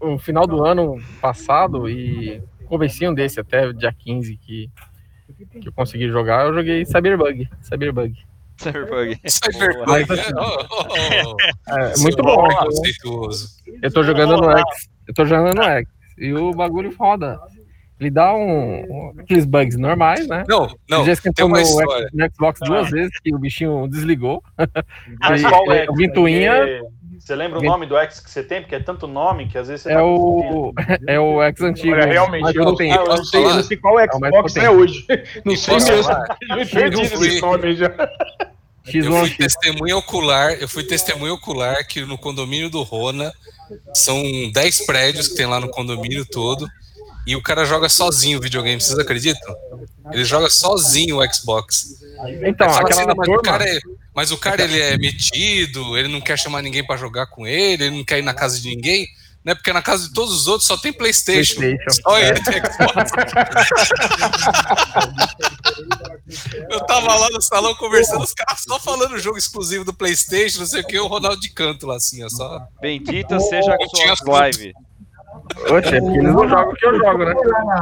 [0.14, 4.70] o final do ano passado e comecinho desse até dia 15 que,
[5.60, 7.48] que eu consegui jogar, eu joguei Cyberbug.
[7.62, 8.14] Cyberbug.
[8.58, 9.20] Cyberbug.
[9.26, 11.72] Cyberbug, Mas, Oh, oh, oh.
[11.72, 12.48] É Seu muito bom.
[12.48, 13.48] preconceituoso.
[13.82, 14.90] Eu tô jogando no X.
[15.06, 15.88] Eu tô jogando no X.
[16.18, 17.38] E o bagulho roda.
[18.00, 18.40] Ele dá um,
[18.80, 20.44] um- aqueles bugs normais, né?
[20.48, 24.42] Não, não, Ele já esquentou no, no Xbox duas vezes que o bichinho desligou.
[25.20, 25.86] Mas E- qual é?
[25.86, 26.86] Ventoinha Porque
[27.18, 28.60] Você lembra o nome do X que você tem?
[28.60, 30.72] Porque é tanto nome que às vezes você é tá o,
[31.08, 31.92] é o X antigo.
[31.94, 32.96] Olha, realmente, eu não, potente.
[32.96, 34.68] eu não sei, eu não sei qual É Xbox é potente.
[34.68, 35.06] hoje.
[35.44, 36.38] Não sei falar?
[36.56, 37.88] Eu perdi esse nome já.
[38.86, 43.30] X1 Eu fui testemunha ocular, eu fui testemunha ocular que no condomínio do Rona
[43.92, 44.22] são
[44.54, 46.66] 10 prédios que tem lá no condomínio todo
[47.28, 49.54] e o cara joga sozinho o videogame, vocês acreditam?
[50.12, 51.94] Ele joga sozinho o Xbox.
[52.42, 53.78] Então, aquela assim, "Não, mas, o turma- cara é,
[54.14, 57.84] mas o cara ele é metido, ele não quer chamar ninguém pra jogar com ele,
[57.84, 59.06] ele não quer ir na casa de ninguém,
[59.44, 59.54] né?
[59.54, 61.56] Porque na casa de todos os outros só tem PlayStation.
[61.56, 62.02] PlayStation.
[62.02, 62.28] Só É.
[62.30, 63.10] ele tem Xbox.
[66.70, 70.66] Eu tava lá no salão conversando, os caras só falando jogo exclusivo do PlayStation, não
[70.66, 72.60] sei o que, o Ronaldo de canto lá assim, ó, só.
[72.80, 73.74] Bendita seja
[74.12, 74.72] a sua live.
[75.70, 77.34] Oxe, é porque eles não jogam o que eu jogo, né?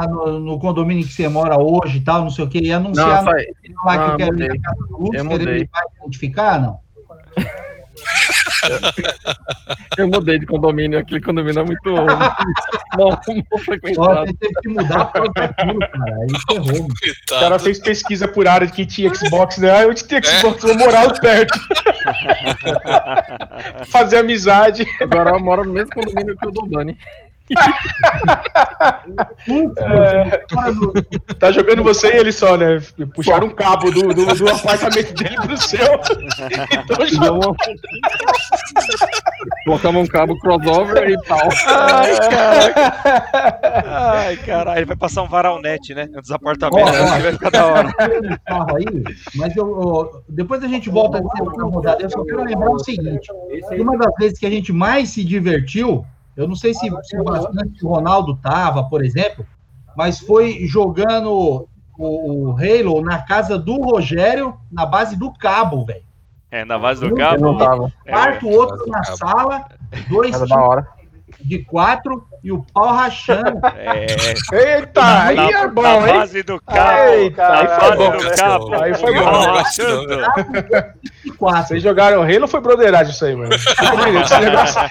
[0.09, 2.77] No, no condomínio que você mora hoje e tal, não sei o que, e Não,
[2.77, 4.47] anunciar só- no lá que não, eu quero mudei.
[4.47, 5.47] ir na casa do Eu mudei.
[5.55, 6.79] ele vai identificar, não?
[9.97, 11.89] Eu mudei de condomínio, aquele condomínio é muito.
[12.97, 14.25] não, não frequentado.
[14.27, 16.15] você teve que mudar por causa daquilo, cara.
[16.15, 16.27] Aí
[16.65, 16.87] ferrou.
[16.87, 19.71] O cara fez pesquisa por área de quem tinha Xbox, né?
[19.83, 20.61] Ah, onde tem Xbox?
[20.63, 21.59] Vou morar lá perto.
[23.87, 24.85] Fazer amizade.
[25.01, 26.97] Agora eu moro no mesmo condomínio que o do Dani.
[29.77, 30.43] É,
[31.39, 32.79] tá jogando você e ele só, né?
[33.13, 35.79] Puxaram um cabo do, do, do apartamento dele pro seu.
[37.13, 37.55] Então
[39.65, 41.49] Colocamos um cabo crossover e tal.
[41.67, 43.83] Ai, caraca.
[43.85, 44.79] Ai, caralho.
[44.79, 46.07] Ele vai passar um varalnet, né?
[46.07, 46.91] Nos apartamentos.
[46.91, 47.19] Ó.
[47.19, 47.93] Vai ficar da hora.
[48.45, 49.03] aí,
[49.35, 52.01] mas eu, eu- depois a gente volta a rodada.
[52.01, 53.29] Eu só quero lembrar o seguinte:
[53.77, 56.05] uma das vezes que a gente mais se divertiu,
[56.37, 59.45] eu não sei se, se bastante o Ronaldo tava, por exemplo,
[59.95, 61.67] mas foi jogando
[61.97, 66.05] o, o Halo na casa do Rogério, na base do cabo, velho.
[66.51, 67.57] É, na base do cabo.
[67.57, 67.91] tava.
[68.07, 69.65] Quarto, outro na sala,
[70.07, 70.87] dois Era da hora.
[71.41, 73.59] De quatro e o pau rachando.
[73.75, 74.75] É.
[74.77, 76.17] Eita, aí na, é bom, na hein?
[76.19, 76.99] base do cabo.
[77.13, 78.17] Eita, na aí base foi bom.
[78.17, 78.75] do cabo.
[78.83, 79.23] Aí foi bom.
[79.23, 80.17] Pau rachando.
[81.37, 81.67] Quatro.
[81.67, 83.53] Vocês jogaram Halo ou foi broderagem isso aí, mano?
[83.53, 84.81] Esse negócio-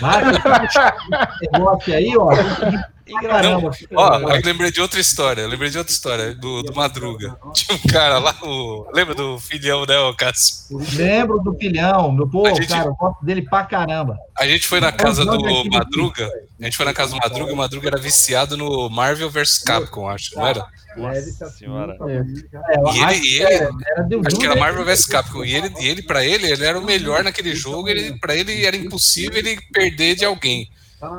[0.00, 2.28] Mas esse negócio aí, ó.
[3.20, 7.36] Caramba, Ó, eu lembrei de outra história, lembrei de outra história, do, do Madruga.
[7.52, 10.78] Tinha um cara lá, o, lembra do filhão, né, o Cássio?
[10.96, 14.16] lembro do filhão, meu pô, A gente- cara, eu gosto dele pra caramba.
[14.38, 15.64] A gente foi na casa do.
[15.70, 16.30] Madruga,
[16.60, 19.58] a gente foi na casa do Madruga, e o Madruga era viciado no Marvel vs
[19.58, 20.66] Capcom, acho, não era?
[20.96, 21.96] Nossa senhora.
[22.08, 22.22] É,
[22.94, 24.60] E ele, acho e que ele era, era de um acho que era né?
[24.60, 27.88] Marvel vs Capcom, e ele, e ele pra ele, ele era o melhor naquele jogo,
[27.88, 30.70] ele, pra ele era impossível ele perder de alguém.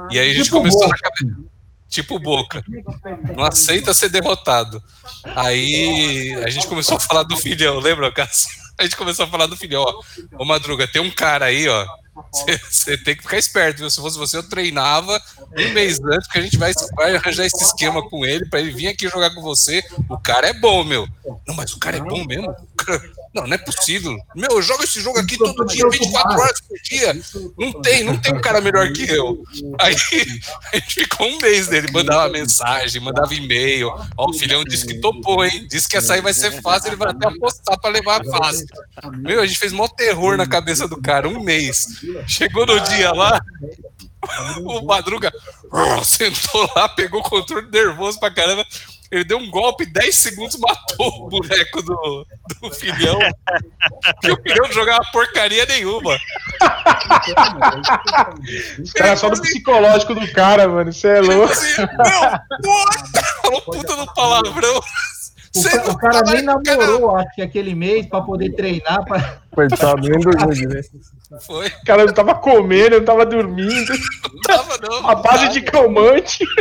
[0.09, 1.36] E aí a gente Tipo começou na cabeça.
[1.89, 2.63] Tipo Boca.
[3.36, 4.81] Não aceita ser derrotado.
[5.36, 8.49] Aí a gente começou a falar do filhão, lembra, Cássio?
[8.77, 10.01] A gente começou a falar do filhão, ó.
[10.38, 11.86] Ô Madruga, tem um cara aí, ó.
[12.69, 13.89] Você tem que ficar esperto, viu?
[13.89, 15.21] Se fosse você, eu treinava
[15.57, 18.71] um mês antes, porque a gente vai, vai arranjar esse esquema com ele, pra ele
[18.71, 19.83] vir aqui jogar com você.
[20.09, 21.07] O cara é bom, meu.
[21.47, 22.49] Não, mas o cara é bom mesmo?
[22.51, 23.01] O cara-
[23.36, 24.17] Não, não é possível.
[24.33, 27.21] Meu, eu jogo esse jogo aqui todo dia, 24 horas por dia.
[27.57, 29.43] Não tem, não tem um cara melhor que eu.
[29.77, 29.93] Aí
[30.71, 33.89] a gente ficou um mês dele, mandava mensagem, mandava e-mail.
[34.15, 35.67] Ó, o filhão disse que topou, hein?
[35.69, 38.65] Disse que essa aí vai ser fácil, ele vai até apostar pra levar fácil.
[39.17, 41.88] Meu, a gente fez mó terror na cabeça do cara, um mês.
[42.25, 43.41] Chegou no dia lá,
[44.63, 45.29] o Madruga
[46.03, 48.65] sentou lá, pegou o controle nervoso pra caramba.
[49.11, 52.25] Ele deu um golpe, 10 segundos, matou o boneco do,
[52.61, 53.19] do filhão.
[54.21, 56.17] que o filhão não jogava porcaria nenhuma.
[58.81, 60.91] Os caras só do psicológico do cara, mano.
[60.91, 61.53] Você é louco.
[61.77, 63.23] Não, puta!
[63.41, 64.79] Falou puta no palavrão.
[65.57, 69.05] O, ca- o cara nem namorou, acho que aquele mês, pra poder treinar.
[69.05, 69.37] Pra...
[69.53, 70.81] Coitado, nem dormiu, né?
[71.45, 71.67] Foi.
[71.67, 73.93] O cara não tava comendo, não tava dormindo.
[74.33, 75.07] Não tava, não.
[75.09, 76.43] A base de calmante.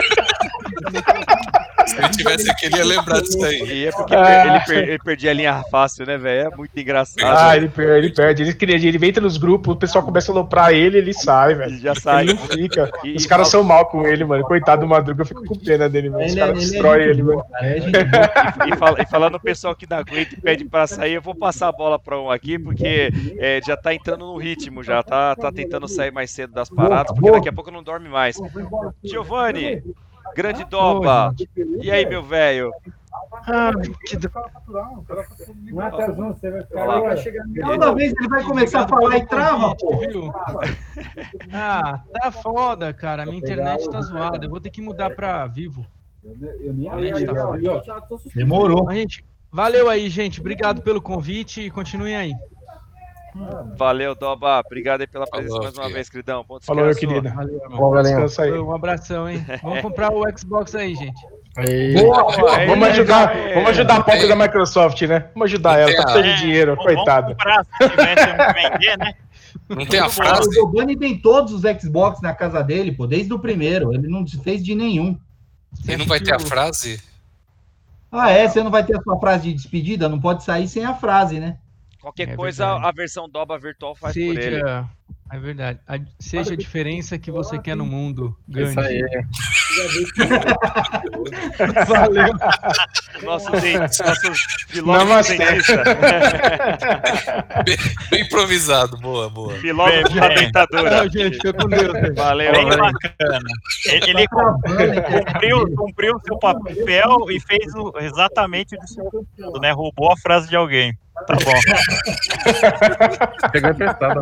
[1.86, 3.62] Se ele tivesse aqui, ele ia lembrar disso aí.
[3.62, 6.48] E é porque per- ele, per- ele perdia a linha fácil, né, velho?
[6.52, 7.24] É muito engraçado.
[7.24, 8.42] Ah, ele perde, ele perde.
[8.42, 11.78] Ele, queria- ele entra nos grupos, o pessoal começa a aloprar ele, ele sai, velho.
[11.78, 12.24] Já sai.
[12.24, 12.90] Ele não fica.
[13.04, 14.42] E- Os caras são mal com ele, mano.
[14.44, 16.24] Coitado do Madruga, eu fico com pena dele, mano.
[16.24, 17.44] Os Ele é- caras ele é destroem ele, mano.
[17.60, 17.76] é.
[18.72, 21.34] E, fala- e falando o pessoal que não aguenta e pede pra sair, eu vou
[21.34, 25.34] passar a bola pra um aqui, porque é, já tá entrando no ritmo, já tá,
[25.36, 28.36] tá tentando sair mais cedo das paradas, porque daqui a pouco não dorme mais.
[29.02, 29.82] Giovanni,
[30.34, 31.34] grande doba.
[31.80, 32.72] E aí, meu velho?
[33.46, 33.72] Ah,
[34.06, 34.30] que do...
[37.60, 39.98] Toda vez ele vai começar a falar e trava, pô.
[39.98, 40.32] Viu?
[41.52, 43.22] Ah, tá foda, cara.
[43.22, 44.44] A minha internet tá zoada.
[44.44, 45.86] Eu vou ter que mudar pra vivo.
[46.24, 48.02] A tá.
[48.34, 48.84] Demorou.
[48.84, 50.40] Mas, gente, valeu aí, gente.
[50.40, 52.32] Obrigado pelo convite e continuem aí.
[53.76, 54.62] Valeu, Doba.
[54.64, 55.94] Obrigado aí pela presença Falou, mais uma filho.
[55.94, 56.44] vez, queridão.
[56.48, 57.14] Bom Falou, meu descanso.
[57.14, 57.34] querido.
[57.34, 57.60] Valeu.
[57.70, 57.94] Bom,
[58.42, 58.50] aí.
[58.60, 59.44] Um abração, hein?
[59.62, 61.20] Vamos comprar o Xbox aí, gente.
[61.56, 61.94] Aí,
[62.56, 63.54] Aí, Vamos ajudar, é.
[63.54, 65.28] vamos ajudar a pobre da Microsoft, né?
[65.34, 67.28] Vamos ajudar ela, tá precisando de dinheiro, Vamos coitado.
[67.28, 69.14] comprar, se tivesse vender, né?
[69.68, 70.52] Não tem a O frase?
[70.52, 73.94] Giovanni tem todos os Xbox na casa dele, pô, desde o primeiro.
[73.94, 75.16] Ele não fez de nenhum.
[75.86, 77.00] Ele não vai ter a frase?
[78.10, 78.48] Ah, é?
[78.48, 80.08] Você não vai ter a sua frase de despedida?
[80.08, 81.56] Não pode sair sem a frase, né?
[82.04, 82.86] Qualquer É coisa, verdade.
[82.86, 84.42] a versão Doba virtual faz por ele.
[84.42, 84.84] Seja.
[85.32, 85.80] É verdade.
[85.88, 88.36] A- seja a diferença que você quer no mundo.
[88.46, 89.02] isso Ganhe.
[89.04, 89.24] aí.
[91.88, 92.34] Valeu.
[93.24, 94.32] Nosso, dentista, nosso
[94.68, 95.38] filósofo Namastê.
[95.38, 95.82] dentista.
[97.64, 97.76] Bem,
[98.10, 98.98] bem improvisado.
[98.98, 99.54] Boa, boa.
[99.54, 101.08] Filósofo da dentadura.
[101.08, 101.36] Gente.
[101.36, 101.92] Fica com Deus.
[101.92, 102.12] gente.
[102.14, 102.78] Valeu, Bem valeu.
[102.92, 103.48] bacana.
[103.86, 109.60] Ele, ele cumpriu, cumpriu o seu papel e fez o- exatamente o do seu papel,
[109.60, 109.72] né?
[109.72, 110.92] Roubou a frase de alguém.
[111.14, 111.52] Tá bom.
[113.52, 114.20] Pegou emprestado.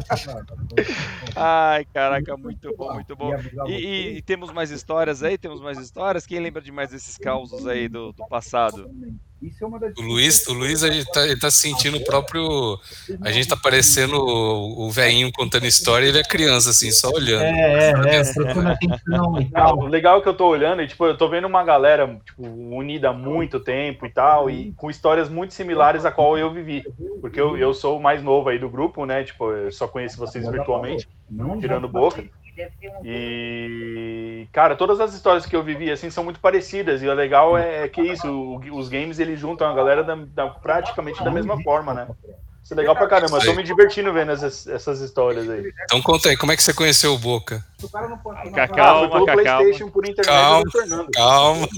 [1.34, 3.32] Ai, caraca, muito bom, muito bom.
[3.66, 5.38] E, e- temos mais histórias aí?
[5.38, 6.26] Temos mais histórias?
[6.26, 8.90] Quem lembra de mais desses causos aí do, do passado?
[9.98, 12.78] O Luiz, o Luiz ele tá, ele tá sentindo o próprio.
[13.22, 17.10] A gente tá parecendo o, o velhinho contando história e ele é criança, assim, só
[17.10, 17.42] olhando.
[17.42, 17.90] É, é, é.
[17.92, 19.78] Atenção e tal.
[19.78, 22.42] o legal é que eu tô olhando e, tipo, eu tô vendo uma galera, tipo,
[22.42, 26.84] unida há muito tempo e tal, e com histórias muito similares a qual eu vivi.
[27.20, 29.24] Porque eu, eu sou o mais novo aí do grupo, né?
[29.24, 31.08] Tipo, eu só conheço vocês virtualmente,
[31.60, 32.24] tirando boca.
[33.02, 37.02] E, cara, todas as histórias que eu vivi, assim, são muito parecidas.
[37.02, 41.22] E o legal é que isso, os games, eles juntam a galera da, da- praticamente
[41.22, 42.12] da mesma forma, né?
[42.72, 43.36] Isso é legal pra caramba.
[43.36, 45.70] Eu tô me divertindo vendo essas, essas histórias aí.
[45.84, 47.62] Então conta aí, como é que você conheceu o Boca?
[48.54, 49.62] Ah, Calma, foi pelo calma.
[49.62, 51.08] Playstation, por internet Calma, do Fernando.
[51.12, 51.68] calma.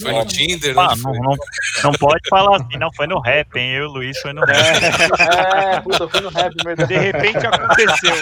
[0.00, 0.78] Foi no Tinder?
[0.78, 1.36] Ah, onde não, não,
[1.84, 2.92] não pode falar assim, não.
[2.94, 3.70] Foi no rap, hein?
[3.72, 4.82] Eu e o Luiz foi no rap.
[5.20, 6.86] É, puta, foi no rap mesmo.
[6.86, 8.14] De repente aconteceu.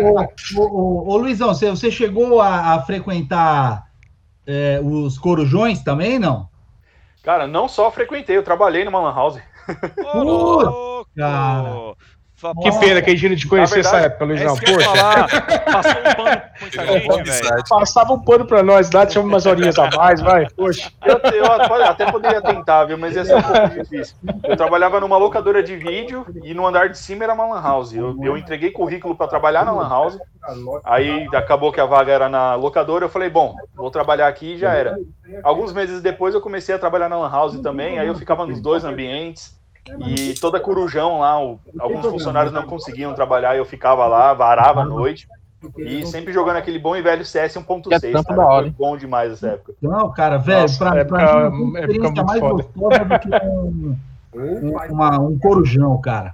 [0.00, 3.86] Ô, ô, ô, ô, Luizão, você, você chegou a, a frequentar
[4.46, 6.48] é, os corujões também, não?
[7.22, 9.40] Cara, não só frequentei, eu trabalhei numa lan house.
[10.14, 11.10] Ô, louco!
[11.16, 11.94] cara.
[12.38, 14.54] Fa- Que pena que a gente não te verdade, essa época, É Luizão.
[14.54, 15.28] ia Poxa, falar.
[15.64, 17.64] Passou um pano pra muita gente, velho.
[17.68, 20.46] passava um pano pra nós lá, tinha umas horinhas a mais, vai.
[20.50, 20.88] Poxa.
[21.04, 22.96] Eu, eu até poderia tentar, viu?
[22.96, 24.16] Mas ia ser um pouco difícil.
[24.44, 27.92] Eu trabalhava numa locadora de vídeo e no andar de cima era uma lan house.
[27.92, 30.16] Eu, eu entreguei currículo para trabalhar na lan house.
[30.84, 33.04] Aí acabou que a vaga era na locadora.
[33.04, 34.96] Eu falei, bom, vou trabalhar aqui e já era.
[35.42, 37.98] Alguns meses depois eu comecei a trabalhar na lan house também.
[37.98, 39.57] Aí eu ficava nos dois ambientes.
[40.06, 44.82] E toda corujão lá, o- alguns funcionários não conseguiam trabalhar e eu ficava lá, varava
[44.82, 45.26] à noite.
[45.76, 48.12] E sempre jogando aquele bom e velho CS Que é 1.6.
[48.12, 48.36] tampa Cara.
[48.36, 48.74] da hora, Foi hein?
[48.78, 49.74] bom demais essa época.
[49.82, 52.62] Não, cara, velho, Nossa, pra, época- pra mim, tem época experiência mais foda.
[52.62, 53.96] gostosa do que um,
[54.34, 56.30] um, uma- um corujão, cara.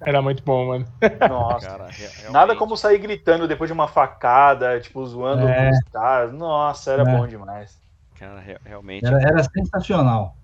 [0.00, 0.86] Era muito bom, mano.
[1.28, 1.66] Nossa.
[1.66, 1.88] Cara.
[2.30, 5.68] Nada como sair gritando depois de uma facada, tipo, zoando É.
[5.70, 6.32] os caras.
[6.32, 7.16] Nossa, era É.
[7.18, 7.78] bom demais.
[8.18, 9.04] Cara, re- realmente.
[9.04, 10.36] Era, era sensacional.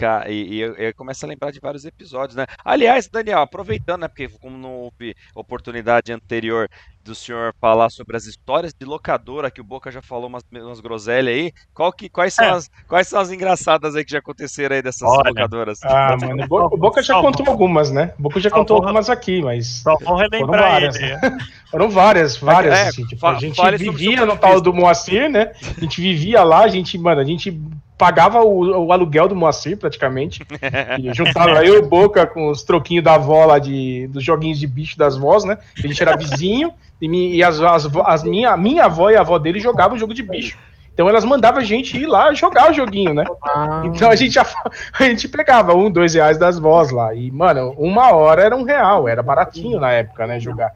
[0.00, 2.46] Ca- E, eu começo a lembrar de vários episódios, né?
[2.64, 4.08] Aliás, Daniel, aproveitando, né?
[4.08, 6.68] Porque como não houve oportunidade anterior
[7.10, 10.80] do senhor falar sobre as histórias de locadora, que o Boca já falou umas, umas
[10.80, 12.50] groselhas aí, qual que, quais, são É.
[12.50, 15.80] as, quais são as engraçadas aí que já aconteceram aí dessas Olha, locadoras?
[15.82, 18.14] Ah, mano, o Bo- o Boca já contou algumas, né?
[18.18, 19.66] O Boca já contou algumas aqui, mas.
[19.82, 21.16] Só vou Foram relembrar várias, ele.
[21.16, 21.38] né?
[21.70, 22.74] Foram várias, várias.
[22.78, 25.52] É, assim, tipo, a gente vivia no tal do Moacir, né?
[25.76, 27.60] A gente vivia lá, a gente, mano, a gente
[27.96, 30.40] pagava o, o aluguel do Moacir praticamente.
[30.98, 34.58] E juntava eu e o Boca com os troquinhos da avó lá de, dos joguinhos
[34.58, 35.58] de bicho das vós, né?
[35.78, 39.20] A gente era vizinho e, e as, as, as minha, a minha avó e a
[39.20, 40.58] avó dele jogavam jogo de bicho.
[40.92, 43.24] Então elas mandavam a gente ir lá jogar o joguinho, né?
[43.86, 44.44] Então a gente, já,
[44.98, 47.14] a gente pegava um, dois reais das vós lá.
[47.14, 50.38] E, mano, uma hora era um real, era baratinho na época, né?
[50.38, 50.72] Jogar.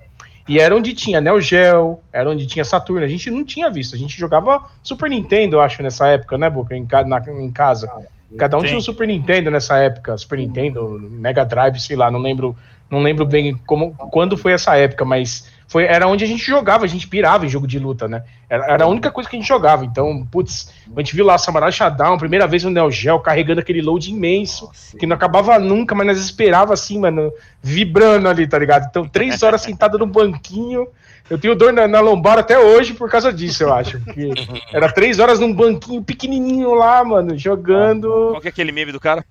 [0.49, 3.05] E era onde tinha Neo Geo, era onde tinha Saturno.
[3.05, 6.49] A gente não tinha visto, a gente jogava Super Nintendo, eu acho, nessa época, né,
[6.51, 6.77] Boca?
[6.77, 7.91] Em, na- em casa.
[8.37, 8.67] Cada um Sim.
[8.67, 12.57] tinha um Super Nintendo nessa época, Super Nintendo, Mega Drive, sei lá, não lembro,
[12.91, 16.85] não lembro bem como, quando foi essa época, mas foi, era onde a gente jogava,
[16.85, 18.25] a gente pirava em jogo de luta, né?
[18.49, 19.85] Era, era a única coisa que a gente jogava.
[19.85, 23.83] Então, putz, a gente viu lá Samurai Shodown, primeira vez no Neo Geo, carregando aquele
[23.83, 27.33] load imenso, que não acabava nunca, mas nós esperava assim, mano,
[27.63, 28.87] vibrando ali, tá ligado?
[28.89, 30.87] Então, três horas sentado no banquinho.
[31.29, 33.99] Eu tenho dor na, na lombar até hoje por causa disso, eu acho.
[34.01, 34.31] Porque
[34.73, 38.09] era três horas num banquinho pequenininho lá, mano, jogando.
[38.31, 39.25] Qual que é aquele meme do cara?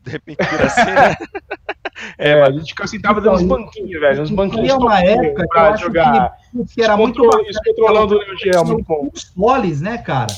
[0.04, 1.16] De repente vira assim, né?
[2.16, 4.22] É, a gente ficava sentado dando uns banquinhos, velho.
[4.22, 6.34] Uns banquinhos Tinha uma época que eu pra acho jogar.
[6.50, 9.10] que, que era muito Descontrole- descontrolão do Neo Geo, muito bom.
[9.10, 10.34] consoles, né, cara?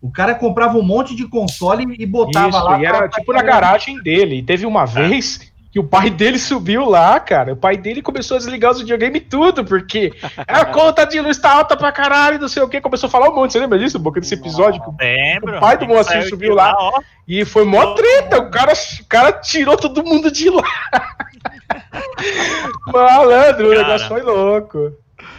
[0.00, 2.80] O cara comprava um monte de console e botava Isso, lá.
[2.80, 4.36] e era pra- tipo na garagem dele.
[4.36, 7.54] E teve uma vez que o pai dele subiu lá, cara.
[7.54, 10.12] O pai dele começou a desligar os videogame tudo, porque
[10.46, 12.78] a conta de luz tá alta pra caralho, não sei o que.
[12.78, 13.52] Começou a falar um monte.
[13.52, 14.82] Você lembra disso, Boca, desse episódio?
[14.82, 15.56] Que o Lembro.
[15.56, 17.00] o pai do Moacir subiu lá ó.
[17.26, 18.38] e foi mó treta.
[18.38, 20.62] O cara, o cara tirou todo mundo de lá.
[22.92, 23.82] Malandro, o Cara.
[23.82, 24.92] negócio foi louco.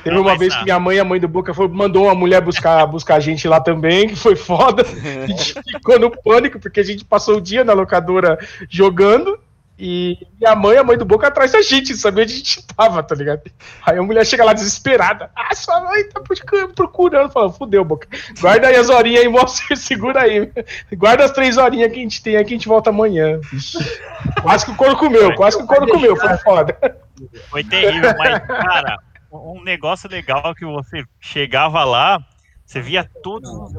[0.04, 2.42] Teve Não, uma vez que minha mãe a mãe do Boca foi, mandou uma mulher
[2.42, 4.84] buscar, buscar a gente lá também, que foi foda.
[4.84, 9.38] A gente ficou no pânico, porque a gente passou o dia na locadora jogando.
[9.86, 13.04] E minha mãe a mãe do Boca atrás da gente, sabia onde a gente tava,
[13.04, 13.42] tá ligado?
[13.86, 15.30] Aí a mulher chega lá desesperada.
[15.36, 16.22] Ah, sua mãe tá
[16.74, 17.30] procurando.
[17.30, 18.08] Fala, fudeu, Boca.
[18.40, 20.50] Guarda aí as horinhas aí, moça, segura aí.
[20.94, 23.42] Guarda as três horinhas que a gente tem aqui, a gente volta amanhã.
[24.42, 27.02] Quase que o couro comeu, quase que o couro comeu, foi foda.
[27.50, 28.98] Foi terrível, mas, cara,
[29.34, 32.24] um negócio legal que você chegava lá,
[32.74, 33.74] você via todos os.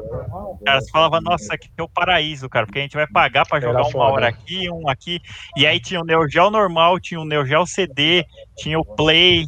[0.64, 3.58] Cara, você falava, nossa, aqui é o paraíso, cara, porque a gente vai pagar pra
[3.58, 5.20] Era jogar uma hora aqui, um aqui.
[5.56, 8.24] E aí tinha o Neo Geo normal, tinha o Neo Geo CD,
[8.56, 9.46] tinha o Play,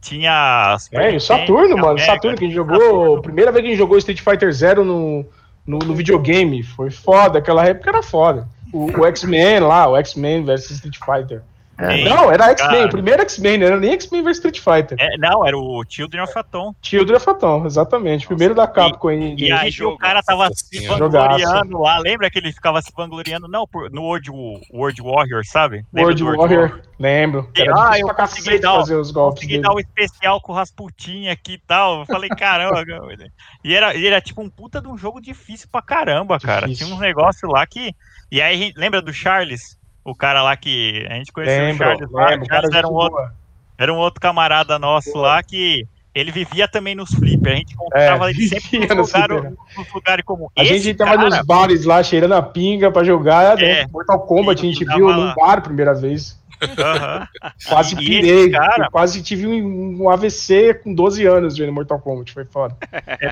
[0.00, 0.76] tinha.
[0.92, 1.94] É, e o Saturno, mano.
[1.94, 3.22] Mega, Saturno que a gente jogou.
[3.22, 5.24] Primeira vez que a gente jogou Street Fighter Zero no,
[5.66, 6.62] no, no videogame.
[6.62, 7.38] Foi foda.
[7.38, 8.46] Aquela época era foda.
[8.72, 11.42] O, o X-Men lá, o X-Men versus Street Fighter.
[11.78, 14.96] Sim, não, era X-Men, o primeiro X-Men, não era nem X-Men versus Street Fighter.
[15.00, 16.74] É, não, era o Children of Atom.
[16.82, 18.26] Children of Atom, exatamente.
[18.26, 19.34] Primeiro da Capcom aí.
[19.36, 23.48] E aí o cara tava se vangloriando lá, lembra que ele ficava se vangloriando?
[23.48, 24.30] Não, por- no World,
[24.72, 25.84] World Warrior, sabe?
[25.96, 27.50] World do Warrior, lembro.
[27.56, 29.62] Era ah, eu consegui dar, fazer os golpes consegui dele.
[29.68, 32.00] dar o especial com o Rasputin aqui e tal.
[32.00, 32.84] Eu falei, caramba.
[32.84, 33.32] cara.
[33.64, 36.66] e era, e era tipo um puta de um jogo difícil pra caramba, cara.
[36.66, 36.86] Difícil.
[36.86, 37.94] Tinha uns negócios lá que.
[38.30, 39.76] E aí, lembra do Charles?
[40.04, 41.06] O cara lá que.
[41.10, 42.26] A gente conheceu Lembro, o Charles lá.
[42.30, 43.34] lembro, O Charles era um, outro, boa.
[43.78, 45.86] era um outro camarada nosso lá que.
[46.14, 47.54] Ele vivia também nos flippers.
[47.54, 49.54] A gente encontrava ele sempre vivia nos no lugares
[49.94, 53.56] lugares como A esse gente tava cara, nos bares lá, cheirando a pinga pra jogar.
[53.56, 53.80] né?
[53.80, 53.86] É.
[53.86, 55.16] Mortal Kombat a gente viu lá.
[55.16, 56.38] num bar a primeira vez.
[56.78, 57.26] Aham.
[57.66, 58.50] Quase pirei.
[58.50, 62.30] cara- Quase tive um, um AVC com 12 anos vendo Mortal Kombat.
[62.30, 62.76] Foi foda.
[62.92, 63.30] É, é-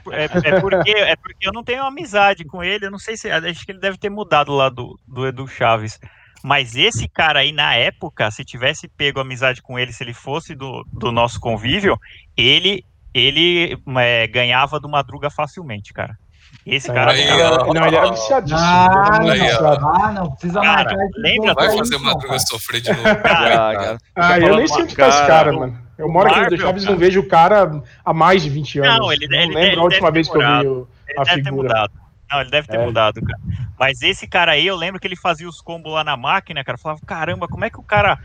[0.56, 3.30] é porque, é porque eu não tenho amizade com ele, eu não sei se.
[3.30, 6.00] Acho que ele deve ter mudado lá do, do Edu Chaves.
[6.42, 10.54] Mas esse cara aí, na época, se tivesse pego amizade com ele, se ele fosse
[10.54, 11.98] do, do nosso convívio,
[12.36, 16.16] ele, ele é, ganhava do Madruga facilmente, cara.
[16.66, 17.12] Esse cara.
[17.12, 17.72] Aí, ficava- ó.
[17.74, 18.60] Não, ele era viciadíssimo.
[18.60, 19.86] Ah, ele Aí, viciado.
[19.86, 22.38] Ah, não, precisa Cara, marcar lembra- Vai fazer não, Madruga cara.
[22.40, 23.02] sofrer de novo.
[23.04, 23.98] Já, cara.
[24.16, 25.78] Ah, eu nem sei onde tá esse Cara, cara, o- mano.
[25.96, 27.06] Eu moro aqui no Marvel, The Chaves e não cara.
[27.06, 28.98] vejo o cara há mais de 20 anos.
[28.98, 31.22] Não, ele- ele- não ele lembro a última vez que eu vi o- Ele a
[31.24, 31.88] deve ter figura.
[32.30, 32.84] Não, ele deve ter É.
[32.84, 33.38] mudado, cara.
[33.78, 36.76] Mas esse cara aí, eu lembro que ele fazia os combos lá na máquina, cara.
[36.76, 38.18] Eu falava, caramba, como é que o cara.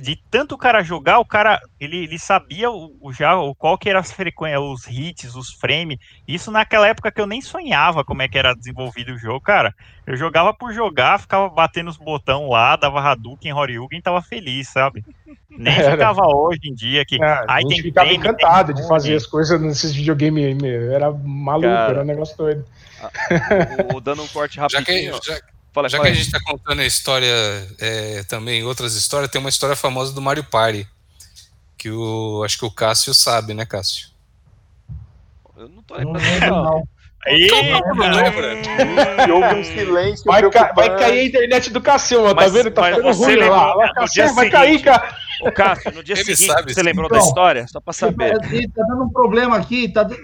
[0.00, 1.60] De tanto o cara jogar, o cara.
[1.78, 5.52] Ele, ele sabia o, o já o qual que era as frequências, os hits, os
[5.52, 5.98] frames.
[6.26, 9.74] Isso naquela época que eu nem sonhava como é que era desenvolvido o jogo, cara.
[10.06, 14.68] Eu jogava por jogar, ficava batendo os botão lá, dava Hadouken, Horyugen e tava feliz,
[14.68, 15.04] sabe?
[15.50, 15.92] Nem Era.
[15.92, 17.22] ficava hoje em dia que.
[17.22, 20.54] A aí gente tem ficava frame, encantado tem de fazer as coisas nesses videogames aí,
[20.54, 20.90] meu.
[20.92, 21.90] Era maluco, Cara.
[21.92, 22.64] era um negócio doido.
[23.94, 25.18] O- dando um corte Já que, rapidinho.
[25.22, 25.38] já,
[25.72, 29.40] Fala, Já fala que a gente tá contando a história, é, também outras histórias, tem
[29.40, 30.86] uma história famosa do Mario Party.
[31.78, 32.42] Que o.
[32.44, 34.08] Acho que o Cássio sabe, né, Cássio?
[35.56, 36.64] Eu não tô Não lembrando, não.
[36.64, 36.88] não.
[37.24, 38.54] Aí, Não lembra?
[39.28, 40.24] E houve um silêncio.
[40.24, 42.70] Vai, ca- vai cair a internet do Cassião, ó, tá vendo?
[42.72, 43.92] Tá ficando ruim, lá.
[43.94, 45.16] Cassião, vai cair, cara.
[45.42, 46.86] Ô, Cássio, no dia Ele seguinte, sabe, você sim.
[46.86, 47.66] lembrou da Então, história?
[47.68, 48.38] Só pra saber.
[48.38, 50.22] Tá dando um problema aqui, tá dando-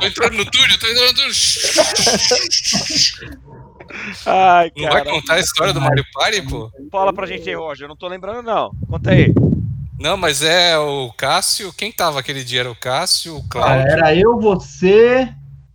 [0.00, 1.32] Tô entrando no túnel, tô entrando no túnel.
[4.26, 5.10] Ai, Não vai cara.
[5.10, 6.70] contar a história do Mario Party, pô?
[6.90, 7.84] Fala pra gente aí, Roger.
[7.84, 8.70] Eu não tô lembrando, não.
[8.88, 9.32] Conta aí.
[9.98, 11.72] Não, mas é o Cássio.
[11.72, 12.60] Quem tava aquele dia?
[12.60, 13.88] Era o Cássio, o Ah, Cláudio.
[13.92, 15.28] Era eu, você,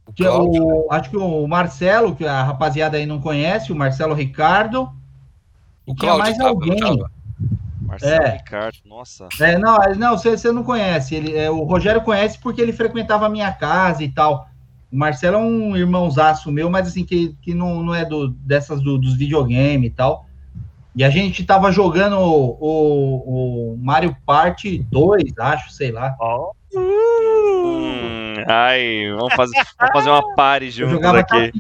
[0.06, 0.64] o que Cláudio.
[0.64, 4.90] o, acho que o Marcelo, que a rapaziada aí não conhece, o Marcelo Ricardo.
[5.88, 6.80] O tinha Cláudio mais tava, alguém.
[6.80, 7.12] não tava?
[7.82, 8.30] Marcelo É.
[8.32, 9.28] Ricardo, nossa.
[9.40, 11.16] É, não, não, você, você não conhece.
[11.16, 14.48] Ele, é, o Rogério conhece porque ele frequentava a minha casa e tal.
[14.92, 18.82] O Marcelo é um irmãozaço meu, mas assim, que, que não, não é do, dessas
[18.82, 20.26] do- dos videogames e tal.
[20.96, 26.16] E a gente tava jogando o, o, o Mario Party 2, acho, sei lá.
[26.74, 31.52] Hum, ai, vamos fazer, vamos fazer uma party jogava aqui.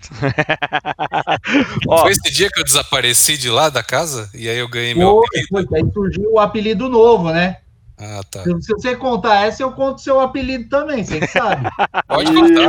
[1.88, 4.30] Ó, Foi esse dia que eu desapareci de lá da casa?
[4.34, 5.22] E aí eu ganhei meu.
[5.50, 7.58] Foi, foi, aí surgiu o apelido novo, né?
[8.00, 8.42] Ah, tá.
[8.44, 11.68] Se, você contar essa, eu conto seu apelido também, você que sabe.
[12.06, 12.68] Pode contar,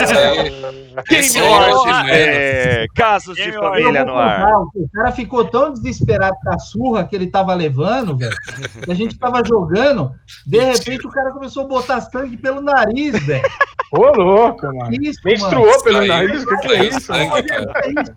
[0.00, 2.10] achei menos.
[2.10, 4.62] é, casos de família no ar.
[4.74, 8.36] O cara ficou tão desesperado com a surra que ele tava levando, velho.
[8.84, 10.12] Que a gente tava jogando,
[10.46, 13.48] de repente o cara começou a botar sangue pelo nariz, velho.
[13.90, 14.90] Ô, louco, mano.
[15.00, 17.00] Isso, Menstruou pelo Extraiu- nariz, o que, que é isso?
[17.00, 17.72] sangue, cara.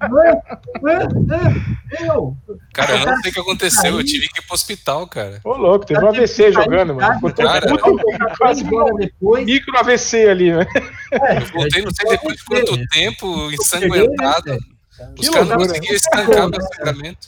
[0.09, 0.41] Mano?
[0.81, 1.61] Mano, mano,
[2.01, 2.37] meu,
[2.73, 3.97] Cara, eu não sei o que aconteceu.
[3.97, 5.39] Eu tive que ir pro hospital, cara.
[5.45, 7.13] Ô, louco, teve um AVC jogando, mano.
[7.15, 7.97] Ficou Cara, puto,
[8.37, 9.45] quase horas depois.
[9.45, 10.65] micro AVC ali, né?
[11.11, 14.51] Eu voltei, não sei depois de quanto tempo, ensanguentado.
[14.51, 14.57] né,
[15.19, 15.57] Os Que caras não loucura.
[15.67, 17.27] conseguiam estancar meu sangramento.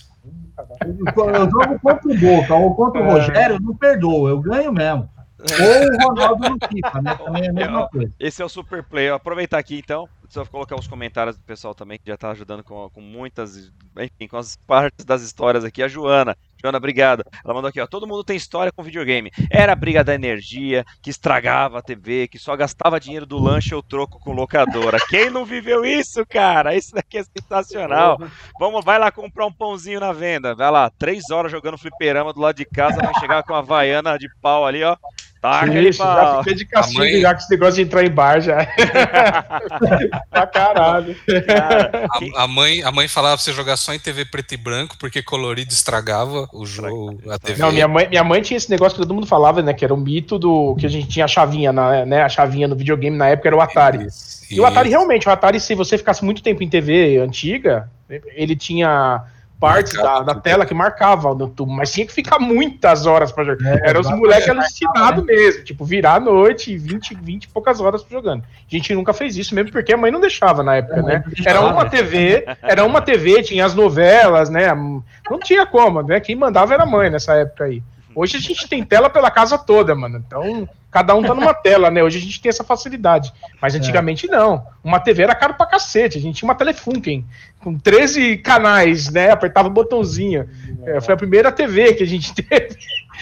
[0.86, 5.10] Eu jogo contra o Boca ou contra o Rogério, eu não perdoo, eu ganho mesmo.
[5.40, 7.16] Ou o Ronaldo no FIFA, né?
[7.16, 8.12] Também é a mesma coisa.
[8.20, 9.10] Esse é o Super Play.
[9.10, 12.64] Eu aproveitar aqui então, só colocar os comentários do pessoal também, que já tá ajudando
[12.64, 13.70] com, com muitas,
[14.00, 15.84] enfim, com as partes das histórias aqui.
[15.84, 16.38] A Joana.
[16.64, 17.26] Joana, obrigado.
[17.44, 17.86] Ela mandou aqui, ó.
[17.86, 19.30] Todo mundo tem história com videogame.
[19.52, 23.76] Era a briga da energia, que estragava a TV, que só gastava dinheiro do lanche
[23.76, 24.98] ou troco com locadora.
[25.10, 26.74] Quem não viveu isso, cara?
[26.74, 28.18] Isso daqui é sensacional.
[28.58, 30.56] Vamos, vai lá comprar um pãozinho na venda.
[30.56, 34.18] Vai lá, três horas jogando fliperama do lado de casa, vai chegar com a vaiana
[34.18, 34.96] de pau ali, ó.
[35.44, 36.38] Taca Isso, já pau.
[36.38, 38.66] fiquei de castigo A mãe- já com esse negócio de entrar em bar já.
[40.32, 41.16] pra caralho.
[41.46, 42.08] Cara,
[42.38, 44.96] A, a mãe, a mãe falava pra você jogar só em TV preto e branco,
[44.98, 47.62] porque colorido estragava o jogo, a TV.
[47.62, 49.74] Não, minha mãe, minha mãe tinha esse negócio que todo mundo falava, né?
[49.74, 52.24] Que era o mito do que a gente tinha a chavinha, na, né?
[52.24, 54.08] A chavinha no videogame na época era o Atari.
[54.50, 57.90] E o Atari realmente, o Atari, se você ficasse muito tempo em TV antiga,
[58.36, 59.24] ele tinha
[59.64, 63.46] partes da, da tela que marcava no tubo, mas tinha que ficar muitas horas pra
[63.46, 63.78] jogar.
[63.78, 68.06] É, Era os moleques alucinados mesmo, tipo, virar a noite, 20, 20 e poucas horas
[68.12, 68.44] jogando.
[68.44, 71.24] A gente nunca fez isso mesmo, porque a mãe não deixava na época, né?
[71.46, 74.68] Era uma TV, era uma TV, tinha as novelas, né?
[74.74, 76.20] Não tinha como, né?
[76.20, 77.82] Quem mandava era a mãe nessa época aí.
[78.16, 80.24] Hoje a gente tem tela pela casa toda, mano.
[80.26, 82.04] Então, cada um tá numa tela, né?
[82.04, 83.34] Hoje a gente tem essa facilidade.
[83.62, 84.66] Mas antigamente não.
[84.84, 86.18] Uma TV era caro pra cacete.
[86.18, 87.26] A gente tinha uma Telefunken
[87.60, 89.32] com 13 canais, né?
[89.32, 90.48] Apertava o botãozinho.
[90.86, 92.78] É, foi a primeira TV que a gente teve.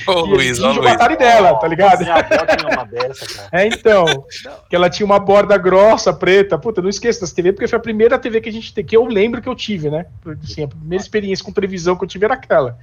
[0.07, 0.91] Ô, E Luiz, ó, Luiz.
[0.91, 1.99] Atari dela, tá ligado?
[2.01, 3.49] Minha avó tinha uma dessa, cara.
[3.51, 4.05] É, então.
[4.69, 6.57] Que ela tinha uma borda grossa, preta.
[6.57, 9.05] Puta, não esqueça das TV, porque foi a primeira TV que a gente que eu
[9.05, 10.05] lembro que eu tive, né?
[10.43, 12.77] Assim, a primeira experiência com televisão que eu tive era aquela.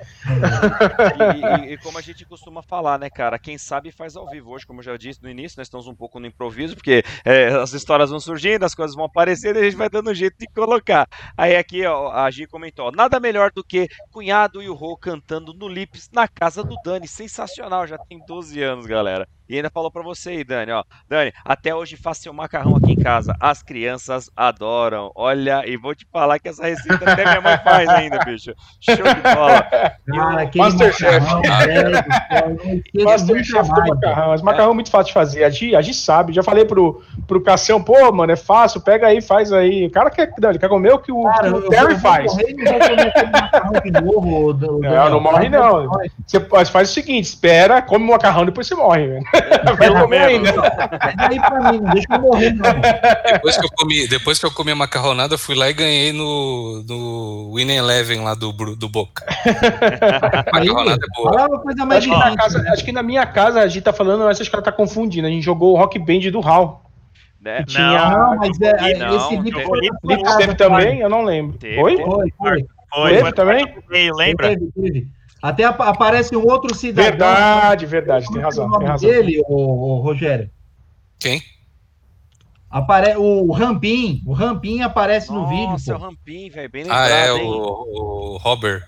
[1.63, 3.39] E, e- e como a gente costuma falar, né, cara?
[3.39, 4.51] Quem sabe faz ao vivo.
[4.51, 7.49] Hoje, como eu já disse no início, nós estamos um pouco no improviso, porque é,
[7.49, 10.37] as histórias vão surgindo, as coisas vão aparecendo e a gente vai dando um jeito
[10.39, 11.07] de colocar.
[11.37, 14.97] Aí aqui, ó, a Gi comentou: ó, nada melhor do que cunhado e o Rô
[14.97, 16.75] cantando no Lips na casa do
[17.07, 19.29] Sensacional, já tem 12 anos, galera.
[19.49, 20.85] E ainda falou pra você aí, Dani, ó.
[21.09, 23.35] Dani, até hoje faço seu macarrão aqui em casa.
[23.41, 25.11] As crianças adoram.
[25.15, 28.53] Olha, e vou te falar que essa receita até minha mãe faz ainda, bicho.
[28.81, 29.63] Show de bola.
[30.09, 31.27] Cara, aquele Masterchef.
[33.05, 34.29] Masterchef do macarrão.
[34.29, 35.45] Mas macarrão é muito fácil de fazer.
[35.45, 36.33] A Gi, a Gi sabe.
[36.33, 39.87] Já falei pro, pro Cassião, pô, mano, é fácil, pega aí, faz aí.
[39.87, 42.33] O cara quer, não, ele quer comer o que o, Cara, que o Terry faz.
[42.35, 42.55] morrer
[43.93, 44.53] não novo.
[44.53, 45.89] Do, do- Não, não morre não.
[46.27, 49.25] Você faz, faz o seguinte, espera, come o macarrão, depois você morre, velho.
[49.79, 50.49] Pelo menos.
[50.49, 50.71] ainda.
[50.71, 52.81] Pega aí pra mim, não deixa eu morrer, não.
[53.33, 56.13] Depois que eu comi, depois que eu comi a macarronada, eu fui lá e ganhei
[56.13, 59.25] no, no Win Eleven lá do, do Boca.
[60.53, 61.33] macarronada é boa.
[61.33, 63.81] Fala uma coisa mais Acho que, na casa, acho que na minha casa a Gi
[63.81, 65.27] tá falando, mas acho que ela tá confundindo.
[65.27, 66.83] A gente jogou o Rock Band do Hall.
[67.41, 67.65] Né?
[67.65, 71.01] Tinha- Não, mas é, Não, esse foi Lips teve também?
[71.01, 71.57] Eu não lembro.
[71.59, 71.97] Teve, Foi?
[71.97, 72.67] Foi, foi.
[72.91, 73.75] Foi, Teve foi também?
[74.15, 74.49] lembra?
[74.49, 75.09] Teve, teve.
[75.43, 77.11] Até ap- aparece um outro cidadão.
[77.11, 79.09] Verdade, verdade, tem Como é razão, o nome tem razão.
[79.11, 80.51] dele, o, Rogério?
[81.19, 81.41] Quem?
[82.71, 83.17] Apare...
[83.17, 84.23] O Rampim.
[84.27, 85.71] O Rampim aparece no vídeo.
[85.71, 85.99] Nossa, é o.
[85.99, 86.69] Rampim, velho.
[86.71, 87.43] Bem lembrado, Ah, é, hein?
[87.49, 88.83] o, o Robert.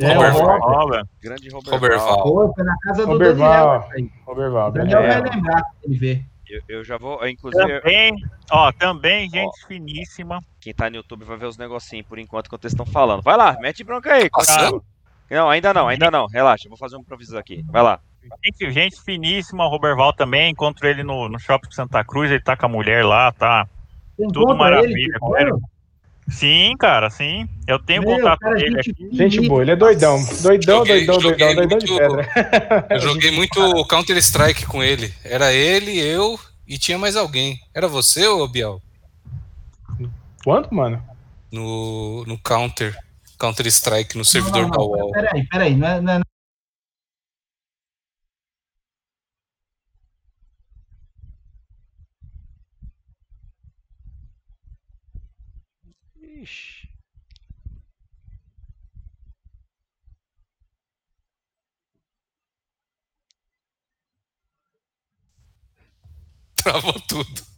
[0.00, 0.58] É, Robert o Val.
[0.60, 1.02] Rola.
[1.22, 2.06] Grande Robert, Robert Val.
[2.16, 2.22] Val.
[2.22, 3.48] Pô, foi na casa do Roberval.
[3.80, 3.80] Daniel.
[3.88, 4.10] isso aí.
[4.26, 5.20] Roberval, O Daniel beleza.
[5.22, 6.24] vai lembrar ele vê.
[6.48, 8.14] Eu, eu já vou, inclusive, Também,
[8.50, 10.40] ó, também, gente finíssima.
[10.60, 13.22] quem tá no YouTube vai ver os negocinhos por enquanto enquanto eles estão falando.
[13.22, 14.28] Vai lá, mete bronca aí.
[14.30, 14.84] Passando?
[15.30, 16.26] Não, ainda não, ainda não.
[16.26, 17.64] Relaxa, eu vou fazer um improviso aqui.
[17.68, 17.98] Vai lá.
[18.44, 20.50] Gente, gente finíssima, o Roberval também.
[20.50, 23.66] Encontro ele no, no shopping Santa Cruz, ele tá com a mulher lá, tá
[24.16, 25.52] Você tudo maravilha ele, ele.
[26.28, 27.46] Sim, cara, sim.
[27.66, 29.08] Eu tenho Meu, contato cara, dele gente aqui.
[29.12, 30.16] Gente boa, ele é doidão.
[30.42, 32.86] Doidão, Joguei- doidão, doidão, joguei doidão de muito- pedra.
[32.90, 35.12] Eu joguei muito Counter-Strike com ele.
[35.22, 37.58] Era ele, eu e tinha mais alguém.
[37.74, 38.80] Era você ou Biel?
[40.42, 41.02] Quanto, mano?
[41.52, 42.96] No, no Counter.
[43.38, 45.10] Counter-Strike, no Não, servidor não, da não, UOL.
[45.12, 45.76] Peraí, peraí.
[45.76, 46.20] Não é, não é-
[56.42, 56.88] Ixi.
[66.56, 67.53] Travou tudo.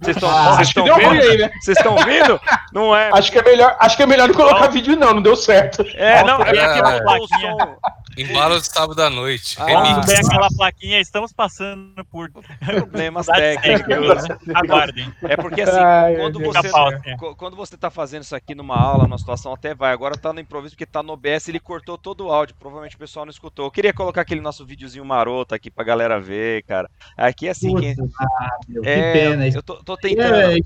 [0.00, 1.50] Vocês estão Ah, que aí, né?
[1.60, 2.40] Vocês estão vendo?
[2.72, 3.10] Não é.
[3.14, 5.82] Acho que é melhor, acho que é melhor não colocar vídeo, não, não deu certo.
[5.94, 6.82] É, não, é É.
[7.20, 7.76] o som.
[8.16, 9.56] Embalo de sábado à noite.
[9.60, 10.06] Ah, Remix.
[10.06, 12.30] Tem aquela plaquinha, estamos passando por
[12.64, 14.28] Problemas técnicos.
[14.28, 14.36] né?
[14.54, 15.12] Aguardem.
[15.22, 16.70] É porque assim, Ai, quando você,
[17.18, 20.32] co- quando você tá fazendo isso aqui numa aula, numa situação até vai, agora tá
[20.32, 23.30] no improviso porque tá no OBS, ele cortou todo o áudio, provavelmente o pessoal não
[23.30, 23.66] escutou.
[23.66, 26.88] Eu queria colocar aquele nosso videozinho maroto aqui pra galera ver, cara.
[27.16, 27.96] Aqui é assim, quem...
[27.96, 29.48] Putz, ah, meu, que é, pena.
[29.48, 30.34] eu tô, tô tentando.
[30.34, 30.56] É,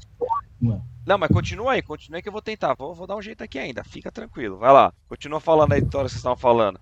[0.60, 0.82] mano.
[1.06, 2.74] Não, mas continua aí, continua aí que eu vou tentar.
[2.74, 4.58] Vou, vou dar um jeito aqui ainda, fica tranquilo.
[4.58, 6.76] Vai lá, continua falando aí, Vitória, que vocês estavam falando.
[6.76, 6.80] O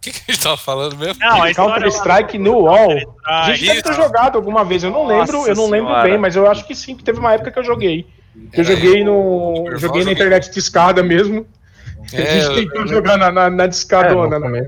[0.00, 1.20] que, que a gente tava falando mesmo?
[1.20, 3.16] Não, a história Counter-Strike no UOL.
[3.24, 6.08] A gente deve ter jogado alguma vez, eu não Nossa lembro, eu não lembro senhora.
[6.08, 8.06] bem, mas eu acho que sim, que teve uma época que eu joguei.
[8.34, 9.12] Eu Era joguei eu, no.
[9.58, 10.12] Roberval, Joguei na joguei.
[10.14, 11.46] internet de escada mesmo.
[12.12, 14.66] a É, gente eu- tentou jogar na, na, na É, discadona, no né?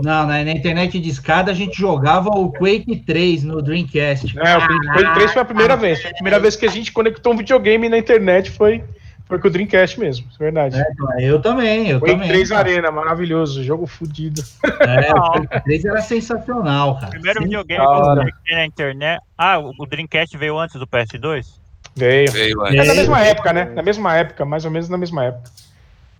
[0.00, 4.38] Não, na, na internet de escada a gente jogava o Quake 3 no Dreamcast.
[4.38, 4.60] É, o
[4.94, 6.00] Quake 3 foi a primeira vez.
[6.00, 8.82] Foi a primeira vez que a gente conectou um videogame na internet foi,
[9.26, 10.80] foi com o Dreamcast mesmo, isso é verdade.
[10.80, 12.28] É, então, eu também, eu Quake também.
[12.28, 14.42] 3 Arena, maravilhoso, jogo fodido.
[14.80, 17.10] É, o Quake 3 era sensacional, cara.
[17.10, 17.44] Primeiro Sim.
[17.44, 19.22] videogame que eu na internet.
[19.36, 21.62] Ah, o o Dreamcast veio antes do PS2?
[21.94, 22.32] Veio.
[22.32, 22.66] Veio.
[22.66, 23.64] É na mesma época, né?
[23.66, 25.50] Na mesma época, mais ou menos na mesma época.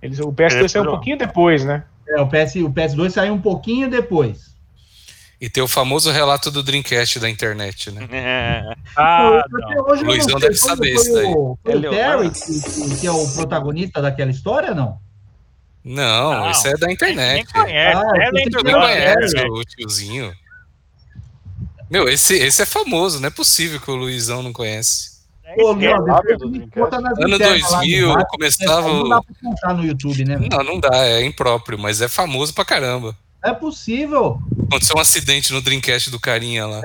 [0.02, 1.84] Eles, o PS2 saiu um pouquinho depois, né?
[2.08, 4.52] É, o, PS, o PS2 saiu um pouquinho depois.
[5.40, 8.06] E tem o famoso relato do Dreamcast da internet, né?
[8.96, 11.24] Ah, até hoje eu O Luizão deve saber isso daí.
[11.26, 12.22] o- Foi É o Leonardo.
[12.30, 12.60] Terry,
[12.90, 14.98] que, que- é o protagonista daquela história, não?
[15.84, 16.50] Não, Não.
[16.50, 17.52] esse é da internet.
[17.52, 17.96] conhece.
[17.98, 19.44] Ah, é agora, conhece né?
[19.50, 20.32] o tiozinho.
[21.90, 25.11] Meu, esse, esse é famoso, não é possível que o Luizão não conhece.
[25.54, 29.84] Pô, É, rápido Ano internas lá do 2000, WhatsApp, começava Não dá pra contar no
[29.84, 30.38] YouTube, né?
[30.50, 33.16] Não, não dá, é impróprio, mas é famoso pra caramba.
[33.42, 34.38] Não é possível.
[34.68, 36.80] Aconteceu um acidente no Dreamcast do carinha lá.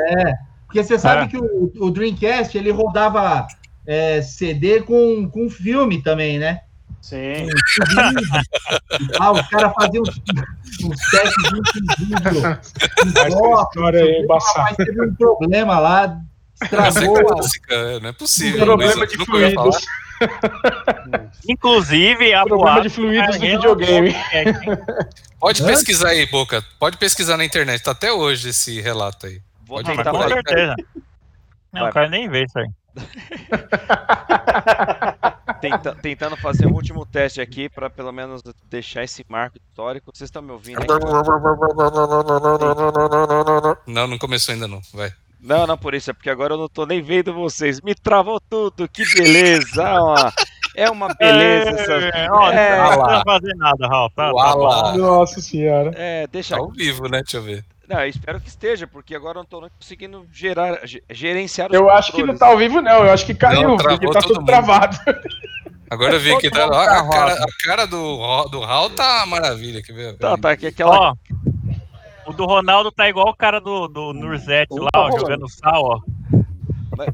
[0.66, 1.28] Porque você sabe É.
[1.28, 3.48] que o, o Dreamcast, ele rodava
[3.86, 6.62] é, CD com, com filme também, né?
[7.02, 7.48] Sim.
[9.20, 10.22] Ah, os caras faziam uns,
[10.84, 12.46] uns testes de vídeo.
[13.16, 14.62] Essa história é embaçada.
[14.64, 16.20] Mas teve um problema lá,
[16.62, 17.26] É estragou.
[17.26, 18.66] clássica, é, não é possível.
[18.66, 19.78] Problema de fluidos.
[21.48, 24.16] Inclusive, a Problema de fluidos do Carreira videogame.
[25.40, 25.68] Pode Hã?
[25.68, 26.64] pesquisar aí, Boca.
[26.80, 27.84] Pode pesquisar na internet.
[27.84, 29.40] Tá até hoje esse relato aí.
[29.66, 30.76] Vou Pode tentar com certeza.
[31.72, 31.90] Não, Vai.
[31.90, 32.68] eu quero nem ver isso aí.
[35.62, 40.12] Tenta- tentando fazer um último teste aqui pra pelo menos deixar esse marco histórico.
[40.14, 40.88] Vocês estão me ouvindo aí?
[43.86, 44.82] Não, não começou ainda não.
[44.94, 45.12] Vai.
[45.40, 47.80] Não, não por isso, é porque agora eu não tô nem vendo vocês.
[47.82, 49.84] Me travou tudo, que beleza!
[49.84, 50.34] É uma,
[50.76, 52.04] é uma beleza essas.
[52.14, 54.10] É, ó, É, não precisa fazer nada, Raul.
[54.12, 54.98] Tá, tá.
[54.98, 55.92] Nossa senhora.
[55.96, 56.56] É, deixa.
[56.56, 57.22] Tá ao vivo, né?
[57.22, 57.64] Deixa eu ver.
[57.88, 61.70] Não, eu espero que esteja, porque agora eu não tô nem conseguindo gerar, ge- gerenciar
[61.70, 63.06] os Eu acho que não tá ao vivo, não.
[63.06, 64.46] Eu acho que caiu, Não, porque travou tá tudo mundo.
[64.46, 64.98] travado.
[65.90, 67.44] Agora eu vi aqui, tá, ó, a, cara, travado.
[67.44, 69.82] a cara do, do Raul tá maravilha.
[69.82, 70.18] Quer ver?
[70.18, 71.12] Tá, tá aqui aquela.
[71.12, 71.16] Ó,
[72.38, 76.02] do Ronaldo tá igual o cara do, do Nurzete lá, ó, jogando sal, ó.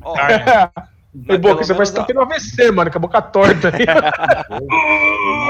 [0.03, 0.15] Ó,
[1.27, 3.85] Foi boca, você vai estar tendo AVC, mano, com a boca torta aí.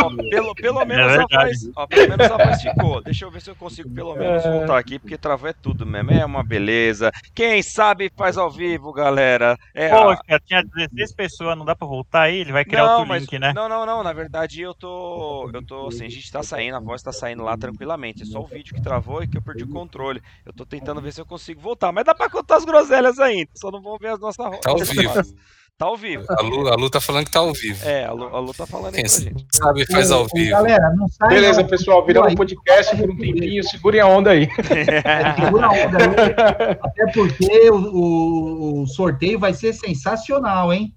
[0.04, 1.70] Ó, pelo, pelo menos a voz.
[1.76, 3.02] Ó, pelo menos a voz ficou.
[3.02, 4.52] Deixa eu ver se eu consigo pelo menos É.
[4.52, 6.12] voltar aqui, porque travou é tudo mesmo.
[6.12, 7.12] É uma beleza.
[7.34, 9.58] Quem sabe faz ao vivo, galera.
[9.74, 12.40] É, a- Poxa, tinha 16 pessoas, não dá pra voltar aí?
[12.40, 13.54] Ele vai criar não, outro mas, link, né?
[13.56, 14.04] não, não, não.
[14.04, 15.50] Na verdade, eu tô.
[15.54, 18.24] Eu tô assim, a gente tá saindo, a voz tá saindo lá tranquilamente.
[18.24, 20.22] É só o vídeo que travou e que eu perdi o controle.
[20.46, 21.92] Eu tô tentando ver se eu consigo voltar.
[21.94, 23.50] Mas dá pra contar as groselhas ainda.
[23.56, 25.14] Só não vão ver as nossas Tá ao vivo.
[25.78, 26.24] Tá ao vivo.
[26.30, 27.84] A Lu, a Lu tá falando que tá ao vivo.
[27.84, 30.52] É, a Lu, a Lu tá falando aí Quem sabe faz ao vivo.
[30.52, 31.30] Galera, não sai.
[31.30, 31.68] Beleza, não.
[31.70, 34.48] pessoal, viramos um podcast por um tempinho, segurem a onda aí.
[35.44, 36.76] Segura a onda aí.
[36.82, 40.94] Até porque o, o- o sorteio vai ser sensacional, hein?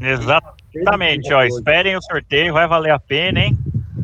[0.00, 1.44] Exatamente, ó.
[1.44, 3.58] Esperem o sorteio, vai valer a pena, hein?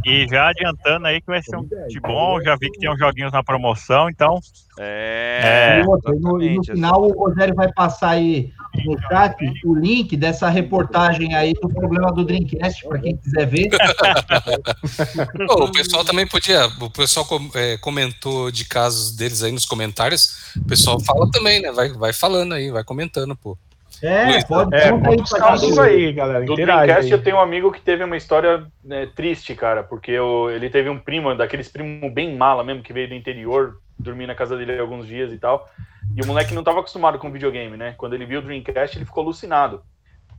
[0.07, 2.99] E já adiantando aí que vai ser um de bom, já vi que tem uns
[2.99, 4.39] joguinhos na promoção, então.
[4.79, 8.51] É, E outra, no, e no final o Rogério vai passar aí
[8.85, 13.69] no chat o link dessa reportagem aí do problema do Dreamcast, para quem quiser ver.
[15.49, 16.67] O pessoal também podia.
[16.81, 20.53] O pessoal com- é, comentou de casos deles aí nos comentários.
[20.57, 21.71] O pessoal fala também, né?
[21.73, 23.57] Vai, vai falando aí, vai comentando, pô.
[24.03, 25.81] É, pode É, conta pra casos gente.
[25.81, 26.45] aí, galera.
[26.45, 27.11] Do Dreamcast aí.
[27.11, 30.89] eu tenho um amigo que teve uma história né, triste, cara, porque eu- ele teve
[30.89, 34.79] um primo, daqueles primos bem mala mesmo, que veio do interior, dormir na casa dele
[34.79, 35.69] alguns dias e tal.
[36.17, 37.95] E o moleque não estava acostumado com videogame, né?
[37.97, 39.83] Quando ele viu o Dreamcast, ele ficou alucinado.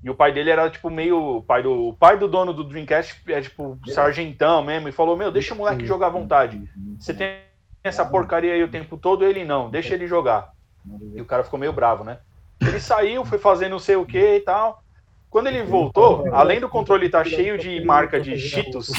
[0.04, 1.38] E o pai dele era, tipo, meio.
[1.38, 5.18] O pai do, o pai do dono do Dreamcast é, tipo, sargentão mesmo, e falou:
[5.18, 6.62] Meu, deixa o moleque jogar à vontade.
[7.00, 7.38] Você tem
[7.84, 10.50] essa porcaria aí o tempo todo, ele não, deixa ele jogar.
[11.16, 12.20] E o cara ficou meio bravo, né?
[12.62, 14.84] Ele saiu, foi fazer não sei o que e tal.
[15.30, 18.90] Quando ele voltou, além do controle estar cheio de marca de Cheetos,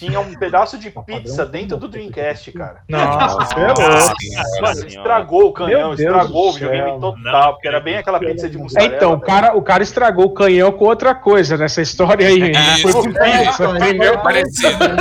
[0.00, 2.80] tinha um pedaço de pizza dentro do Dreamcast, cara.
[2.88, 4.60] Nossa, você é.
[4.62, 8.60] Mano, estragou o canhão, estragou o videogame total, porque era bem aquela pizza de É,
[8.60, 8.96] mussarela.
[8.96, 12.50] então, o cara, o cara estragou o canhão com outra coisa nessa história aí.
[12.50, 14.18] Não foi por pizza, entendeu?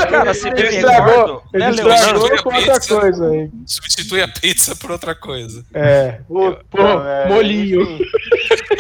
[0.10, 3.50] Cara, se Ele estragou, recordo, ele né, estragou com outra coisa aí.
[3.66, 5.64] Substitui a pizza por outra coisa.
[5.74, 6.20] É.
[6.30, 7.82] Velho, molinho.
[7.82, 8.04] enfim.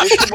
[0.03, 0.33] Esse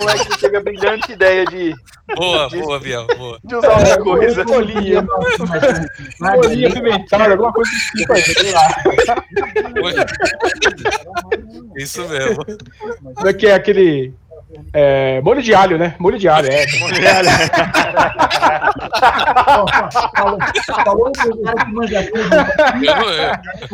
[0.00, 1.74] moleque teve a brilhante ideia de,
[2.16, 3.38] Boa, boa, Biel, boa.
[3.44, 4.44] de usar uma coisa.
[4.44, 5.06] Molinho.
[6.20, 8.68] Molinho apimentada, alguma coisa desse tipo aí, sei lá.
[11.76, 12.44] Isso mesmo.
[13.22, 14.12] Daqui é aquele.
[14.72, 15.94] É, molho de alho, né?
[15.98, 16.64] Molho de alho, é.
[16.80, 17.28] Molho de alho.
[20.14, 20.38] Falou.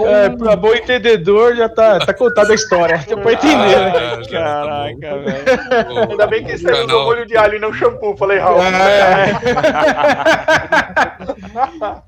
[0.08, 2.98] É, pra bom entendedor já tá, tá contada a história.
[3.06, 4.22] Deu pra entender, Ah, né?
[4.30, 6.10] Caraca, velho.
[6.10, 6.84] Ainda bem que Não.
[6.84, 8.16] usou molho de alho e não shampoo.
[8.16, 8.62] Falei, Raul.
[8.62, 9.32] É.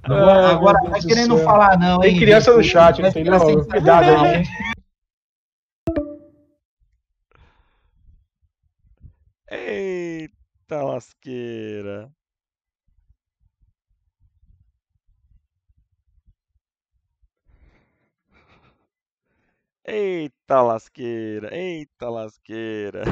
[0.04, 2.10] Agora, agora Meu tá querendo falar, não, hein?
[2.10, 3.64] Tem criança no chat, não tem não.
[3.64, 4.44] Cuidado aí.
[10.70, 12.12] Eita lasqueira.
[19.84, 23.02] Eita lasqueira, eita lasqueira.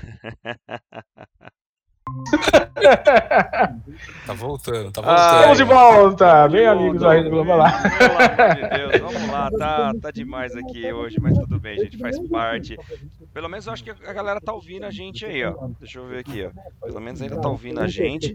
[4.26, 5.36] Tá voltando, tá Ah, voltando.
[5.38, 7.72] Estamos de volta, bem amigos aí do Globo lá.
[7.98, 11.98] Pelo amor de Deus, vamos lá, tá, tá demais aqui hoje, mas tudo bem, gente,
[11.98, 12.76] faz parte.
[13.36, 15.52] Pelo menos eu acho que a galera tá ouvindo a gente aí, ó.
[15.78, 16.86] Deixa eu ver aqui, ó.
[16.86, 18.34] Pelo menos ainda tá ouvindo a gente.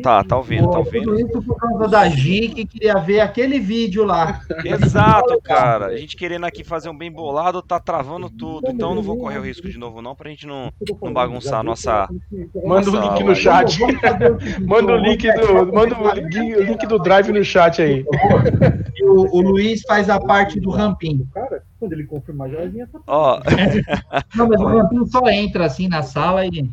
[0.00, 1.18] Tá, tá ouvindo, tá ouvindo.
[1.18, 4.40] Isso por causa da Gi, que queria ver aquele vídeo lá.
[4.64, 5.86] Exato, cara.
[5.86, 8.70] A gente querendo aqui fazer um bem bolado, tá travando tudo.
[8.70, 10.72] Então eu não vou correr o risco de novo, não, pra gente não,
[11.02, 12.08] não bagunçar a nossa.
[12.64, 13.80] Manda o link no chat.
[14.64, 18.04] Manda o link do, manda o link, o link do drive no chat aí.
[18.94, 21.28] E o, o Luiz faz a parte do rampinho.
[21.82, 23.40] Quando ele confirmar, já vinha Ó.
[24.36, 26.70] Não, mas o rampinho só entra assim na sala e.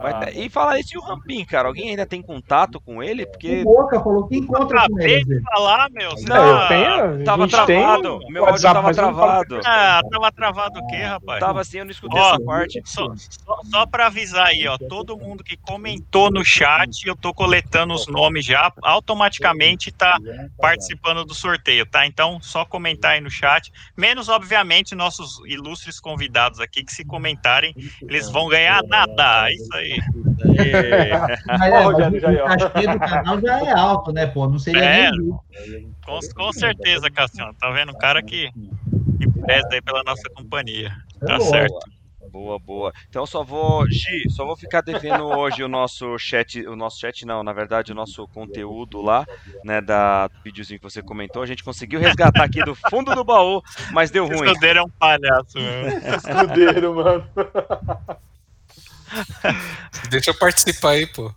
[0.00, 1.68] Vai ter- E falar isso e o Rampim, cara.
[1.68, 3.26] Alguém ainda tem contato com ele?
[3.26, 3.62] Porque.
[3.62, 5.24] O Boca falou que encontra com Acabei ele.
[5.24, 6.10] de falar, meu.
[6.26, 8.18] Não, eu tenho, tava a gente tem travado.
[8.28, 9.60] Meu áudio WhatsApp, tava travado.
[9.64, 11.40] Ah, tava travado o quê, rapaz?
[11.40, 12.82] Tava assim, eu não escutei Ó, essa parte.
[12.84, 17.32] Só, só, só pra avisar aí, ó, todo mundo que comentou no chat, eu tô
[17.34, 20.18] coletando os nomes já, automaticamente tá
[20.58, 22.06] participando do sorteio, tá?
[22.06, 27.74] Então, só comentar aí no chat, menos, obviamente, nossos ilustres convidados aqui, que se comentarem,
[28.02, 29.48] eles vão ganhar nada,
[29.92, 31.10] é isso aí.
[31.46, 34.48] Mas, é, mas o cachê do canal já é alto, né, pô?
[34.48, 35.10] Não seria É.
[35.10, 35.40] nem justo.
[36.04, 37.90] Com, com certeza, Cassiano, tá vendo?
[37.92, 38.50] Um cara que,
[39.18, 41.50] que preza aí pela nossa companhia, tá Boa.
[41.50, 41.98] certo.
[42.30, 42.92] Boa, boa.
[43.08, 47.24] Então só vou, Gi, só vou ficar devendo hoje o nosso chat, o nosso chat
[47.24, 49.24] não, na verdade o nosso conteúdo lá,
[49.64, 51.42] né, da do videozinho que você comentou.
[51.42, 53.62] A gente conseguiu resgatar aqui do fundo do baú,
[53.92, 54.44] mas deu ruim.
[54.46, 55.88] Escudeiro é um palhaço, meu.
[56.16, 57.24] Escudeiro, mano.
[60.10, 61.32] Deixa eu participar aí, pô.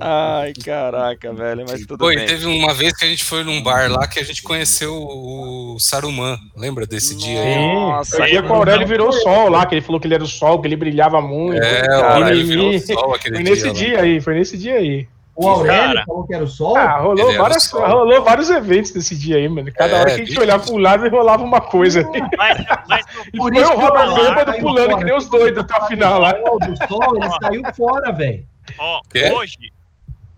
[0.00, 2.26] Ai, caraca, velho, mas tudo Pô, e bem.
[2.26, 5.76] teve uma vez que a gente foi num bar lá que a gente conheceu o
[5.78, 6.36] Saruman.
[6.56, 8.04] Lembra desse dia aí?
[8.04, 10.14] Foi o dia que o Aurélio virou o sol lá, que ele falou que ele
[10.14, 11.62] era o sol, que ele brilhava muito.
[11.62, 13.72] É, o Aurélio virou o sol aquele Foi nesse dia lá.
[13.72, 15.08] dia aí, foi nesse dia aí.
[15.36, 16.04] O Aurélio Cara.
[16.06, 16.76] falou que era o sol?
[16.76, 17.84] Ah, rolou, o várias, sol.
[17.86, 19.72] rolou vários eventos nesse dia aí, mano.
[19.72, 22.08] Cada É, hora que a gente olhava pro lado, rolava uma coisa.
[22.38, 23.04] Mas, mas
[23.34, 24.98] E foi o Robert eu- bêbado pulando fora.
[24.98, 26.34] que nem os doidos até a final lá.
[26.40, 28.46] O do sol, ele saiu fora, velho.
[28.78, 29.32] ó, Quê?
[29.32, 29.72] hoje,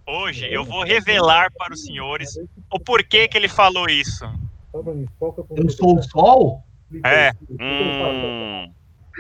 [0.07, 2.39] hoje eu vou revelar para os senhores
[2.73, 4.25] o porquê que ele falou isso.
[5.57, 6.63] Eu sou o sol?
[7.05, 8.71] É, Hum,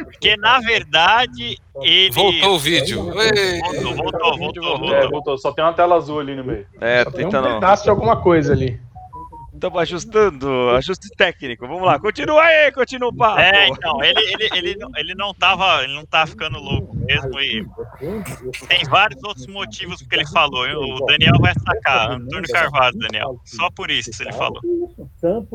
[0.04, 2.12] porque na verdade ele.
[2.12, 3.12] Voltou o vídeo.
[3.20, 5.10] Ei, Voltou, voltou, voltou, É, voltou.
[5.10, 5.38] voltou.
[5.38, 6.66] Só tem uma tela azul ali no meio.
[6.80, 8.80] é, tem um pedaço de alguma coisa ali.
[9.56, 11.66] Estamos ajustando, ajuste técnico.
[11.66, 13.40] Vamos lá, continua aí, continua o papo.
[13.40, 15.82] É, então, ele, ele, ele, não- ele não tava.
[15.82, 17.40] Ele não tá ficando louco mesmo.
[17.40, 17.64] E
[18.68, 20.64] tem vários outros motivos porque ele falou.
[20.66, 22.10] O Daniel vai sacar.
[22.12, 23.40] Antônio Carvalho, Daniel.
[23.44, 24.60] Só por isso que ele falou.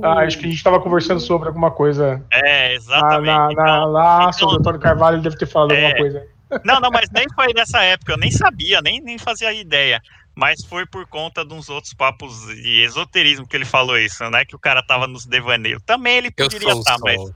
[0.03, 2.23] Ah, acho que a gente tava conversando sobre alguma coisa.
[2.33, 3.25] É, Ah, exatamente.
[3.27, 5.77] na, na- Então, lá então- sobre o Antônio Carvalho, ele deve ter falado É.
[5.85, 6.25] alguma coisa.
[6.65, 10.01] Não, não, mas nem foi nessa época, eu nem sabia, nem, nem fazia ideia.
[10.41, 14.43] Mas foi por conta de uns outros papos de esoterismo que ele falou isso, né?
[14.43, 15.79] Que o cara tava nos devaneios.
[15.85, 17.31] Também ele poderia estar, mas, sol.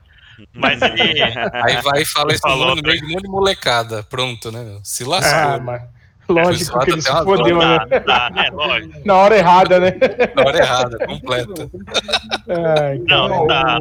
[0.55, 1.21] mas ele.
[1.63, 4.01] Aí vai e fala Ele isso falou no meio de um monte de molecada.
[4.01, 4.79] Pronto, né, meu?
[4.83, 5.61] Se Ah, lascou.
[5.61, 5.81] mas
[6.27, 7.77] lógico que ele se fodeu, né?
[8.07, 8.49] dá, né?
[8.51, 8.99] Lógico.
[9.05, 9.91] Na hora errada, né?
[10.35, 11.69] Na hora errada, completa.
[12.81, 13.77] Ai, Não, não dá.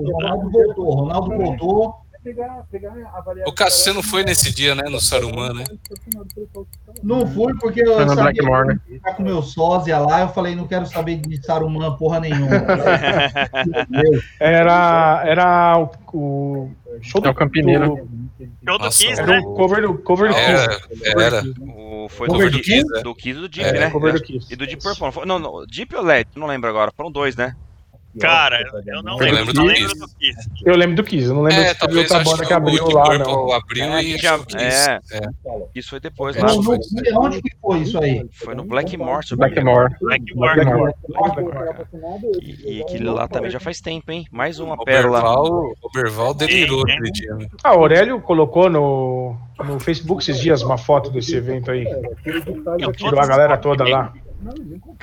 [0.76, 2.66] O Ronaldo voltou, o Ronaldo
[3.24, 3.44] voltou.
[3.46, 4.82] O Cássio, você não foi nesse dia, né?
[4.88, 5.64] No Saruman, né?
[7.02, 10.20] Não fui porque eu Foi sabia que tá com meu sósia lá.
[10.22, 12.48] Eu falei, não quero saber de Saruman porra nenhuma.
[14.40, 16.70] Era, era o, o
[17.01, 17.96] show É o Campineiro.
[17.96, 18.24] do-
[18.66, 19.38] Show do Kiss, né?
[19.40, 21.02] o cover do, cover do Era, Kiss.
[21.16, 21.42] era.
[21.60, 23.02] O, foi do, Cover do Kiss, Kiss, é.
[23.02, 23.90] do Kiss e do Deep, É, né?
[23.90, 24.52] Cover do Kiss.
[24.52, 25.26] E do Deep Purple.
[25.26, 26.28] Não, não, Deep ou LED?
[26.36, 26.92] Não lembro agora.
[26.96, 27.55] Foram dois, né?
[28.20, 30.01] Cara, eu não Eu lembro, não do lembro Kiss.
[30.01, 30.51] do Kiss.
[30.65, 32.57] Eu lembro do Kiss, eu não lembro É, se teve talvez outra banda que o
[32.57, 33.53] abriu lá, Purple não.
[33.53, 35.01] abriu É, e já- o é.
[35.12, 35.20] É.
[35.74, 36.47] Isso foi depois, É, lá.
[36.49, 37.12] Não, foi fui.
[37.16, 38.27] Onde que foi isso aí?
[38.32, 39.39] Foi no Blackmore, eu engano.
[39.39, 39.95] Blackmore.
[40.01, 40.95] Blackmore.
[41.09, 42.39] Blackmore.
[42.41, 44.27] E, e aquele lá também já faz tempo, hein?
[44.31, 45.20] Mais uma pérola.
[45.20, 47.47] Roberval, Roberval delirou aquele dia, né?
[47.62, 51.85] Ah, o Aurélio colocou no, no Facebook esses dias uma foto desse evento aí.
[52.78, 54.12] Eu Tirou a galera toda lá.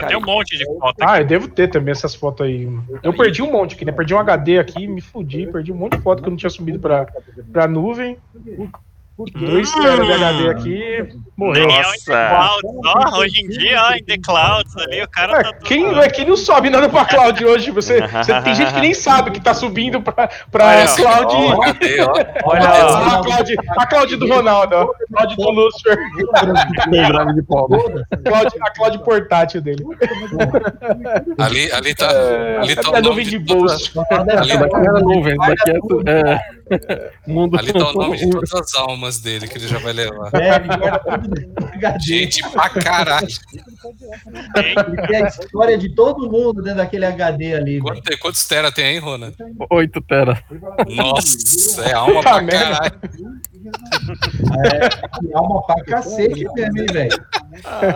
[0.08, 0.98] Tem um monte de foto aqui.
[1.02, 2.68] Ah, eu devo ter também essas fotos aí.
[3.04, 3.92] Eu perdi um monte aqui, né?
[3.92, 6.50] Perdi um HD aqui, me fudi, perdi um monte de foto que eu não tinha
[6.50, 7.08] subido pra,
[7.52, 8.18] pra nuvem.
[9.36, 11.68] Dois teras de HD aqui, morreu.
[11.68, 12.30] Nossa.
[12.62, 16.02] Clouds, ó, hoje em dia, ó, em The Clouds ali, o cara tá quem, não
[16.02, 17.72] é, quem não sobe nada pra cloud hoje?
[17.72, 21.36] Você, você- tem gente que nem sabe que tá subindo pra, pra Olha, cloud.
[21.36, 22.14] Ó, cadê, ó?
[22.46, 24.88] Olha, a, cloud a cloud do Ronaldo, ó.
[25.16, 25.98] Cloud do Lucifer.
[28.26, 29.84] Cloud, a cloud portátil dele.
[31.38, 32.10] Ali, ali tá,
[32.62, 33.92] ali tá É a nuvem de bolso.
[34.12, 34.26] ali,
[34.58, 36.40] Daqui era nuvem, daqui é, tu- é
[37.28, 37.58] mundo.
[37.58, 40.30] ali tá o nome de todas as almas dele que ele já vai levar.
[40.34, 41.30] É, ele guarda tudo
[41.60, 42.00] no HD.
[42.06, 43.28] Gente pra caralho.
[44.56, 47.80] Ele tem a história de todo mundo dentro daquele HD ali.
[47.80, 49.34] Quanto- Quantos tera tem aí, Rona?
[49.70, 50.44] 8 tera.
[50.90, 52.60] Nossa, é alma pra merda.
[52.80, 53.02] caralho.
[55.30, 57.26] É alma pra cacete mesmo, hein, velho.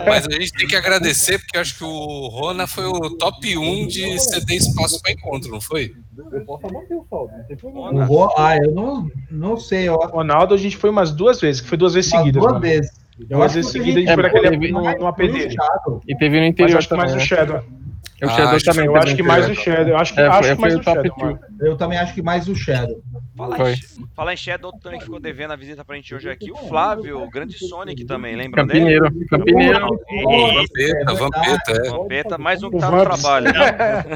[0.08, 3.58] Mas a gente tem que agradecer, porque eu acho que o Rona foi o top
[3.58, 5.94] 1 de ceder espaço para encontro, não foi?
[7.64, 9.88] O Ro- Ah, eu não, não sei.
[9.88, 12.42] Eu, Ronaldo, a gente foi umas duas vezes, que foi duas vezes seguidas.
[12.42, 12.62] duas mano.
[12.62, 12.92] vezes.
[13.20, 15.50] Eu Duas acho vezes que seguidas a gente é, foi naquele no, no AP dele.
[15.52, 16.02] Chato.
[16.08, 17.26] E teve no Mas interior eu acho que mais também.
[17.26, 17.58] o Shadow.
[17.58, 18.86] O Ah, Shadow acho também.
[18.86, 19.56] Eu acho que mais o.
[19.56, 19.88] Shadow.
[19.88, 21.40] Eu acho que, É, acho foi, que mais o top Shadow.
[21.62, 23.02] Eu também acho que mais o Shadow.
[23.36, 23.74] Falar Foi.
[23.74, 23.78] em,
[24.16, 26.56] falar em Shadow, outro também que ficou devendo a visita pra gente hoje aqui, o
[26.56, 28.99] Flávio, o grande Sonic também, lembra dele?
[28.99, 29.28] Campineiro.
[29.28, 30.56] Campineiro.
[30.56, 31.90] Vampeta, Vampeta, é.
[31.90, 33.48] Vampeta, mais um que tá no trabalho.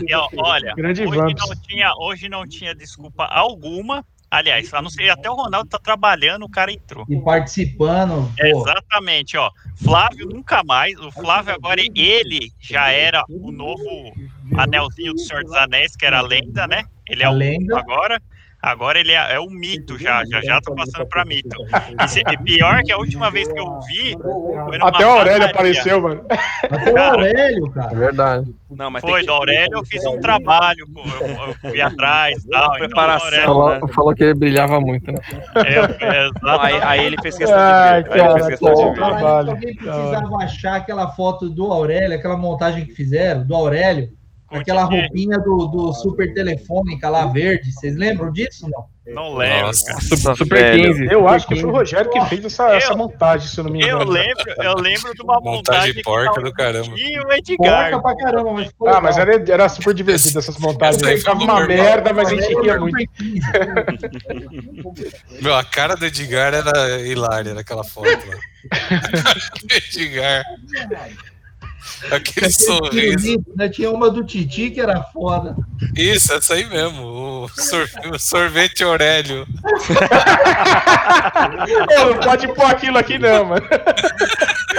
[0.07, 1.49] E, ó, olha, Grande hoje Vamps.
[1.49, 4.05] não, tinha, hoje não tinha desculpa alguma.
[4.31, 7.03] Aliás, a não ser até o Ronaldo tá trabalhando, o cara entrou.
[7.09, 8.31] E participando.
[8.39, 9.49] Pô, Exatamente, ó.
[9.75, 10.97] Flávio nunca mais.
[10.99, 14.13] O Flávio agora, ele já era o novo
[14.55, 16.83] anelzinho do Senhor dos Anéis, que era a lenda, né?
[17.09, 17.79] Ele é o lenda.
[17.79, 18.21] agora.
[18.61, 21.55] Agora ele é, é um mito já, já já tô passando pra mito.
[22.03, 24.17] E, se- e pior que a última vez que eu vi.
[24.81, 26.25] Até o Aurélio apareceu, mano.
[26.69, 27.95] Até o Aurélio, cara.
[27.95, 28.53] Verdade.
[28.69, 29.27] Não, mas Foi, que...
[29.27, 32.65] do Aurélio eu fiz um trabalho, pô, eu, eu fui atrás e tal.
[32.75, 35.19] Então, Preparação, Aurélio, Falou, falou que ele brilhava muito, né?
[35.65, 38.21] é, é, Não, aí, aí ele fez questão Ai, de ver.
[38.21, 38.93] Aí ele fez cara, de ver.
[38.93, 39.51] Trabalho.
[39.51, 44.09] alguém precisava achar aquela foto do Aurélio, aquela montagem que fizeram, do Aurélio,
[44.57, 47.71] aquela roupinha do, do Super Telefônica lá verde.
[47.71, 48.67] Vocês lembram disso?
[48.69, 48.85] Não?
[49.11, 49.85] Não lembro, Nossa.
[49.85, 50.01] cara.
[50.01, 50.93] Super, Super velho.
[50.93, 51.07] 15.
[51.11, 51.77] Eu acho que foi o 15.
[51.79, 54.11] Rogério que fez essa, essa montagem, se eu não me Eu engano.
[54.11, 56.93] lembro, eu lembro de uma Montagem montagem porca do caramba.
[56.95, 57.89] E o Edgar.
[57.91, 61.01] Porca pra caramba, mas ficou Ah, mas era, era super divertido essas montagens.
[61.01, 61.17] Essa aí.
[61.17, 61.77] Ficava foi uma normal.
[61.77, 63.11] merda, mas a gente ria muito.
[65.41, 68.35] Meu, a cara do Edgar era hilária naquela foto lá.
[68.71, 70.43] A cara do Edgar.
[72.11, 73.43] Aquele sorriso.
[73.55, 73.69] Né?
[73.69, 75.55] Tinha uma do Titi que era foda.
[75.95, 77.03] Isso, essa aí mesmo.
[77.05, 79.45] O, sor- o sorvete Aurélio.
[81.87, 83.65] Pô, não pode pôr aquilo aqui não, mano.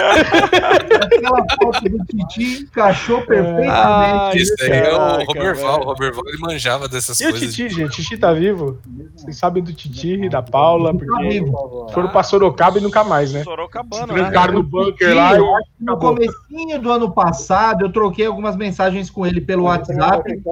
[0.00, 4.38] Aquela foto do Titi encaixou Ah, perfeitamente.
[4.42, 5.80] Isso aí é o Roberval.
[5.80, 7.54] O Roberval ele manjava dessas E o coisas.
[7.54, 7.84] Titi, gente?
[7.84, 8.78] O Titi tá vivo?
[9.16, 11.88] Vocês sabem do Titi e da Paula, Tá porque vivo.
[11.92, 13.42] foram pra Sorocaba e nunca mais, né?
[13.44, 14.14] Sorocabana, né?
[14.22, 18.26] Trancaram no bunker lá eu e acho que no comecinho do ano passado, eu troquei
[18.26, 20.42] algumas mensagens com ele pelo WhatsApp,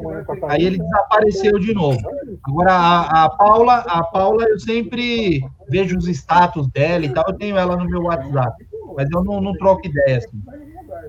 [0.49, 1.99] aí ele desapareceu de novo.
[2.43, 7.35] Agora, a, a Paula, a Paula, eu sempre vejo os status dela e tal, eu
[7.35, 8.67] tenho ela no meu WhatsApp,
[8.97, 10.43] mas eu não, não troco ideia, assim.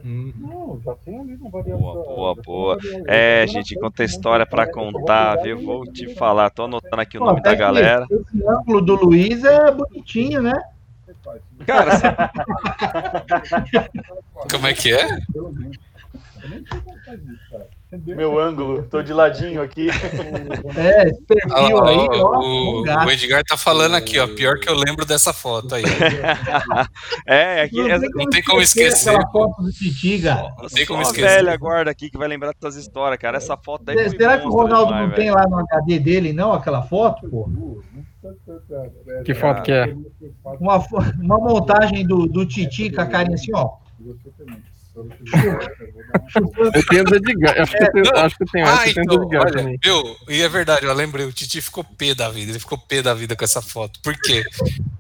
[0.04, 2.78] Boa, boa, boa.
[3.08, 5.64] É, gente, conta história pra contar, viu?
[5.64, 6.50] Vou te falar.
[6.50, 8.06] Tô anotando aqui o Pô, nome da galera.
[8.10, 10.54] Esse ângulo do Luiz é bonitinho, né?
[11.66, 12.08] Cara, você-
[14.52, 15.18] Como é que é?
[17.92, 19.90] Meu ângulo, tô de ladinho aqui.
[20.78, 21.52] É, esse perfil
[21.84, 24.28] Ah, aí, ó, o, um o Edgar tá falando aqui, ó.
[24.28, 25.84] Pior que eu lembro dessa foto aí.
[27.26, 29.10] é, aqui é Não tem como esquecer.
[29.10, 30.54] Aquela foto do Titi, cara.
[30.62, 31.28] Não tem como esquecer.
[31.38, 33.38] velha guarda aqui que vai lembrar das histórias, cara.
[33.38, 35.36] Essa foto aí Será que o Ronaldo demais, não tem velho.
[35.36, 37.50] lá no HD dele, não, aquela foto, pô?
[39.26, 39.96] Que foto que é?
[40.60, 40.78] Uma,
[41.22, 43.78] uma montagem do, do Titi com a carinha assim, ó.
[46.92, 47.62] Eu Edgar.
[47.62, 50.16] Acho que eu acho que eu Ah, eu então, Edgar olha, viu?
[50.28, 53.14] E é verdade, eu lembrei, o Titi ficou pé da vida, ele ficou pé da
[53.14, 54.00] vida com essa foto.
[54.02, 54.44] Por quê?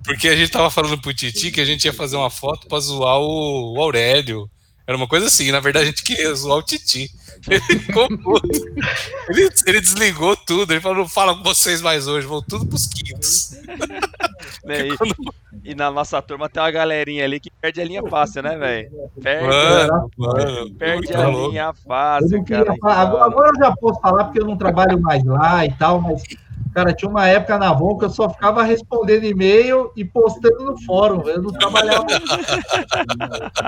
[0.04, 2.80] Porque a gente tava falando pro Titi que a gente ia fazer uma foto pra
[2.80, 4.50] zoar o, o Aurélio.
[4.90, 7.12] Era uma coisa assim, na verdade a gente queria zoar o Titi.
[7.48, 8.50] Ele ficou puto.
[9.30, 12.88] Ele, ele desligou tudo, ele falou, não fala com vocês mais hoje, vão tudo pros
[12.88, 13.52] quintos.
[14.64, 14.88] Né,
[15.64, 18.58] E, e na nossa turma tem uma galerinha ali que perde a linha fácil, né,
[18.58, 18.90] velho?
[19.22, 21.50] Perde, Mano, mano, perde a louco.
[21.50, 22.78] linha Eu fácil, não queria cara.
[22.80, 23.02] falar.
[23.26, 26.24] Agora eu já posso falar porque eu não trabalho mais lá e tal, mas,
[26.74, 30.82] cara, tinha uma época na Avon que eu só ficava respondendo e-mail e postando no
[30.84, 31.22] fórum.
[31.28, 32.06] Eu não trabalhava.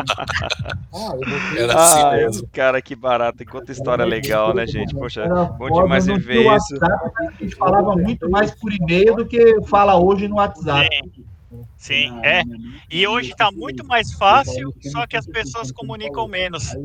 [1.57, 2.47] Era assim Ah, mesmo.
[2.51, 3.43] cara, que barato.
[3.43, 4.93] E quanta história legal, né, gente?
[4.95, 6.73] Poxa, Era bom demais viver tinha isso.
[6.75, 10.89] WhatsApp, a gente falava muito mais por e-mail do que fala hoje no WhatsApp.
[11.77, 12.43] Sim, é.
[12.89, 16.73] E hoje tá muito mais fácil, só que as pessoas comunicam menos.
[16.73, 16.77] É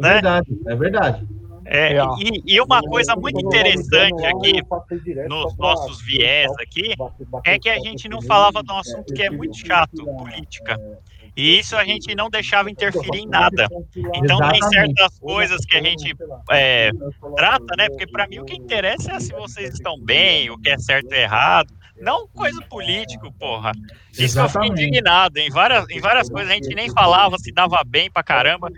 [0.00, 0.12] Né?
[0.14, 1.26] verdade, é verdade.
[1.74, 4.62] É, e, e uma coisa muito interessante aqui,
[5.28, 6.94] nos nossos viés aqui,
[7.44, 10.78] é que a gente não falava de um assunto que é muito chato, política.
[11.36, 13.66] E isso a gente não deixava interferir em nada.
[14.14, 16.14] Então tem certas coisas que a gente
[16.52, 16.92] é,
[17.34, 17.88] trata, né?
[17.88, 21.12] Porque para mim o que interessa é se vocês estão bem, o que é certo
[21.12, 21.74] e errado.
[22.00, 23.72] Não coisa política, porra.
[24.12, 24.82] Isso eu fiquei Exatamente.
[24.82, 25.38] indignado.
[25.38, 28.68] Em várias, em várias coisas a gente nem falava, se dava bem pra caramba.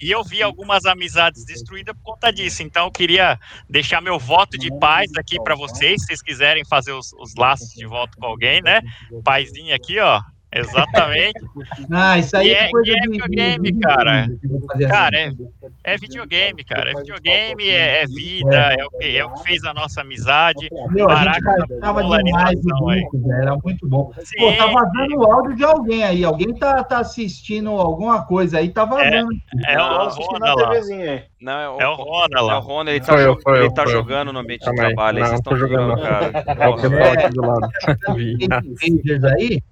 [0.00, 2.62] E eu vi algumas amizades destruídas por conta disso.
[2.62, 3.38] Então eu queria
[3.68, 7.72] deixar meu voto de paz aqui pra vocês, se vocês quiserem fazer os, os laços
[7.74, 8.80] de voto com alguém, né?
[9.24, 10.20] Paizinho aqui, ó.
[10.58, 11.40] Exatamente.
[11.90, 14.26] Ah, isso aí E é, é- coisa e é de, videogame, de- cara.
[14.88, 15.32] Cara, é,
[15.84, 16.90] é videogame, cara.
[16.90, 20.68] É videogame, é, é vida, é o, que, é o que fez a nossa amizade.
[20.90, 24.12] Meu, a gente Caraca, gastava demais o grupo, era muito bom.
[24.22, 26.24] Sim, Pô, tá vazando o áudio de alguém aí.
[26.24, 29.28] Alguém tá, tá assistindo alguma coisa aí, tá vazando.
[29.66, 30.72] É o assistindo Rona na lá.
[31.40, 32.58] Não, é o, É o Rona é lá.
[32.58, 33.96] o Rony, ele tá, Foi eu, foi eu, ele tá foi eu.
[33.98, 35.18] jogando no ambiente de trabalho.
[35.18, 36.44] aí Não, vocês estão jogando, jogando, cara.
[36.58, 37.68] É o Nossa, pessoal aqui do lado.
[39.38, 39.62] Aí.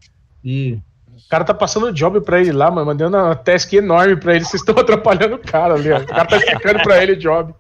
[0.44, 0.78] E
[1.26, 4.44] O cara tá passando job pra ele lá, mano, mandando uma task enorme pra ele.
[4.44, 5.98] Vocês estão atrapalhando o cara ali, ó.
[5.98, 7.54] O cara tá explicando pra ele o job.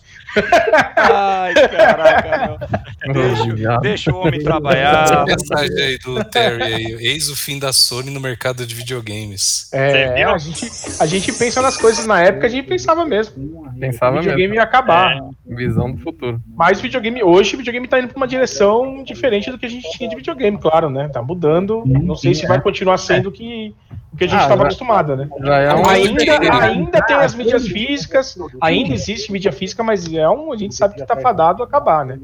[0.96, 2.84] Ai, caraca, meu.
[3.14, 5.24] Deixa, deixa o homem Essa trabalhar.
[5.26, 6.96] mensagem aí do Terry aí.
[7.00, 9.68] Eis o fim da Sony no mercado de videogames.
[9.72, 10.70] É, a gente,
[11.00, 13.68] a gente pensa nas coisas na época, a gente pensava mesmo.
[13.78, 14.54] Pensava o videogame mesmo.
[14.56, 15.18] ia acabar.
[15.46, 16.40] Visão do futuro.
[16.56, 19.88] Mas videogame, hoje, o videogame tá indo pra uma direção diferente do que a gente
[19.92, 21.08] tinha de videogame, claro, né?
[21.08, 21.82] Tá mudando.
[21.86, 23.74] Não sei se vai continuar sendo o que,
[24.12, 25.28] o que a gente Ah, estava já- acostumado, né?
[25.42, 26.22] já é um- ainda,
[26.62, 30.94] ainda tem as mídias físicas, ainda existe mídia física, mas é um, a gente sabe
[30.94, 32.18] que tá fadado a acabar, né?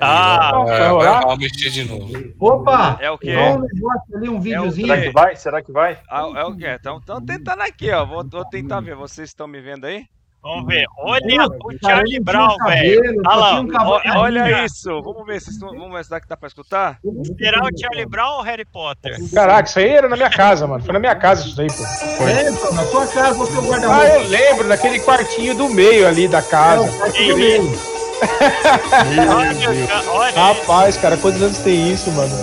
[0.00, 1.26] Ah, vai vai, rolar?
[1.26, 2.12] vai mexer de novo.
[2.38, 2.98] Opa!
[3.00, 3.34] É o quê?
[3.34, 4.86] Só um negócio ali, um videozinho.
[4.86, 5.36] Será que vai?
[5.36, 5.98] Será que vai?
[6.10, 6.66] Ah, é o quê?
[6.66, 8.04] Estão tentando aqui, ó.
[8.04, 8.94] Vou, vou tentar ver.
[8.94, 10.04] Vocês estão me vendo aí?
[10.48, 10.86] Vamos ver.
[10.98, 13.02] Olha o Cara, Charlie Brown, velho.
[13.02, 13.60] cabelo, Olha lá.
[13.60, 15.02] um olha isso.
[15.02, 16.98] Vamos ver se vamos ver se dá que dá pra escutar.
[17.38, 19.14] Será o Charlie Brown ou Harry Potter?
[19.34, 20.82] Caraca, isso aí era na minha casa, mano.
[20.82, 21.82] Foi na minha casa isso daí, pô.
[22.24, 26.08] É, pô, na sua casa, você é o Ah, eu lembro daquele quartinho do meio
[26.08, 26.82] ali da É, casa.
[26.82, 27.78] o quarto do meio.
[29.36, 32.34] Olha, olha Rapaz, cara, quantos anos tem isso, mano?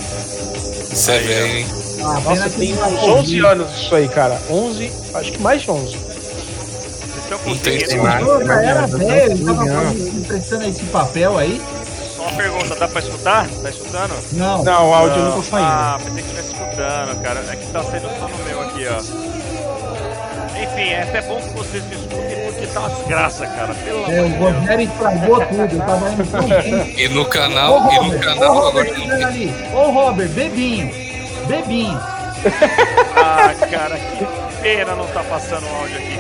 [0.92, 1.66] Isso é velho, hein?
[2.02, 4.40] Ah, Nossa, tem não uns vai 11 anos isso aí, cara.
[4.50, 5.98] 11, acho que mais de 11.
[7.46, 7.80] Não tem.
[7.80, 9.92] Pô, já era velho, ele tava Não.
[9.94, 11.62] emprestando esse papel aí.
[12.16, 13.48] Só uma pergunta, dá pra escutar?
[13.62, 14.14] Tá escutando?
[14.34, 14.64] Não.
[14.64, 15.68] Não, o áudio não tá saindo.
[15.68, 17.40] Ah, pensei que estivesse escutando, cara.
[17.52, 19.00] É que tá saindo só no meu aqui, ó.
[20.58, 23.74] Enfim, é até bom que vocês me escutem porque tá uma desgraça, cara.
[23.76, 24.56] Pelo É, amor o de Deus.
[24.60, 26.94] Rogério estragou tudo, ele tava indo tão bem.
[26.98, 29.54] E no Ô, canal, e no Robert, ô, canal Robert, agora ali.
[29.74, 30.92] Ô, Robert, bebinho.
[31.48, 32.00] Bebinho.
[33.18, 34.26] Ah, cara, que
[34.62, 36.20] pena não tá passando o áudio aqui,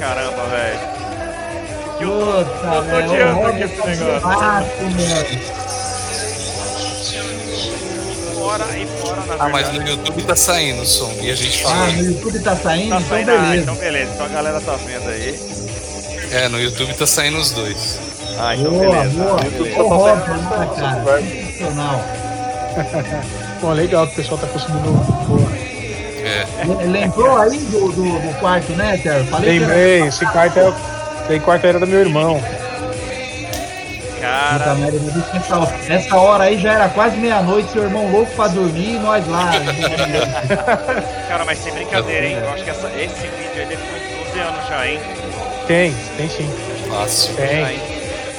[0.00, 0.78] caramba, velho.
[1.98, 3.06] Que eu tô, Puta, eu tô velho.
[3.06, 4.28] ô, odiando aqui Robert esse tá negócio.
[4.28, 5.60] mano.
[8.34, 11.12] Fora e fora, na Ah, mas no YouTube tá saindo o som.
[11.20, 11.86] E a gente Ah, fala.
[11.92, 13.62] no YouTube tá saindo, Tá então saindo, ah, beleza.
[13.62, 14.10] então beleza.
[14.14, 15.40] Então a galera tá vendo aí.
[16.32, 17.98] É, no YouTube tá saindo os dois.
[18.38, 19.22] Ah, então Boa, beleza.
[19.22, 19.36] boa.
[19.42, 19.82] beleza.
[19.82, 21.22] Ô, Robert, né, cara.
[21.22, 22.04] Sensacional.
[23.60, 24.90] Pô, legal que o pessoal tá conseguindo.
[26.30, 26.64] É.
[26.64, 29.26] Le- Lembrou aí do, do, do quarto, né, Terry?
[29.26, 30.72] Falei era- Lembrei, esse quarto era,
[31.28, 32.40] esse quarto era do meu irmão.
[34.20, 34.76] Cara,
[35.88, 36.44] nessa hora.
[36.44, 39.50] Aí já era quase meia-noite, seu irmão louco pra dormir e nós lá.
[41.28, 42.38] cara, mas sem brincadeira, hein?
[42.42, 45.00] Eu acho que essa- esse vídeo aí deve ter uns 12 anos já, hein?
[45.66, 46.50] Tem, tem sim.
[46.88, 47.34] Fácil.
[47.36, 47.80] Tem.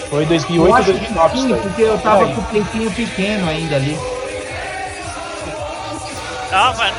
[0.10, 2.34] Foi Eu 2008, acho que 2009 isso sim, porque eu tava Aí.
[2.36, 3.98] com o peitinho pequeno ainda ali.
[6.52, 6.94] Ah, mas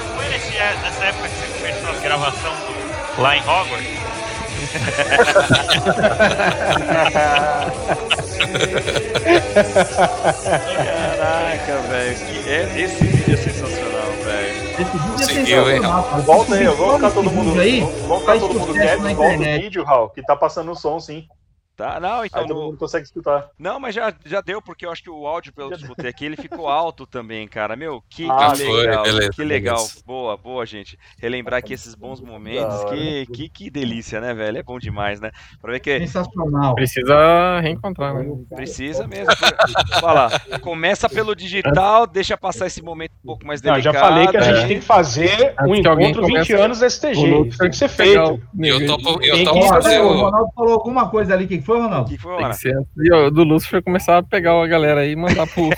[0.63, 4.03] nesse, nessa época que você começou a gravação do, lá em Hogwarts?
[10.43, 12.17] Caraca, velho.
[12.49, 14.71] é- Esse vídeo é sensacional, velho.
[14.73, 16.03] Esse vídeo é Conseguiu, sensacional.
[16.25, 17.81] Volta aí, vamos ficar todo mundo aí.
[17.81, 20.77] Vamos ficar faz todo mundo quieto e volta o vídeo, Raul, que tá passando o
[20.77, 21.27] som sim.
[21.75, 23.49] Tá, não, então Aí todo no- mundo consegue escutar.
[23.59, 26.11] Não, mas já, já deu, porque eu acho que o áudio, pelo que eu escutei
[26.11, 27.75] aqui, ele ficou alto também, cara.
[27.75, 29.03] Meu, que, Ah, que foi, legal.
[29.03, 29.77] beleza, que legal.
[29.77, 30.03] beleza.
[30.07, 30.99] Boa, boa, gente.
[31.19, 32.63] Relembrar aqui esses bons momentos.
[32.75, 32.97] Da hora.
[32.97, 34.59] Que, que, que delícia, né, velho?
[34.59, 35.31] É bom demais, né?
[35.63, 36.75] Pra ver que Sensacional.
[36.75, 38.31] Precisa reencontrar, né?
[38.55, 39.33] precisa mesmo.
[40.03, 40.31] Olha lá,
[40.61, 43.95] começa pelo digital, deixa passar esse momento um pouco mais Não, delicado.
[43.95, 44.69] já falei que a gente né?
[44.69, 47.49] tem que fazer um que alguém encontro 20 comece- anos STG.
[47.49, 48.41] Isso tem que ser feito.
[48.61, 50.21] eu topo, eu que topo fazer o o.
[50.25, 51.47] Ronaldo falou alguma coisa ali.
[51.47, 52.11] Que que foi, O Ronaldo?
[52.11, 52.55] que foi, Tem Ana?
[52.55, 55.71] que ser de- ó, do Lúcifer começar a pegar a galera aí e mandar pro.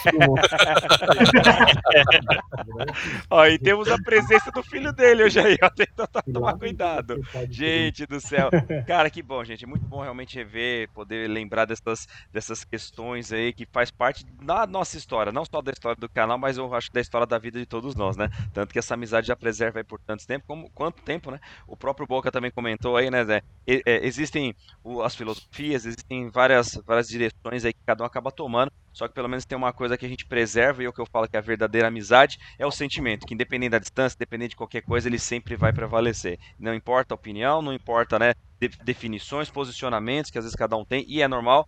[3.30, 5.68] Ó, e temos a presença do filho dele hoje aí, ó.
[5.70, 7.20] Tenta to- tomar cuidado.
[7.50, 8.50] Gente do céu.
[8.86, 9.64] Cara, que bom, gente.
[9.64, 14.66] É muito bom realmente rever, poder lembrar dessas, dessas questões aí que faz parte da
[14.66, 15.32] nossa história.
[15.32, 17.94] Não só da história do canal, mas eu acho da história da vida de todos
[17.94, 18.28] nós, né?
[18.52, 21.38] Tanto que essa amizade já preserva aí por tanto tempo, como quanto tempo, né?
[21.66, 23.42] O próprio Boca também comentou aí, né, Zé?
[23.66, 28.30] E- é, existem o- as filosofias, existem várias, várias direções aí que cada um acaba
[28.32, 28.70] tomando.
[28.92, 31.00] Só que pelo menos tem uma coisa que a gente preserva, e é o que
[31.00, 34.50] eu falo que é a verdadeira amizade é o sentimento, que independente da distância, independente
[34.50, 36.38] de qualquer coisa, ele sempre vai prevalecer.
[36.58, 40.84] Não importa a opinião, não importa, né, de- definições, posicionamentos que às vezes cada um
[40.84, 41.66] tem, e é normal,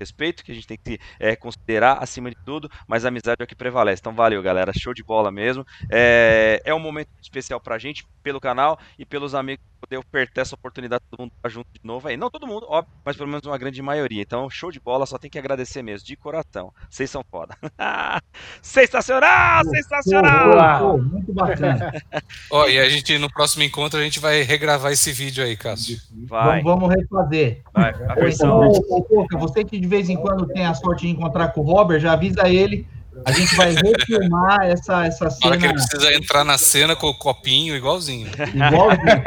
[0.00, 3.44] respeito, que a gente tem que é, considerar acima de tudo, mas a amizade é
[3.44, 4.00] o que prevalece.
[4.00, 5.64] Então valeu, galera, show de bola mesmo.
[5.90, 10.54] É, é um momento especial pra gente, pelo canal e pelos amigos poder ofertar essa
[10.54, 12.16] oportunidade todo mundo estar junto de novo aí.
[12.16, 14.22] Não todo mundo, óbvio, mas pelo menos uma grande maioria.
[14.22, 16.72] Então, show de bola, só tem que agradecer mesmo, de coração.
[16.88, 17.56] Vocês são foda.
[18.60, 19.64] sensacional!
[19.64, 20.78] Sensacional!
[20.80, 21.92] Pô, pô, muito bacana.
[22.52, 25.98] Ó, e a gente, no próximo encontro, a gente vai regravar esse vídeo aí, Cássio.
[26.26, 27.62] Vai, Vamos, vamos refazer.
[27.72, 28.58] vai, a Ô, versão.
[28.60, 31.62] ô, ô, Poca, você que de vez em quando tem a sorte de encontrar com
[31.62, 32.86] o Robert, já avisa ele
[33.26, 36.96] A gente vai refilmar essa, essa Na hora que cena ele precisa entrar na cena
[36.96, 38.28] com o copinho igualzinho.
[38.28, 39.22] igualzinho.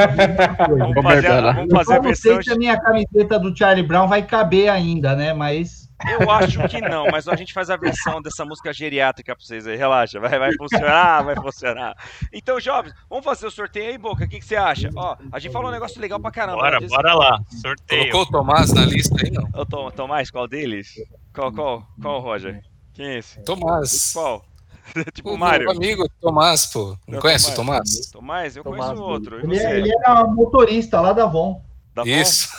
[0.79, 2.33] Vamos fazer, a- vamos fazer a Eu não versão.
[2.35, 5.33] sei se a minha camiseta do Charlie Brown vai caber ainda, né?
[5.33, 5.83] Mas
[6.19, 9.65] Eu acho que não, mas a gente faz a versão dessa música geriátrica pra vocês
[9.65, 9.77] aí.
[9.77, 11.93] Relaxa, vai, vai funcionar, vai funcionar.
[12.33, 14.25] Então, jovens, vamos fazer o sorteio aí, Boca.
[14.25, 14.89] O que, que você acha?
[14.95, 16.57] Ó, a gente falou um negócio legal pra caramba.
[16.57, 17.39] Bora, Diz- bora lá.
[17.61, 18.11] Sorteio.
[18.11, 19.47] Colocou o Tomás na lista aí, não?
[19.53, 20.89] Ô, Tom, Tomás, qual deles?
[21.33, 22.61] Qual, qual, qual, Roger?
[22.93, 23.39] Quem é esse?
[23.43, 24.11] Tomás.
[24.13, 24.45] Qual?
[25.13, 25.65] tipo O o Mário.
[25.67, 26.97] meu amigo Tomás, pô.
[27.07, 28.09] Não Não, conhece o Tomás?
[28.11, 29.39] Tomás, eu Tomás, conheço o outro.
[29.39, 29.65] Ele, você?
[29.65, 31.61] é- ele era motorista lá da Von.
[31.95, 32.03] Bom?
[32.05, 32.49] Isso.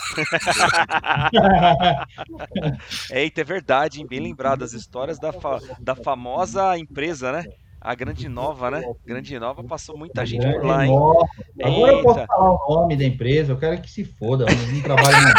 [3.11, 4.07] Eita, é verdade, hein?
[4.07, 7.45] bem lembrado as histórias da, fa- da famosa empresa, né?
[7.85, 8.83] A Grande Nova, né?
[9.05, 10.91] Grande Nova passou muita gente por lá, hein?
[10.91, 11.29] Nossa,
[11.63, 12.33] Agora eu posso Eita.
[12.33, 15.35] falar o nome da empresa, eu quero que se foda, eu não trabalho mais.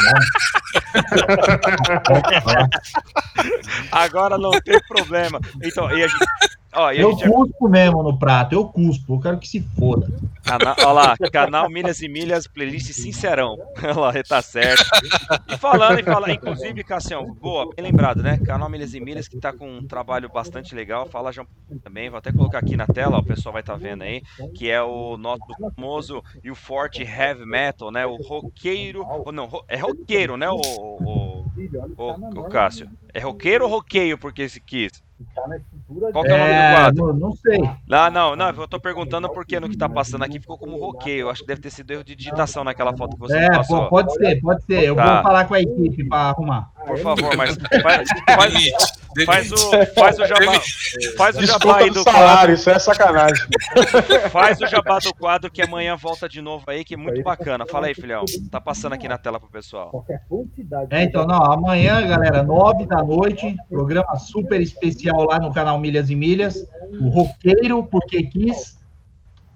[3.91, 5.39] Agora não tem problema.
[5.63, 6.23] Então, e a gente.
[6.75, 10.07] Ó, Eu gente cuspo mesmo no prato, eu cuspo, eu quero que se foda.
[10.43, 10.75] Cana...
[10.79, 13.57] Olha lá, canal Milhas e Milhas, playlist Sincerão.
[13.81, 14.83] Olha lá, tá certo.
[15.47, 18.37] E falando, e falando, inclusive, Cassião, boa, bem lembrado, né?
[18.45, 21.07] Canal Milhas e Milhas que tá com um trabalho bastante legal.
[21.07, 21.45] Fala já
[21.81, 24.21] também, vou até colocar aqui na tela, ó, o pessoal vai estar vendo aí,
[24.53, 25.45] que é o nosso
[25.75, 28.05] famoso e o forte heavy metal, né?
[28.05, 29.05] O roqueiro.
[29.05, 31.45] Ou não, é roqueiro, né, o, o,
[31.97, 32.89] o, o Cássio?
[33.13, 35.04] É roqueiro ou roqueio porque se quis?
[36.11, 37.05] Qual que é o nome do É, quadro?
[37.07, 37.59] não, não sei.
[37.89, 41.29] Ah, não, não, eu tô perguntando porque no que tá passando aqui ficou como roqueio.
[41.29, 43.83] Acho que deve ter sido erro de digitação naquela foto que você É, passou.
[43.83, 44.83] pô, pode ser, pode ser.
[44.83, 45.13] Eu Tá.
[45.15, 46.69] vou falar com a equipe para arrumar.
[46.85, 48.53] Por favor, mas faz, faz,
[49.23, 50.61] faz o, faz o jabá,
[51.17, 52.53] faz o jabá aí do salário, quadro.
[52.53, 53.45] isso é sacanagem.
[54.31, 57.65] Faz o jabá do quadro que amanhã volta de novo aí, que é muito bacana.
[57.65, 58.25] Fala aí, filhão.
[58.51, 60.05] Tá passando aqui na tela pro pessoal.
[60.89, 66.09] É, então, não, amanhã, galera, nove da noite, programa super especial lá no canal Milhas
[66.09, 66.67] e Milhas,
[66.99, 68.77] o Roqueiro Porque Quis,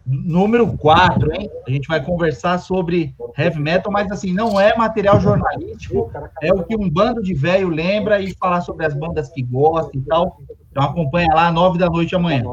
[0.10, 1.50] número 4, hein?
[1.68, 6.12] A gente vai conversar sobre heavy metal, mas assim, não é material jornalístico,
[6.42, 9.96] é o que um bando de velho lembra e falar sobre as bandas que gosta
[9.96, 10.42] e tal.
[10.72, 12.44] Então acompanha lá, nove da noite amanhã.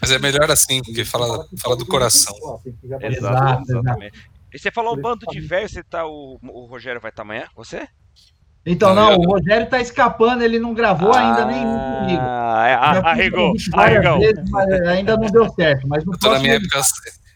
[0.00, 2.34] Mas é melhor assim, porque fala, fala do coração.
[3.00, 4.30] Exato, exatamente.
[4.52, 6.06] E você falou um bando de velho, você tá.
[6.06, 7.48] O, o Rogério vai estar amanhã?
[7.56, 7.88] Você?
[8.66, 12.22] Então, não, o Rogério tá escapando, ele não gravou ainda nenhum comigo.
[12.22, 14.18] Ah, é, Já ah, arregou, arregou.
[14.18, 14.54] vezes,
[14.88, 15.86] ainda não deu certo.
[15.86, 16.80] Mas Eu na próximo minha época,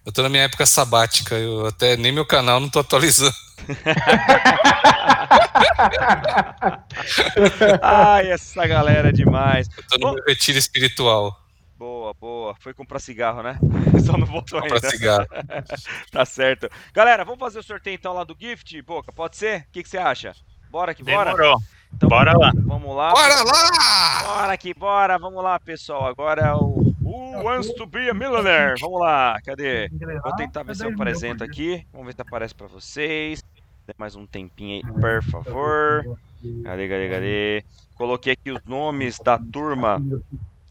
[0.06, 3.34] eu tô na minha época sabática, eu até nem meu canal não tô atualizando.
[7.82, 9.68] Ai, essa galera é demais.
[9.76, 11.36] Eu tô no meu retiro espiritual.
[11.76, 12.54] Boa, boa.
[12.58, 13.58] Foi comprar cigarro, né?
[14.04, 14.90] Só não voltou Comprar ainda.
[14.90, 15.26] cigarro.
[16.10, 16.68] tá certo.
[16.92, 19.12] Galera, vamos fazer o sorteio então lá do gift, Boca?
[19.12, 19.60] Pode ser?
[19.60, 20.34] O que, que você acha?
[20.70, 21.30] Bora que bora?
[21.30, 21.58] Demorou.
[21.94, 22.52] Então, Bora lá.
[22.54, 23.10] Vamos lá.
[23.12, 24.22] Bora lá!
[24.24, 25.18] Bora que bora.
[25.18, 26.06] Vamos lá, pessoal.
[26.06, 28.74] Agora é o Who Wants to Be a Millionaire?
[28.80, 29.40] Vamos lá.
[29.44, 29.88] Cadê?
[30.22, 31.86] Vou tentar ver se eu apresento aqui.
[31.92, 33.42] Vamos ver se aparece pra vocês.
[33.86, 36.18] Dê mais um tempinho aí, por favor.
[36.64, 37.64] Cadê, cadê, cadê?
[37.96, 40.00] Coloquei aqui os nomes da turma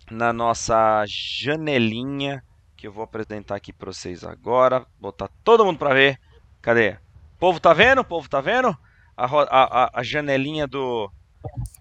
[0.09, 2.43] na nossa janelinha
[2.77, 4.85] que eu vou apresentar aqui para vocês agora.
[4.99, 6.19] Botar todo mundo para ver.
[6.61, 6.91] Cadê?
[6.91, 8.01] O povo tá vendo?
[8.01, 8.77] O povo tá vendo?
[9.17, 11.09] A, a, a, janelinha do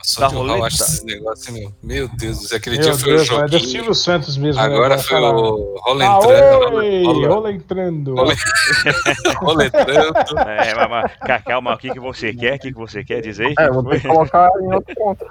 [0.03, 0.67] Só da roleta.
[0.67, 1.71] acho esse negócio, meu.
[1.83, 3.61] Meu Deus do céu, aquele Meu dia foi Deus, o mas é do.
[3.67, 4.63] Silvio Santos mesmo.
[4.63, 4.67] né?
[4.67, 6.75] Agora foi o Rola Ah, entrando.
[6.77, 8.15] oi, Rola- rola entrando.
[8.15, 8.35] Rola-
[9.43, 10.39] Rola entrando.
[10.49, 12.55] É, mas, mas, ca- calma, o que, que você quer?
[12.57, 13.53] O que, que você quer dizer?
[13.59, 15.27] É, vou ter que colocar em outro ponto.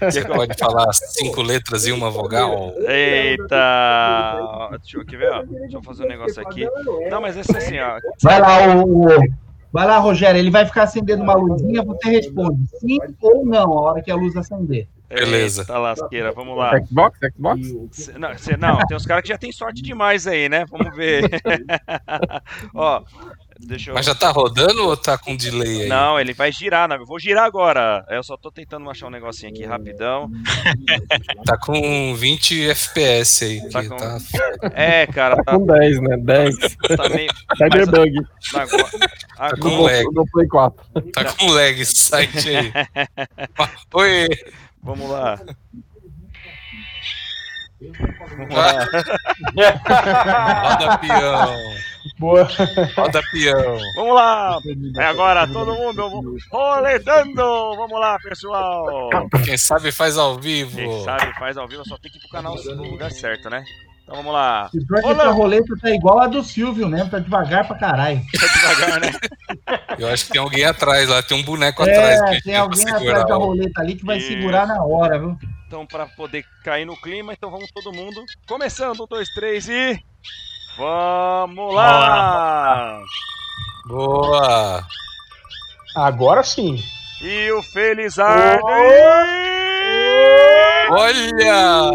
[0.00, 2.72] Você pode falar cinco letras e uma vogal?
[2.88, 4.68] Eita!
[4.82, 5.42] Deixa eu, ver, ó?
[5.42, 6.66] Deixa eu fazer um negócio aqui.
[7.10, 7.98] Não, mas esse assim, ó.
[8.22, 12.98] Vai lá, o- Vai lá, Rogério, ele vai ficar acendendo uma luzinha, você responde sim
[13.20, 14.88] ou não, a hora que a luz acender.
[15.08, 15.64] Beleza.
[15.64, 16.80] Tá lasqueira, vamos lá.
[16.84, 17.18] Xbox?
[17.34, 17.60] Xbox?
[17.90, 20.64] Cê- Não, cê- não, tem uns caras que já tem sorte demais aí, né?
[20.70, 21.22] Vamos ver.
[22.74, 23.02] Ó,
[23.66, 23.94] deixa eu.
[23.94, 25.88] Mas já tá rodando ou tá com delay aí?
[25.88, 26.96] Não, ele vai girar, não.
[26.96, 28.04] Eu vou girar agora.
[28.10, 30.30] Eu só tô tentando achar um negocinho aqui rapidão.
[31.44, 33.70] Tá com 20 FPS aí.
[33.70, 34.18] Tá com- tá...
[34.74, 36.16] É, cara, Tá tá, com 10, né?
[36.18, 36.56] 10.
[36.96, 37.30] tá meio.
[37.56, 38.12] Cyberbug.
[38.52, 40.04] Tá agora- com lag.
[40.12, 40.84] Do Play 4.
[41.12, 42.72] Tá com lag esse site aí.
[43.94, 44.28] Oi!
[44.82, 45.40] Vamos lá.
[50.60, 51.56] Roda peão!
[52.18, 52.48] Boa.
[52.94, 53.78] Roda peão!
[53.96, 54.58] Vamos lá.
[54.98, 57.76] É agora todo mundo roletando.
[57.76, 59.08] Vamos lá, pessoal.
[59.44, 60.76] Quem sabe faz ao vivo.
[60.76, 63.64] Quem sabe faz ao vivo, só tem que ir pro canal no lugar certo, né?
[64.10, 64.68] Então vamos lá.
[64.74, 68.20] E que essa roleta tá igual a do Silvio mesmo, tá devagar pra caralho.
[68.40, 69.12] Tá devagar, né?
[70.00, 72.42] Eu acho que tem alguém atrás lá, tem um boneco É, atrás.
[72.42, 74.26] tem alguém segurar atrás da roleta ali que vai Isso.
[74.26, 75.38] segurar na hora, viu?
[75.68, 78.20] Então, para poder cair no clima, então vamos todo mundo.
[78.48, 79.96] Começando, um, dois, três e.
[80.76, 83.00] Vamos lá!
[83.86, 84.84] Boa!
[85.94, 86.82] Agora sim.
[87.22, 88.60] E o Felizardo.
[90.90, 91.90] Olha!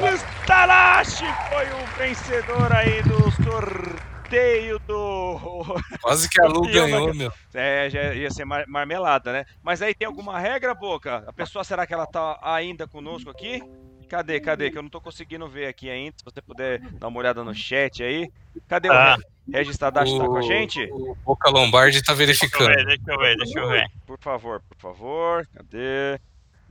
[0.00, 5.36] Regis Talashi foi o vencedor aí do sorteio do.
[6.02, 7.32] Quase que a Lu ganhou, meu.
[7.52, 9.44] É, já ia ser mar- marmelada, né?
[9.62, 11.24] Mas aí tem alguma regra, Boca?
[11.26, 13.62] A pessoa, será que ela tá ainda conosco aqui?
[14.08, 14.70] Cadê, cadê?
[14.70, 16.14] Que eu não tô conseguindo ver aqui ainda.
[16.16, 18.30] Se você puder dar uma olhada no chat aí.
[18.68, 19.16] Cadê Ah.
[19.18, 20.16] o Re- Regis Tadashi?
[20.16, 20.88] Tá com a gente?
[20.92, 22.68] O Boca Lombardi tá verificando.
[22.68, 23.86] Deixa eu ver, deixa eu ver, deixa eu ver.
[24.06, 25.48] Por favor, por favor.
[25.52, 26.20] Cadê?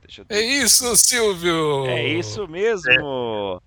[0.06, 1.86] Deixa eu É isso, Silvio!
[1.86, 3.60] É isso mesmo.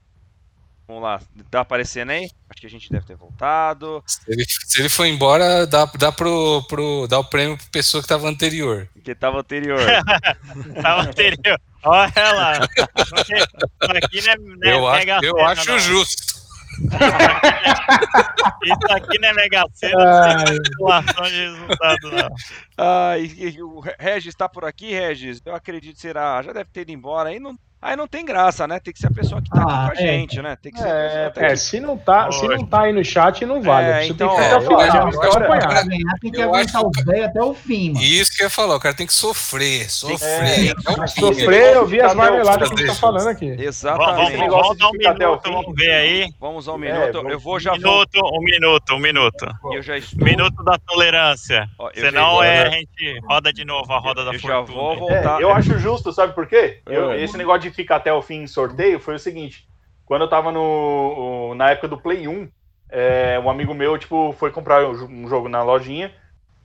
[0.88, 1.22] Vamos lá,
[1.52, 2.28] tá aparecendo aí?
[2.50, 4.04] Acho que a gente deve ter voltado.
[4.08, 8.02] Se ele, se ele for embora, dá, dá, pro, pro, dá o prêmio pra pessoa
[8.02, 8.90] que tava anterior.
[9.04, 9.80] Que tava anterior.
[10.82, 11.62] Tava anterior.
[11.84, 12.54] Olha lá.
[14.04, 15.80] Aqui não é, não é eu acho, eu acho não.
[15.80, 16.29] justo.
[18.64, 22.30] Isso aqui não é Mega tem manipulação de resultado, não.
[22.78, 25.42] Ah, e, e o Re- Regis tá por aqui, Regis?
[25.46, 26.42] Eu acredito que será.
[26.42, 27.30] Já deve ter ido embora.
[27.30, 28.80] Aí não, aí não tem graça, né?
[28.80, 30.08] Tem que ser a pessoa que tá Ah, aqui com a é.
[30.08, 30.58] gente, né?
[30.62, 32.94] Tem que ser a pessoa que tá É, se não tá, se não tá aí
[32.94, 33.88] no chat, não vale.
[33.88, 35.68] É, Você então, tem que é, que história- acompanhar.
[35.70, 38.06] Pra ganhar tem que aguentar o velho até o fim, mano.
[38.06, 40.74] Isso que eu ia falar, o cara tem que sofrer, sofrer.
[41.04, 43.56] É, Sofrer, eu vi as o marmeladas que a gente tá falando aqui.
[43.60, 44.38] Exatamente.
[44.38, 46.34] Vamos, vamos dar um minuto, vamos ver aí.
[46.40, 47.30] Vamos ao É, minuto.
[47.30, 49.46] eu vou já um minuto, um minuto, um minuto.
[49.74, 50.24] Eu já estou.
[50.24, 51.68] Minuto da tolerância.
[51.94, 54.78] Senão é, a gente roda de novo a roda da eu já fortuna.
[54.78, 55.40] vou voltar.
[55.40, 56.80] É, eu acho justo, sabe por quê?
[56.88, 57.24] É.
[57.24, 59.66] esse negócio de ficar até o fim em sorteio foi o seguinte:
[60.06, 62.50] quando eu tava no, na época do Play 1,
[62.92, 66.14] é, um amigo meu tipo, foi comprar um jo- jogo na lojinha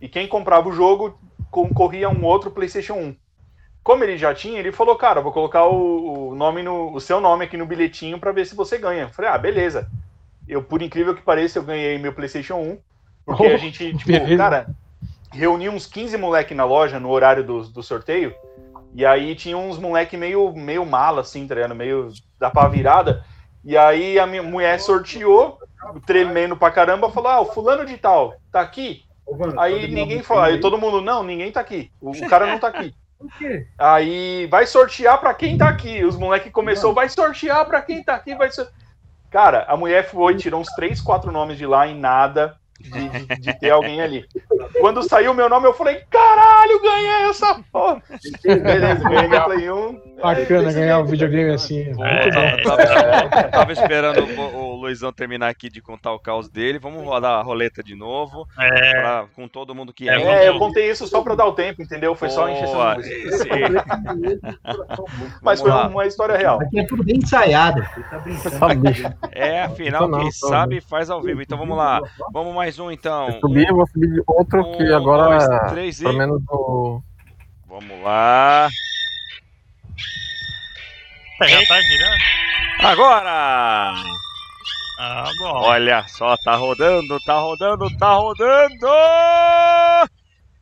[0.00, 1.18] e quem comprava o jogo
[1.50, 3.16] concorria a um outro PlayStation 1.
[3.82, 7.20] Como ele já tinha, ele falou: Cara, vou colocar o, o nome no, o seu
[7.20, 9.02] nome aqui no bilhetinho pra ver se você ganha.
[9.04, 9.88] Eu falei: Ah, beleza.
[10.46, 12.78] Eu, por incrível que pareça, eu ganhei meu PlayStation 1.
[13.24, 14.32] Porque a Oh, gente, tipo, beleza.
[14.32, 14.70] cara,
[15.32, 18.34] reuni uns 15 moleque na loja no horário do, do sorteio.
[18.94, 21.74] E aí tinha uns moleque meio, meio mala, assim, tá ligado?
[21.74, 23.24] Meio da pá virada.
[23.64, 25.58] E aí a minha mulher sorteou,
[26.06, 29.02] tremendo pra caramba, falou: Ah, o fulano de tal, tá aqui?
[29.58, 31.90] Aí ninguém falou, aí todo mundo, não, ninguém tá aqui.
[32.00, 32.94] O, o cara não tá aqui.
[33.78, 36.04] Aí vai sortear pra quem tá aqui.
[36.04, 38.50] Os moleques começou, vai sortear pra quem tá aqui, vai.
[39.30, 43.58] Cara, a mulher foi, tirou uns três, quatro nomes de lá em nada de, de-
[43.60, 44.24] ter alguém ali.
[44.80, 48.02] Quando saiu o meu nome, eu falei, caralho, ganhei essa porra.
[48.44, 50.14] Beleza, ganhei meu Play 1.
[50.22, 51.92] Bacana ganhar um videogame assim.
[52.02, 52.30] É,
[52.62, 56.78] tava, tava esperando o, o Luizão terminar aqui de contar o caos dele.
[56.78, 58.46] Vamos rodar a roleta de novo.
[58.58, 59.00] É.
[59.00, 62.14] pra- com todo mundo que É, eu contei isso só pra dar o tempo, entendeu?
[62.14, 63.48] Foi só encher esse
[65.42, 65.88] Mas foi lá.
[65.88, 66.60] uma história real.
[66.60, 67.82] Aqui é tudo bem ensaiado.
[69.32, 71.42] É, afinal, não, quem então sabe faz ao vivo.
[71.42, 72.00] Então vamos lá.
[72.32, 73.28] Vamos mais um, então.
[73.28, 77.00] Eu subi, vou subir outro que Um, agora, dois, três e- pelo menos o...
[77.68, 78.68] Vamos lá.
[81.42, 82.22] Já tá girando?
[82.80, 83.94] Agora!
[85.00, 85.52] Ah, bom.
[85.64, 88.86] Olha só, tá rodando, tá rodando, tá rodando!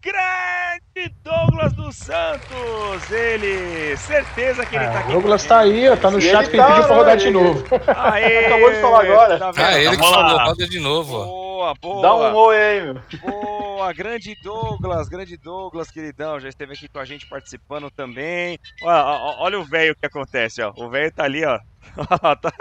[0.03, 3.11] Grande Douglas dos Santos!
[3.11, 5.09] Ele, certeza que ele tá É, aqui.
[5.11, 6.99] o Douglas tá aí, ó, tá no E chat que ele tá, pediu pra né,
[7.01, 7.65] rodar de ele- novo.
[7.97, 9.39] Aê, Acabou de falar agora.
[9.39, 9.65] Tá vendo?
[9.65, 11.25] Ah, ele que falou, roda de novo, ó.
[11.25, 12.03] Boa, boa.
[12.03, 13.03] Dá um oi aí, meu.
[13.21, 18.59] Boa, grande Douglas, grande Douglas, queridão, já esteve aqui com a gente participando também.
[18.83, 19.05] Olha,
[19.39, 20.73] olha o velho que acontece, ó.
[20.77, 21.59] O velho tá ali, ó.
[22.43, 22.53] Tá-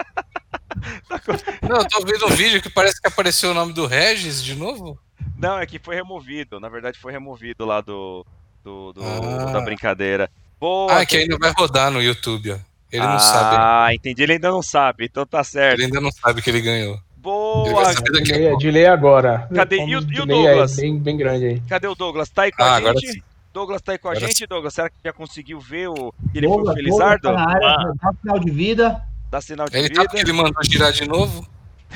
[1.68, 4.54] Não, eu tô vendo um vídeo que parece que apareceu o nome do Regis de
[4.54, 4.98] novo.
[5.38, 6.58] Não, é que foi removido.
[6.60, 8.24] Na verdade, foi removido lá do,
[8.62, 9.52] do, do- Ah.
[9.52, 10.30] da brincadeira.
[10.60, 11.00] Boa.
[11.00, 12.58] Ah, que ainda vai rodar no YouTube, ó.
[12.92, 13.56] Ele não ah, sabe.
[13.58, 14.22] Ah, entendi.
[14.22, 15.74] Ele ainda não sabe, então tá certo.
[15.78, 16.98] Ele ainda não sabe que ele ganhou.
[17.16, 17.94] Boa.
[17.94, 19.48] Delay, delay agora.
[19.54, 19.76] Cadê?
[19.84, 20.76] E o- e o aí, Douglas?
[20.76, 21.60] bem, bem grande aí.
[21.68, 22.28] Cadê o Douglas?
[22.30, 23.12] Tá aí com Ah, a gente?
[23.12, 23.22] sim.
[23.52, 24.74] Douglas tá aí com a Agora gente, Douglas?
[24.74, 27.22] Será que já conseguiu ver o que ele Douglas, foi o Douglas Felizardo?
[27.22, 27.92] tá na área, Ah.
[28.02, 29.02] dá sinal de vida.
[29.30, 30.04] Dá sinal de Ele vida.
[30.06, 31.46] tá ele mandou girar de novo?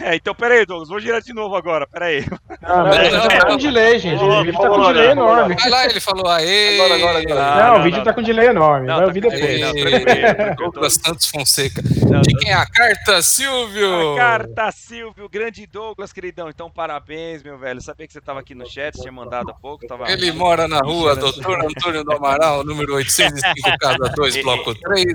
[0.03, 2.25] É, então peraí, Douglas, vou girar de novo agora, peraí.
[2.63, 3.47] Não, o vídeo tá não.
[3.47, 4.23] com delay, gente.
[4.23, 5.57] O vídeo tá com delay enorme.
[5.59, 6.75] Vai lá, ele falou, aê!
[6.81, 7.65] Agora, agora, agora.
[7.65, 8.05] Não, não, o vídeo não.
[8.05, 8.87] tá com delay enorme.
[8.87, 9.61] Não, Vai tá ouvir depois.
[9.61, 11.83] não, Douglas Santos Fonseca.
[12.11, 12.41] Não, De não.
[12.41, 14.13] quem é a carta, Silvio?
[14.15, 16.49] A carta Silvio, grande Douglas, queridão.
[16.51, 17.81] Então, parabéns, meu velho.
[17.81, 19.87] Sabia que você tava aqui no chat, tinha mandado há pouco.
[19.87, 20.11] Tava...
[20.11, 25.09] Ele mora na rua Doutor Antônio do Amaral, número 805, casa 2, bloco 3,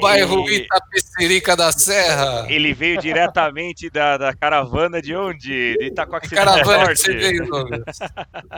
[0.00, 0.66] bairro E-
[1.12, 2.46] Tapirica da Serra.
[2.48, 5.76] Ele veio diretamente da, da caravana de onde?
[5.76, 7.02] De Itacoaxi Caravana Norte.
[7.02, 7.98] que veio, Douglas.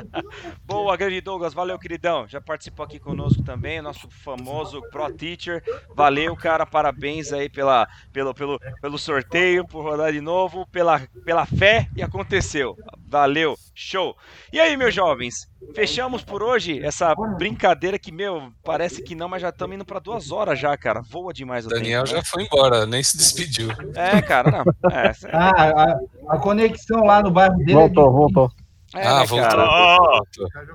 [0.64, 1.52] Boa, grande Douglas.
[1.52, 2.28] Valeu, queridão.
[2.28, 5.62] Já participou aqui conosco também, nosso famoso Pro Teacher.
[5.94, 6.64] Valeu, cara.
[6.64, 12.02] Parabéns aí pela, pelo, pelo, pelo sorteio, por rodar de novo, pela, pela fé e
[12.02, 12.76] aconteceu.
[13.18, 14.16] Valeu, show.
[14.52, 15.46] E aí, meus jovens?
[15.72, 20.00] Fechamos por hoje essa brincadeira que, meu, parece que não, mas já estamos indo para
[20.00, 21.00] duas horas já, cara.
[21.08, 22.16] Voa demais o Daniel tempo.
[22.16, 23.68] já foi embora, nem se despediu.
[23.94, 24.90] É, cara, não.
[24.90, 25.94] É, Ah,
[26.28, 27.74] a, a conexão lá no bairro dele.
[27.74, 28.50] Voltou, voltou.
[28.96, 29.48] É, Ah, né, voltou.
[29.48, 29.64] cara?
[29.64, 30.20] Ó,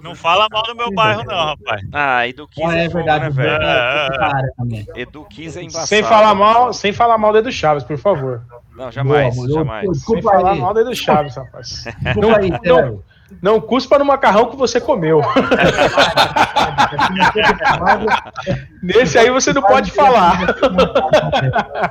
[0.02, 1.82] não fala mal do meu bairro, não, rapaz.
[1.91, 3.24] Ah, Edu 15 Ah, é, é verdade.
[3.26, 3.64] né, velho?
[4.95, 5.02] É.
[5.02, 5.88] Edu 15 é embaçado.
[5.88, 8.41] Sem falar mal, sem falar mal do Edu Chaves, por favor.
[8.80, 9.84] Não, jamais, Boa, jamais.
[9.85, 10.60] Eu- Sem Desculpa falar aí.
[10.60, 11.84] mal do Chaves, rapaz.
[12.01, 13.03] Desculpa aí, Não,
[13.41, 15.22] não cuspa no macarrão que você comeu.
[18.81, 20.56] Nesse aí você não pode falar.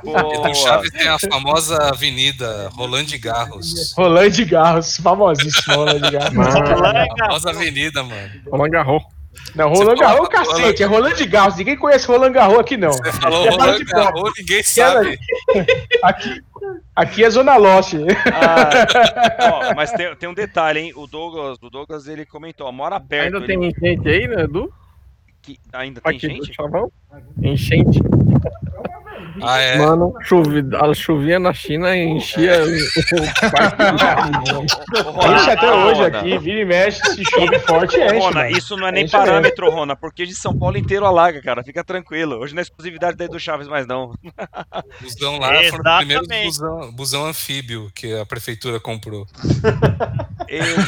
[0.03, 3.93] Edu Chaves tem a famosa avenida Rolando de Garros.
[3.95, 6.37] Rolando de Garros, famosíssimo Rolando de Garros.
[6.55, 8.29] A famosa avenida, mano.
[8.51, 9.03] Roland Garros.
[9.55, 11.55] Não, Roland Garros, falou- cacete, é Roland de Garros.
[11.57, 12.91] Ninguém conhece Roland Garros aqui, não.
[12.91, 15.19] Você falou É Roland Rolando de Garros, ninguém sabe.
[16.03, 16.41] Aqui,
[16.95, 17.93] aqui é Zona Lost.
[18.33, 20.93] Ah, ó, mas tem, tem um detalhe, hein?
[20.95, 23.35] O Douglas, o Douglas ele comentou, ó, mora perto.
[23.37, 24.71] Ainda ele- tem gente aí, né, Edu?
[25.41, 26.53] que- ainda tem Aqui do gente?
[26.53, 26.91] Chavão?
[27.41, 27.99] Enchente.
[29.41, 29.77] Ah, é?
[29.77, 32.69] Mano, chuvi, a chuvinha na China enchia o
[35.33, 36.19] Enche até hoje Rona.
[36.19, 38.17] aqui, vira e mexe, se chove forte, enche.
[38.17, 38.57] Rona, mano.
[38.57, 39.27] isso não é nem Enche mesmo.
[39.31, 41.63] parâmetro, Rona, porque de São Paulo inteiro alaga, cara.
[41.63, 42.37] Fica tranquilo.
[42.37, 44.13] Hoje não é exclusividade daí do Chaves mais não.
[45.01, 46.19] Busão lá foram os Exatamente.
[46.27, 49.25] primeiros busão, busão anfíbio que a prefeitura comprou.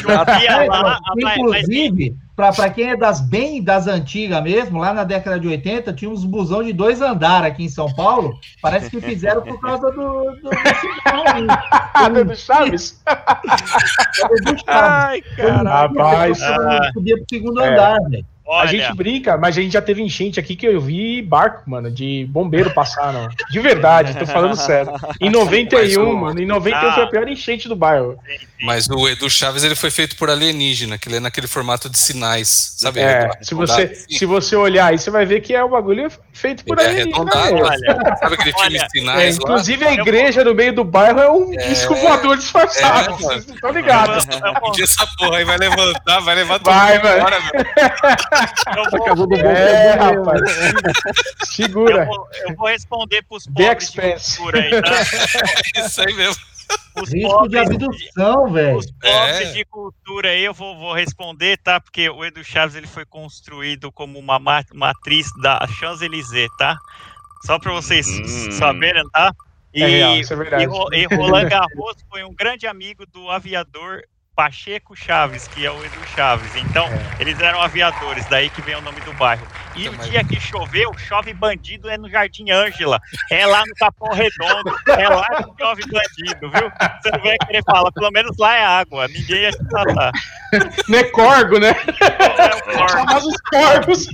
[0.00, 5.04] Chovia É, lá, mas- Inclusive, para quem é das bem das antigas mesmo, lá na
[5.04, 8.38] década de 80, tinha uns busão de dois andares aqui em São Paulo.
[8.60, 10.30] Parece que fizeram por causa do.
[10.40, 10.50] do.
[11.94, 13.02] Nada do Chaves?
[13.04, 14.64] Do Chaves.
[14.66, 15.62] Ai, cara.
[15.70, 17.68] Rapaz, Eu subia pro segundo É.
[17.68, 18.26] andar, velho.
[18.46, 21.68] A Olha, gente brinca, mas a gente já teve enchente aqui que eu vi barco,
[21.70, 23.28] mano, de bombeiro passar, não.
[23.50, 24.92] De verdade, tô falando sério.
[25.20, 26.92] Em 91, Mas o- mano, em 91 Ah.
[26.94, 28.18] foi a pior enchente do bairro.
[28.64, 31.98] Mas o Edu Chaves ele foi feito por alienígena, que ele é naquele formato de
[31.98, 33.00] sinais, sabe?
[33.00, 34.18] É, se você, assim.
[34.18, 36.90] se você olhar aí, você vai ver que é o bagulho feito por Ele é
[37.02, 37.66] alienígena arredondado, mesmo.
[37.66, 39.42] olha, Sabe aquele filme Olha, É, Sinais lá?
[39.44, 41.68] inclusive a igreja no meio do bairro é um É.
[41.68, 43.14] disco voador disfarçado.
[43.14, 44.26] É, vocês estão ligados?
[44.30, 47.16] eu vou, Pedir essa porra aí vai levantar, vai levar tudo Vai, mano.
[47.18, 47.38] embora,
[48.32, 49.06] meu.
[49.08, 50.40] eu vou, É, rapaz.
[50.42, 52.04] eu Segura.
[52.06, 54.90] vou- eu vou responder pros pobres de aí, tá?
[55.86, 56.42] Isso aí mesmo.
[56.96, 58.76] Os Risco de pobres abdução, velho.
[58.78, 59.52] Os pobres É.
[59.52, 61.78] de cultura aí eu vou, vou responder, tá?
[61.80, 66.76] Porque o Edu Chaves ele foi construído como uma ma- matriz da Champs-Élysées, tá?
[67.44, 68.52] Só para vocês Hum.
[68.52, 69.32] saberem, tá?
[69.74, 70.62] E, É real, isso é verdade.
[70.62, 74.02] e Ro- e Roland Garros foi um grande amigo do aviador
[74.34, 76.54] Pacheco Chaves, que é o Edu Chaves.
[76.56, 76.86] Então,
[77.18, 79.46] eles eram aviadores, daí que vem o nome do bairro.
[79.74, 83.00] E o dia que choveu, chove bandido é no Jardim Ângela,
[83.30, 86.70] é lá no Capão Redondo, é lá que chove bandido, viu?
[87.02, 90.12] Você não vai querer falar, pelo menos lá é água, ninguém ia se matar.
[90.88, 91.68] Não é corgo, né?
[92.00, 92.88] É o corvo.
[92.92, 94.06] Famosos corgos.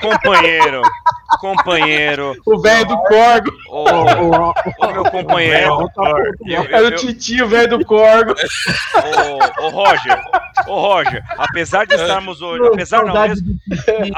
[0.00, 0.82] Companheiro,
[1.40, 3.50] companheiro, O velho do corgo.
[3.68, 5.90] ô, ô, ô, meu companheiro,
[6.70, 8.34] Era o eu, titio velho do corgo.
[9.60, 10.20] ô, Roger,
[10.66, 14.12] ô Roger, apesar de estarmos hoje, apesar não, mesmo, Titi,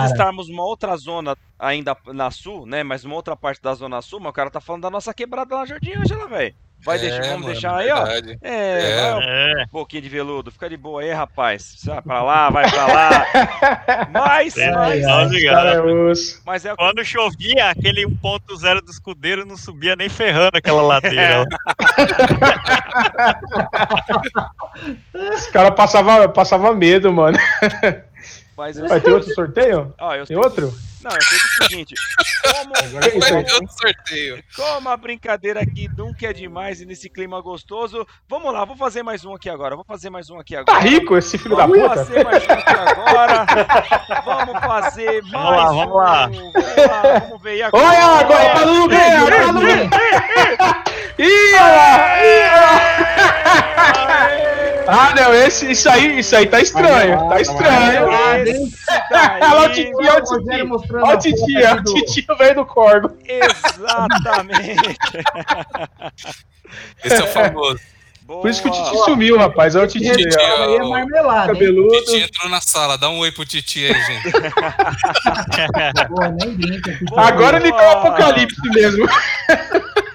[0.00, 0.06] apesar cara.
[0.06, 4.00] de estarmos numa outra zona ainda na sul, né, mas uma outra parte da zona
[4.02, 6.54] sul, mas o cara tá falando da nossa quebrada lá na Jardim Ângela, velho.
[6.82, 8.04] Vai É, deixar, vamos mano, deixar aí, ó.
[8.04, 8.38] verdade.
[8.40, 9.12] É, É.
[9.12, 9.22] vai,
[9.60, 11.76] É, um pouquinho de veludo, fica de boa aí, rapaz.
[11.84, 13.26] Vai pra lá, vai pra lá.
[14.10, 16.40] Mas, É, mas, é osso.
[16.46, 21.44] mas é o Quando chovia, aquele 1.0 do escudeiro não subia nem ferrando aquela ladeira.
[25.34, 27.38] Os caras passavam passava medo, mano.
[28.60, 29.94] Mas eu Vai ter outro sorteio?
[29.98, 30.70] Ó, eu Tem outro?
[31.02, 31.94] Não, eu sei o seguinte.
[32.42, 33.32] Como, é isso aí.
[33.32, 34.44] Vai ter outro sorteio.
[34.54, 39.02] como a brincadeira aqui nunca é demais e nesse clima gostoso, vamos lá, vou fazer
[39.02, 39.74] mais um aqui agora.
[39.76, 40.78] Vou fazer mais um aqui agora.
[40.78, 42.04] Tá rico esse filho da Vamos puta?
[42.04, 43.46] fazer mais um aqui agora.
[44.26, 46.26] Vamos fazer mais Vamos lá, vamos lá.
[46.26, 46.52] um.
[46.52, 47.56] Vamos lá, vamos ver.
[47.56, 47.82] E agora?
[47.86, 50.84] Olha a água, água no lugar, água no lugar.
[51.18, 54.09] Ih, olha lá, ih, olha lá.
[54.86, 58.08] Ah, não, esse, isso aí, isso aí tá estranho, tá estranho.
[58.08, 61.20] Olha o titio, olha o mostrando Olha o
[61.56, 63.16] aí o do- titio veio do corgo.
[63.24, 64.98] Exatamente.
[67.04, 67.80] Esse é o famoso.
[68.22, 68.42] Boa.
[68.42, 69.74] Por isso que o titio sumiu, rapaz.
[69.74, 70.16] Olha o titio.
[70.16, 70.64] Titio, ó.
[70.64, 71.52] Aí é marmelada?
[71.52, 71.98] Cabeludo.
[72.04, 74.30] Titi entrou na sala, dá um oi pro Titi aí, gente.
[76.08, 76.92] Pô, nem brinca.
[76.92, 77.12] Titi.
[77.16, 79.04] Agora ele tá um apocalipse mesmo.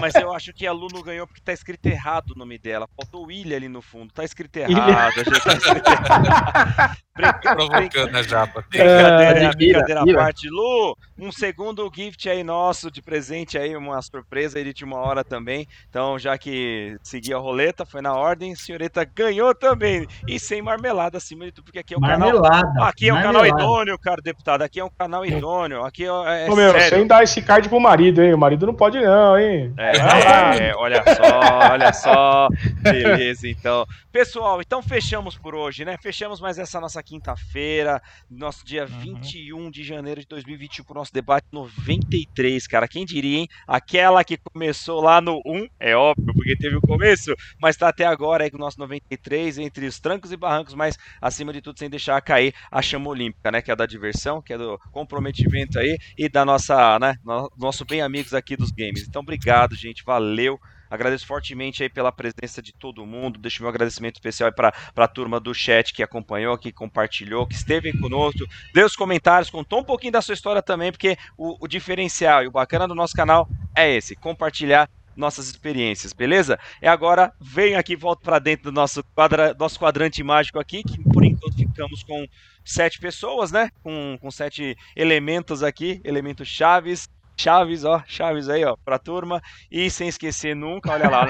[0.00, 2.88] mas eu acho que a Lu não ganhou porque tá escrito errado o nome dela.
[2.96, 4.12] Faltou Ilha ali no fundo.
[4.12, 4.66] Tá escrito Ilha.
[4.78, 5.12] errado.
[5.16, 6.96] A gente tá escrito errado.
[7.14, 8.64] Brinca- Provocando a japa.
[8.70, 10.48] Brincadeira, É, brincadeira à parte.
[10.48, 15.22] Lu, um segundo gift aí nosso de presente aí, uma surpresa aí de última hora
[15.22, 15.66] também.
[15.90, 20.06] Então, já que seguiu a roleta, foi na ordem, senhorita ganhou também.
[20.26, 22.18] E sem marmelada acima de tudo, porque aqui é o canal.
[22.32, 22.84] Marmelada.
[22.86, 24.62] Aqui é um canal idôneo, cara, deputado.
[24.62, 25.84] Aqui é um canal idôneo.
[25.84, 26.96] Aqui é, é Ô, meu, sério.
[26.96, 28.32] sem dar esse card pro marido, hein?
[28.32, 29.71] O marido não pode, não, hein?
[29.76, 32.48] É, é, é, olha só, olha só.
[32.82, 33.86] Beleza, então.
[34.10, 35.96] Pessoal, então fechamos por hoje, né?
[36.02, 38.00] Fechamos mais essa nossa quinta-feira,
[38.30, 42.86] nosso dia 21 de janeiro de 2021, com o nosso debate 93, cara.
[42.86, 43.48] Quem diria, hein?
[43.66, 48.04] Aquela que começou lá no 1, é óbvio, porque teve o começo, mas tá até
[48.04, 51.78] agora aí com o nosso 93, entre os trancos e barrancos, mas acima de tudo,
[51.78, 53.62] sem deixar cair a chama olímpica, né?
[53.62, 57.14] Que é da diversão, que é do comprometimento aí e da nossa, né?
[57.24, 59.06] no- Nosso bem amigos aqui dos games.
[59.08, 60.04] Então, obrigado, gente.
[60.04, 60.58] Valeu.
[60.90, 63.38] Agradeço fortemente aí pela presença de todo mundo.
[63.38, 67.96] Deixo meu agradecimento especial para a turma do chat que acompanhou, que compartilhou, que esteve
[67.98, 72.44] conosco, deu os comentários, contou um pouquinho da sua história também, porque o, o diferencial
[72.44, 74.86] e o bacana do nosso canal é esse, compartilhar
[75.16, 76.58] nossas experiências, beleza?
[76.80, 81.02] E agora venho aqui, volto para dentro do nosso, quadra, nosso quadrante mágico aqui, que
[81.04, 82.26] por enquanto ficamos com
[82.64, 83.70] sete pessoas, né?
[83.82, 87.08] Com, com sete elementos aqui, elementos chaves.
[87.42, 89.42] Chaves, ó, chaves aí, ó, pra turma.
[89.68, 91.26] E sem esquecer nunca, olha lá.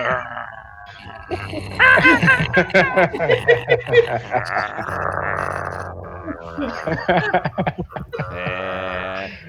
[8.31, 8.92] É,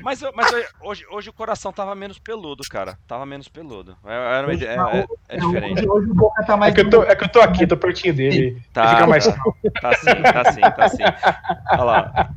[0.01, 2.97] mas eu- mas eu- hoje, hoje o coração tava menos peludo, cara.
[3.07, 3.95] Tava menos peludo.
[4.05, 5.79] É, era uma tá- é- é diferente.
[5.79, 6.71] Hoje, hoje o Boca tá mais.
[6.71, 8.61] É que, eu tô, é que eu tô aqui, tô pertinho dele.
[8.73, 9.25] Tá, fica mais.
[9.25, 9.33] tá,
[9.81, 11.03] tá sim, tá sim, tá sim.
[11.73, 12.29] Olha lá.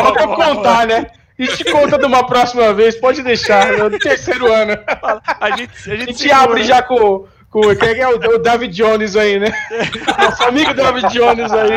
[0.00, 1.06] Vou pra contar, né?
[1.38, 4.72] A gente conta de uma próxima vez, pode deixar, no terceiro ano.
[5.40, 6.36] A gente, a A gente, gente segura.
[6.38, 9.50] abre já com, com quem é, que é o, o David Jones aí, né?
[10.18, 11.72] Nosso amigo David Jones aí,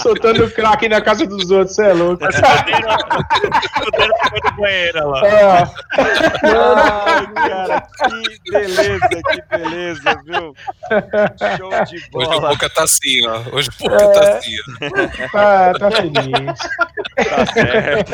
[0.00, 2.24] soltando crack na casa dos outros, você é louco.
[2.24, 5.26] Fuderam pra do banheiro lá.
[5.26, 5.62] É.
[6.44, 7.80] Ai, cara,
[8.44, 10.54] que beleza, que beleza, viu?
[11.58, 12.48] Show de Hoje o bola.
[12.50, 13.42] Boca tá assim, ó.
[13.52, 15.28] Hoje o Boca tá assim, ó.
[15.32, 16.58] Tá, tá feliz.
[17.16, 18.12] Tá certo.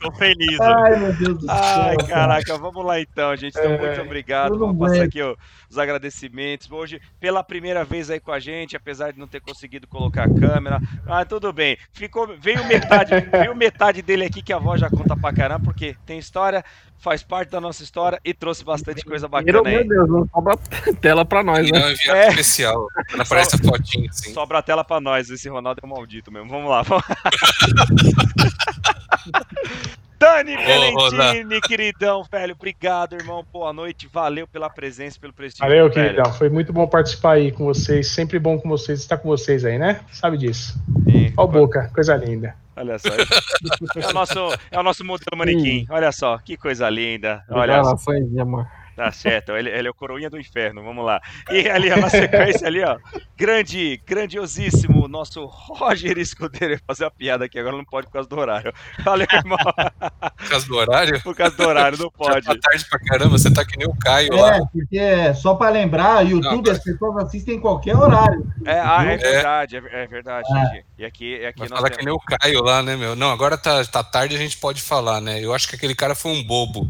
[0.00, 0.60] Tô feliz.
[0.60, 0.64] ó.
[0.64, 1.54] Ai, meu Deus do céu.
[1.54, 2.08] Ai, cara.
[2.08, 3.56] caraca, vamos lá então, gente.
[3.58, 4.52] Então, muito É, obrigado.
[4.52, 5.08] tudo Vamos passar bem.
[5.08, 5.36] aqui ó,
[5.70, 6.70] os agradecimentos.
[6.70, 10.34] Hoje, pela primeira vez aí com a gente, apesar de não ter conseguido colocar a
[10.34, 10.80] câmera.
[11.06, 11.76] Ah, tudo bem.
[11.92, 15.96] Ficou, veio metade, veio metade dele aqui que a voz já conta pra caramba, porque
[16.06, 16.64] tem história,
[16.98, 19.86] faz parte da nossa história e trouxe bastante coisa Meu bacana aí.
[19.88, 20.56] Deus, não sobra
[21.00, 21.78] tela pra nós, E né?
[21.78, 22.28] não é enviado É.
[22.28, 22.86] especial.
[23.08, 24.32] Quando aparece a fotinha assim.
[24.32, 26.48] Sobra a tela pra nós, esse Ronaldo é um maldito mesmo.
[26.48, 26.82] Vamos lá.
[26.82, 27.04] Vamos...
[30.22, 32.54] Dani Valentini, queridão, velho.
[32.54, 33.44] Obrigado, irmão.
[33.52, 34.08] Boa noite.
[34.12, 35.66] Valeu pela presença, pelo prestígio.
[35.66, 36.10] Valeu, velho.
[36.10, 36.32] queridão.
[36.34, 38.06] Foi muito bom participar aí com vocês.
[38.06, 40.00] Sempre bom com vocês, estar com vocês aí, né?
[40.12, 40.80] Sabe disso.
[41.10, 41.32] Sim.
[41.36, 42.54] Ó o Boca, coisa linda.
[42.76, 43.08] Olha só.
[43.08, 44.38] É o nosso,
[44.70, 45.86] é o nosso modelo manequim.
[45.90, 47.42] Olha só, que coisa linda.
[47.50, 47.78] Olha.
[47.78, 48.68] Revelações de amor.
[49.02, 51.20] Tá certo, ele, ele é o coroinha do inferno, vamos lá.
[51.50, 52.96] E ali, na sequência ali, ó,
[53.36, 56.74] grande, grandiosíssimo, nosso Roger Escudeiro.
[56.74, 58.72] Eu ia fazer uma piada aqui, agora não pode por causa do horário.
[59.04, 59.58] Valeu, irmão.
[59.58, 61.22] Por causa do horário?
[61.22, 62.46] Por causa do horário, não Já pode.
[62.46, 64.56] tá tarde pra caramba, você tá que nem o Caio lá.
[64.56, 68.46] É, porque só para lembrar, YouTube as pessoas assistem em qualquer horário.
[68.64, 69.16] É, ah, é É.
[69.16, 70.66] verdade, é, é verdade, É.
[70.74, 70.86] gente.
[70.98, 72.04] E aqui, e aqui Vai nós falar que temos...
[72.06, 73.16] nem o Caio lá, né, meu?
[73.16, 75.40] Não, agora tá, tá tarde, a gente pode falar, né?
[75.44, 76.88] Eu acho que aquele cara foi um bobo.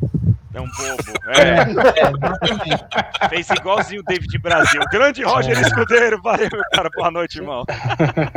[0.54, 1.12] É um bobo.
[1.28, 1.62] É,
[2.02, 4.80] É, é, fez igualzinho o David Brasil.
[4.90, 6.90] Grande Roger Escudeiro, valeu, meu cara.
[6.94, 7.64] Boa noite, irmão.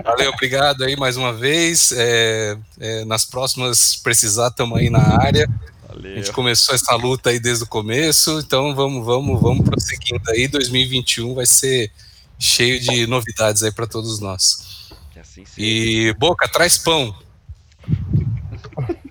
[0.04, 1.92] Valeu, obrigado aí mais uma vez.
[1.92, 5.50] É, é, nas próximas, precisar, estamos aí na área.
[5.90, 6.16] A Valeu.
[6.16, 10.48] gente começou essa luta aí desde o começo, então vamos, vamos, vamos prosseguindo aí.
[10.48, 11.92] 2021 vai ser
[12.40, 14.92] cheio de novidades aí para todos nós.
[15.20, 15.44] Assim.
[15.58, 17.16] E Boca, traz pão.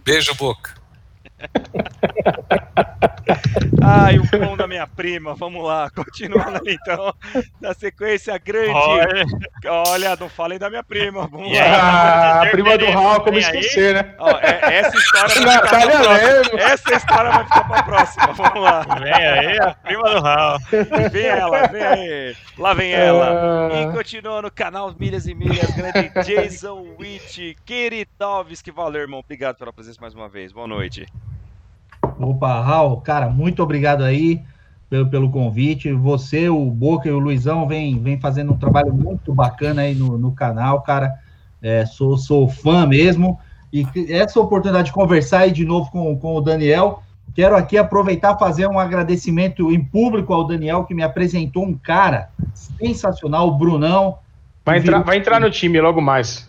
[0.05, 0.75] Beijo, Boca.
[3.83, 7.15] Ai, o pão da minha prima, vamos lá, continuando aí, então.
[7.61, 8.73] Na sequência, grande.
[8.73, 9.25] Olha.
[9.67, 11.65] Olha, não falem da minha prima, vamos E lá.
[11.67, 14.15] Ah, a prima do Raul, como esquecer, né?
[14.19, 16.29] Ó, é- essa história vai ficar pra Natália próxima.
[16.33, 16.49] Lemos.
[16.55, 18.81] Essa história vai ficar pra próxima, vamos lá.
[19.01, 20.59] Vem aí, a prima do Raul.
[21.11, 22.37] Vem ela, vem aí.
[22.59, 23.71] Lá vem ela.
[23.71, 23.83] Ah.
[23.83, 29.21] E continuando, canal Milhas e Milhas, grande Jason Witt, queridalves, que valeu, irmão.
[29.21, 30.53] Obrigado pela presença mais uma vez.
[30.53, 31.07] Boa noite.
[32.19, 34.41] Opa, Raul, cara, muito obrigado aí
[34.89, 35.93] pelo, pelo convite.
[35.93, 40.17] Você, o Boca e o Luizão vem, vem fazendo um trabalho muito bacana aí no,
[40.17, 41.15] no canal, cara.
[41.63, 43.39] É, sou, sou fã mesmo.
[43.73, 47.03] e essa oportunidade de conversar aí de novo com, com o Daniel.
[47.35, 51.75] Quero aqui aproveitar e fazer um agradecimento em público ao Daniel, que me apresentou um
[51.75, 52.29] cara
[52.79, 54.19] sensacional, o Brunão.
[54.65, 56.49] Vai entrar, vai entrar no time logo mais.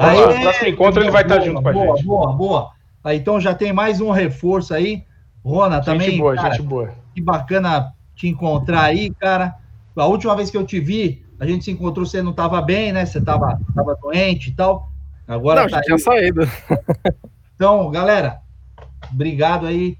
[0.00, 2.06] Aí, No próximo encontro ele vai estar boa, junto com a boa, gente.
[2.06, 2.70] Boa, boa.
[3.02, 5.04] Aí, então já tem mais um reforço aí.
[5.44, 6.18] Rona, também.
[6.18, 6.92] boa, cara, gente boa.
[7.14, 9.56] Que bacana te encontrar aí, cara.
[9.96, 12.92] A última vez que eu te vi, a gente se encontrou, você não estava bem,
[12.92, 13.06] né?
[13.06, 14.92] Você estava tava doente e tal.
[15.26, 16.00] Agora Não, tá já tinha aí.
[16.00, 16.40] saído.
[17.54, 18.40] Então, galera,
[19.12, 19.98] obrigado aí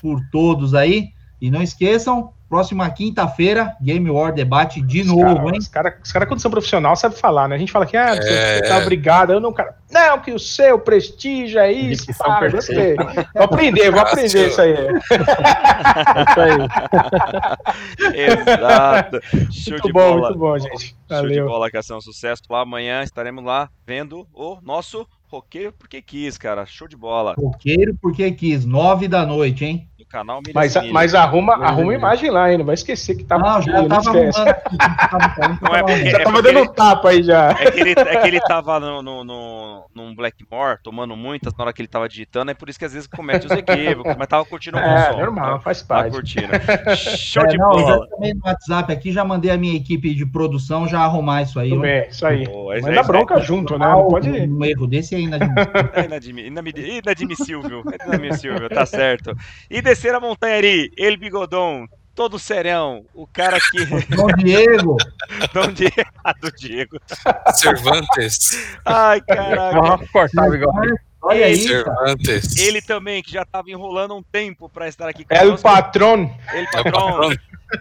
[0.00, 1.10] por todos aí.
[1.40, 5.58] E não esqueçam, próxima quinta-feira, Game War Debate de novo, cara, hein?
[5.58, 7.56] Os caras, os cara, condição profissional, sabe falar, né?
[7.56, 8.58] A gente fala que, ah, É.
[8.58, 9.32] você tá obrigado.
[9.32, 9.74] Eu não, cara.
[9.90, 12.04] Não, que o seu prestígio é isso.
[12.06, 12.50] Perfeita.
[12.50, 12.94] gostei.
[13.34, 14.74] Vou aprender, vou aprender isso aí.
[18.14, 19.18] Exato.
[19.50, 20.20] Show Muito de bom, bola.
[20.28, 20.88] muito bom, gente.
[20.88, 21.46] Show de Valeu.
[21.46, 22.00] bola, Cação.
[22.02, 22.60] Sucesso lá.
[22.60, 26.66] Amanhã estaremos lá vendo o nosso roqueiro porque quis, cara.
[26.66, 27.34] Show de bola.
[27.38, 29.88] Roqueiro, porque quis, nove da noite, hein?
[30.12, 30.92] Canal Milha Mas, Milha.
[30.92, 32.58] mas arruma, arruma a imagem lá, hein?
[32.58, 33.38] Não vai esquecer que tá.
[33.38, 34.38] Não, já não tava esquece.
[34.38, 34.54] arrumando
[35.10, 37.50] tava- Não é porque, Já é tava dando ele, tapa aí já.
[37.50, 41.64] é que ele, é que ele tava no, no, no, num Blackmore, tomando muitas na
[41.64, 44.28] hora que ele tava digitando, é por isso que às vezes comete os equívocos, mas
[44.28, 45.18] tava curtindo o É, som.
[45.18, 46.14] normal, faz Tava parte.
[46.14, 46.48] curtindo.
[47.16, 48.06] Show É, de não, bola.
[48.08, 51.70] também no WhatsApp aqui, já mandei a minha equipe de produção já arrumar isso aí.
[51.70, 52.44] Tudo bem, isso aí.
[52.46, 53.86] Boa, Manda aí, bronca junto, né?
[53.86, 54.28] Não pode.
[54.30, 55.38] Um erro desse aí, né?
[55.94, 59.36] É inadmi- inadmi- inadmissível, inadmissível, tá certo.
[59.70, 63.84] E descer a montanha ali, ele bigodão, todo serão, o cara que...
[64.14, 64.96] Dom Diego.
[65.54, 66.98] Dom Diego, ah, do Diego.
[67.54, 68.76] Cervantes.
[68.84, 69.80] Ai, caraca.
[69.80, 70.94] Vamos cortar o bigode.
[71.22, 71.84] Olha aí, cara.
[71.84, 72.56] Cervantes.
[72.56, 75.62] Ele também, que já tava enrolando um tempo pra estar aqui El conosco.
[75.62, 76.30] Patrón.
[76.52, 77.36] Ele, É o patrão, patrão.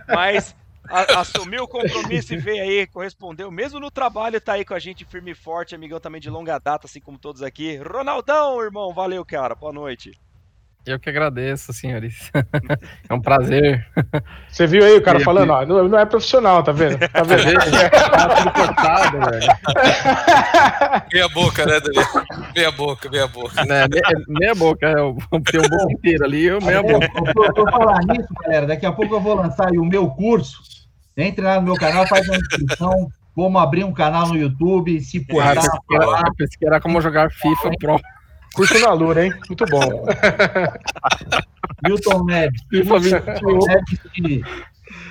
[0.07, 0.55] mas
[0.87, 4.79] a- assumiu o compromisso e veio aí, correspondeu, mesmo no trabalho, tá aí com a
[4.79, 7.77] gente firme e forte, amigão também de longa data, assim como todos aqui.
[7.77, 10.11] Ronaldão, irmão, valeu, cara, boa noite.
[10.85, 12.31] Eu que agradeço, senhores.
[13.09, 13.85] É um prazer.
[14.49, 16.97] Você viu aí o cara falando, ó, não, não é profissional, tá vendo?
[17.11, 17.59] Tá vendo?
[17.91, 19.47] Tá tudo cortado, velho.
[21.11, 22.05] Meia boca, né, Daniel?
[22.55, 23.65] Meia boca, meia boca.
[23.65, 25.17] Né, me- meia boca, é, eu
[25.51, 27.07] tenho um boca inteiro ali, eu meia boca.
[27.33, 30.61] Por, por falar nisso, galera, daqui a pouco eu vou lançar aí o meu curso.
[31.17, 33.07] Entre lá no meu canal, faz uma inscrição.
[33.35, 36.23] Vamos abrir um canal no YouTube, se Ah, portar.
[36.39, 37.99] eu que era como jogar FIFA Pro.
[38.53, 39.33] Curso na Lura, hein?
[39.47, 39.79] Muito bom.
[41.83, 42.61] Milton Neves.
[42.69, 43.47] FIFA 21.
[43.47, 44.45] Milton Neves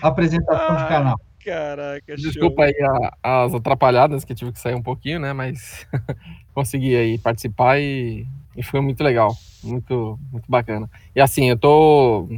[0.03, 1.21] apresentação de canal.
[1.45, 2.75] Caraca, Desculpa aí
[3.23, 5.33] a- as atrapalhadas que tive que sair um pouquinho, né?
[5.33, 5.87] Mas
[6.55, 8.27] consegui aí participar e,
[8.57, 9.35] e foi muito legal.
[9.65, 10.89] Muito, muito bacana.
[11.17, 12.29] E assim, eu tô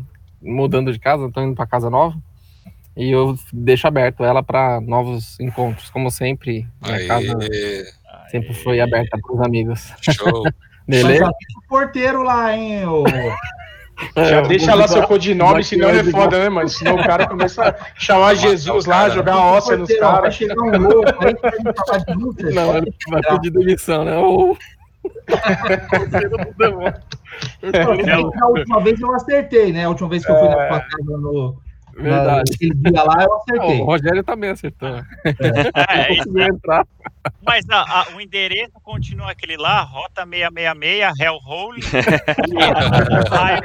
[0.40, 2.16] mudando de casa, tô indo pra casa nova.
[2.96, 6.66] E eu deixo aberto ela para novos encontros, como sempre.
[6.82, 7.38] Minha Aê, casa
[8.30, 9.92] sempre foi aberta para os amigos.
[10.00, 10.44] show.
[10.86, 11.24] Beleza?
[11.24, 11.32] tem
[11.64, 12.86] o porteiro lá, hein?
[12.86, 13.04] O...
[14.16, 16.68] Já É, deixa lá seu codinome, senão é foda, né, mano?
[16.68, 20.34] Senão o cara começa a chamar Jesus lá, jogar óssea nos Vai caras.
[20.34, 21.36] chegar um louco aí
[21.76, 22.52] falar de.
[22.52, 24.16] Não, ele vai pedir demissão, né?
[24.16, 24.56] Ou-.
[28.40, 29.84] A última vez eu acertei, né?
[29.84, 30.68] A última vez que eu fui na É.
[30.68, 31.56] sua casa no.
[31.96, 32.50] Na- Verdade.
[32.52, 33.80] Naquele dia lá, eu acertei.
[33.80, 34.88] O Rogério também acertou.
[34.88, 35.02] É,
[36.12, 36.24] isso.
[36.24, 36.86] Conseguiu entrar.
[37.46, 41.80] Mas a- a- o endereço continua aquele lá, Rota 666, Hellhole,
[43.30, 43.60] High-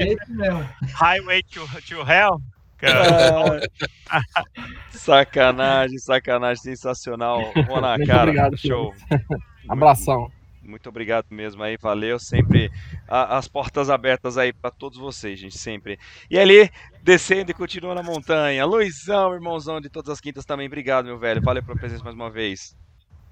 [0.00, 0.66] É é.
[0.94, 2.40] Highway to, to Hell.
[2.78, 3.60] Cara,
[4.90, 7.40] Sacanagem, sacanagem, sensacional.
[7.66, 8.94] Rona, Muito cara, obrigado, show.
[9.68, 10.30] Abração.
[10.68, 12.18] Muito obrigado mesmo aí, valeu.
[12.18, 12.70] Sempre
[13.08, 15.98] a- as portas abertas aí para todos vocês, gente, sempre.
[16.30, 16.70] E ali,
[17.02, 18.66] descendo e continua na montanha.
[18.66, 21.40] Luizão, irmãozão de todas as quintas também, obrigado, meu velho.
[21.40, 22.76] Valeu pela presença mais uma vez.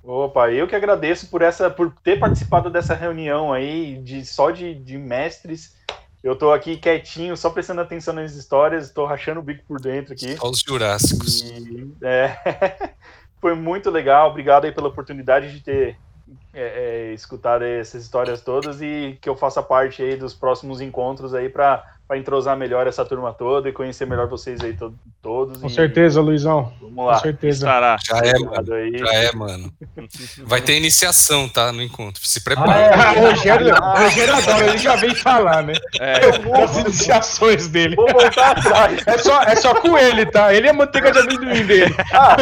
[0.03, 4.75] Opa, eu que agradeço por essa, por ter participado dessa reunião aí de só de,
[4.75, 5.77] de mestres.
[6.23, 10.15] Eu tô aqui quietinho, só prestando atenção nas histórias, tô rachando o bico por dentro
[10.15, 10.37] aqui.
[10.37, 11.43] Só os jurássicos.
[11.43, 12.95] E, é,
[13.41, 15.99] foi muito legal, obrigado aí pela oportunidade de ter
[16.57, 21.35] é, é, escutado essas histórias todas e que eu faça parte aí dos próximos encontros
[21.35, 21.85] aí para
[22.15, 25.59] entrosar melhor essa turma toda e conhecer melhor vocês aí to todos.
[25.61, 26.73] Com e certeza, Luizão.
[26.81, 27.15] Vamos lá.
[27.15, 27.67] Com certeza.
[27.67, 27.97] Estará.
[28.03, 28.75] Já é, mano.
[28.75, 28.99] aí.
[28.99, 29.73] Já é, mano.
[30.45, 31.73] Vai ter iniciação, tá?
[31.73, 32.25] No encontro.
[32.25, 32.81] Se Ah, prepara.
[32.81, 32.95] é?
[32.95, 35.73] Ah, o Rogério, o Rogério adora, ele já vem falar, né?
[36.01, 37.97] É, Das iniciações dele.
[37.97, 39.03] Vou voltar atrás.
[39.07, 40.55] É só, é só com ele, tá?
[40.55, 41.95] Ele é a manteiga de amendoim dele.
[42.13, 42.37] Ah,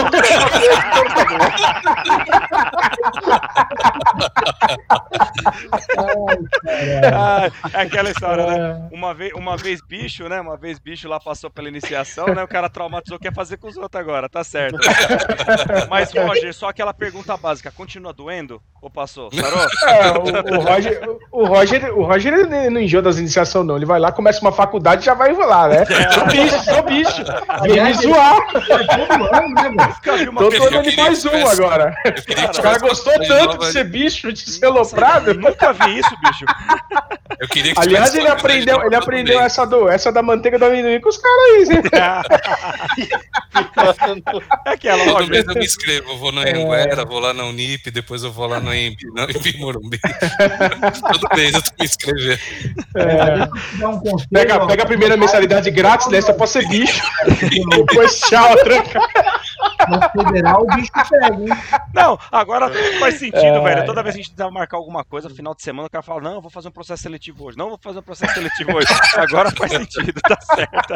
[7.13, 8.89] Ah, é aquela história, né?
[8.93, 10.41] Uma vez, uma vez bicho, né?
[10.41, 12.43] Uma vez bicho lá passou pela iniciação, né?
[12.43, 14.79] O cara traumatizou, quer fazer com os outros agora, tá certo.
[15.89, 18.61] Mas, Roger, só aquela pergunta básica: continua doendo?
[18.81, 19.31] Ou passou?
[19.33, 19.65] Sarou?
[19.85, 23.77] É, o, o Roger, o, Roger, o Roger ele não enjoa das iniciações, não.
[23.77, 25.85] Ele vai lá, começa uma faculdade e já vai lá, né?
[26.13, 27.25] Sou bicho, sou bicho.
[27.63, 28.39] Vem me zoar.
[30.03, 31.95] Todo ano ele faz um agora.
[32.59, 35.33] O cara gostou tanto de ser bicho, de ser aloprado.
[35.35, 36.45] Nunca vi isso, bicho.
[37.39, 41.01] Eu queria que Aliás, ele aprendeu, ele aprendeu essa, do, essa da manteiga do amendoim
[41.01, 41.83] com os caras aí, hein?
[44.66, 47.91] É aquela, Todo mês eu me inscrevo, eu vou no Anguera, vou lá na Unip,
[47.91, 50.01] depois eu vou lá no Embi, não, Embi Morumbi.
[50.03, 52.41] Todo mês eu tô me inscrevendo.
[52.97, 53.47] É.
[53.81, 57.01] Conselho, Pega, pega a primeira mensalidade grátis, dessa pode ser bicho.
[57.71, 59.01] Depois tchau, tranca.
[59.89, 61.48] No federal, o bicho pega, hein?
[61.94, 63.61] Não, agora faz sentido, É.
[63.62, 63.86] velho.
[63.86, 66.20] Toda vez que a gente tentava marcar alguma coisa, final de semana, o cara fala:
[66.20, 67.56] Não, eu vou fazer um processo seletivo hoje.
[67.59, 68.86] Não, eu vou fazer um processo seletivo hoje.
[69.16, 70.94] Agora faz sentido, tá certo.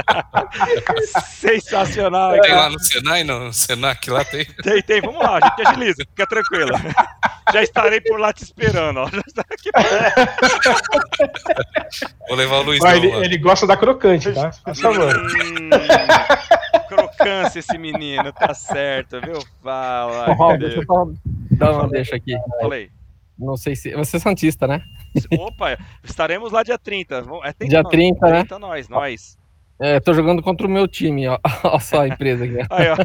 [1.28, 2.70] Sensacional, Tem lá cara.
[2.70, 4.44] no Senai, no Senac lá tem.
[4.62, 6.72] Tem, tem, vamos lá, a gente agiliza, fica tranquilo.
[7.52, 9.08] Já estarei por lá te esperando, ó.
[9.08, 9.70] Já está aqui.
[12.28, 13.24] Vou levar o Luiz Vai, ele, lá.
[13.24, 14.50] ele gosta da crocante, tá?
[14.64, 15.16] Por favor.
[15.16, 15.70] Hum,
[16.88, 19.38] crocância esse menino, tá certo, viu?
[19.62, 21.08] Fala, meu deixa eu só
[21.52, 22.34] dar uma deixa aqui.
[22.60, 22.90] Falei.
[23.38, 23.94] Não sei se.
[23.94, 24.82] Você é Santista, né?
[25.38, 27.22] Opa, estaremos lá dia 30.
[27.22, 28.38] Vamos- É 30 Dia não, 30, né?
[28.40, 29.38] 30 nós, nós.
[29.80, 31.38] É, tô jogando contra o meu time, ó.
[31.62, 32.56] Olha só a empresa aqui.
[32.68, 32.96] Aí, ó.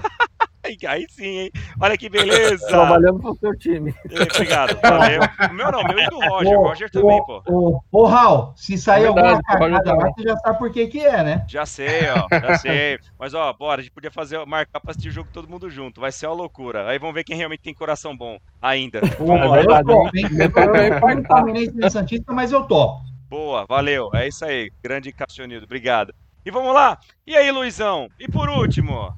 [0.65, 1.51] Aí, aí sim, hein?
[1.79, 2.67] Olha que beleza.
[2.67, 3.93] Trabalhando pro seu time.
[4.05, 5.21] Obrigado, valeu.
[5.49, 6.59] O meu não, o meu e do Roger.
[6.59, 7.43] O Roger também, pô.
[7.47, 10.87] Ô, ô, Raul, se sair É verdade, alguma cagada lá, você já sabe por que
[10.87, 11.45] que é, né?
[11.49, 12.99] Já sei, ó, já sei.
[13.19, 15.99] Mas, ó, bora, a gente podia fazer, marcar pra assistir o jogo todo mundo junto.
[15.99, 16.87] Vai ser uma loucura.
[16.87, 19.01] Aí vamos ver quem realmente tem coração bom ainda.
[19.17, 20.25] Pô, eu topo, hein?
[20.39, 23.01] Eu um nem santista, mas eu topo.
[23.29, 24.09] Boa, valeu.
[24.13, 24.71] É isso aí.
[24.81, 26.13] Grande Cassionildo, obrigado.
[26.45, 26.97] E vamos lá.
[27.25, 28.07] E aí, Luizão?
[28.19, 29.13] E por último,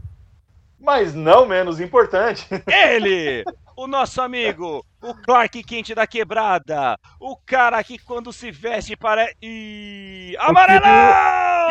[0.85, 2.45] Mas não menos importante.
[2.69, 3.43] ele,
[3.75, 9.35] o nosso amigo, o Clark Kent da quebrada, o cara que quando se veste parece.
[9.41, 10.85] Ih, amarelo!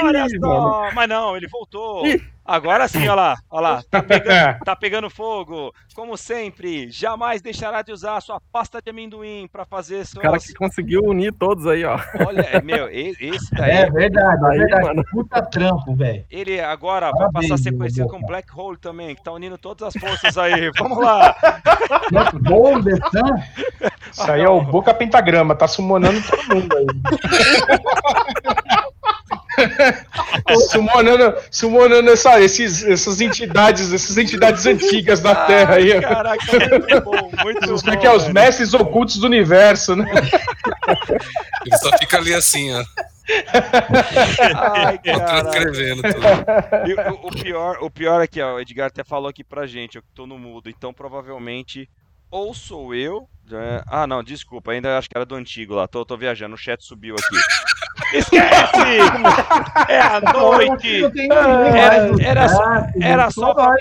[0.02, 0.90] Olha Ih, só!
[0.94, 2.02] Mas não, ele voltou.
[2.46, 5.72] Agora sim, olha lá, olha lá, tá pegando, tá pegando fogo.
[5.94, 10.38] Como sempre, jamais deixará de usar a sua pasta de amendoim pra fazer O cara
[10.38, 11.98] que conseguiu unir todos aí, ó.
[12.26, 13.70] Olha, é, meu, esse daí.
[13.70, 14.82] É verdade, é verdade.
[14.82, 15.04] mano.
[15.10, 16.26] Puta trampo, velho.
[16.30, 19.56] Ele agora vai Parabéns, passar a ser conhecido como Black Hole também, que tá unindo
[19.56, 20.70] todas as forças aí.
[20.76, 21.34] Vamos lá!
[22.42, 23.42] Gol, Dessan.
[24.12, 26.86] Isso aí é o Boca Pentagrama, tá summonando todo mundo aí.
[30.70, 35.96] summonando summonando essa, esses, essas entidades, essas entidades antigas da Terra aí.
[35.96, 36.00] ó.
[36.00, 37.90] Caraca, muito bom, muito Os, bom.
[37.92, 38.12] é que é?
[38.14, 40.10] Os mestres ocultos do universo, né?
[41.64, 42.84] Ele só fica ali assim, ó.
[44.54, 47.24] Ai, transcrevendo tudo.
[47.24, 49.96] o, o pior, o pior é que ó, o Edgar até falou aqui pra gente,
[49.96, 51.88] eu que tô no mudo, então provavelmente
[52.30, 53.28] ou sou eu.
[53.48, 53.82] né?
[53.86, 56.84] Ah, não, desculpa, ainda acho que era do antigo lá, tô, tô viajando, o chat
[56.84, 57.36] subiu aqui.
[58.18, 58.98] Esquece!
[59.88, 61.02] É a noite!
[61.02, 63.74] Ninguém Era- era só- chat, era só pra-.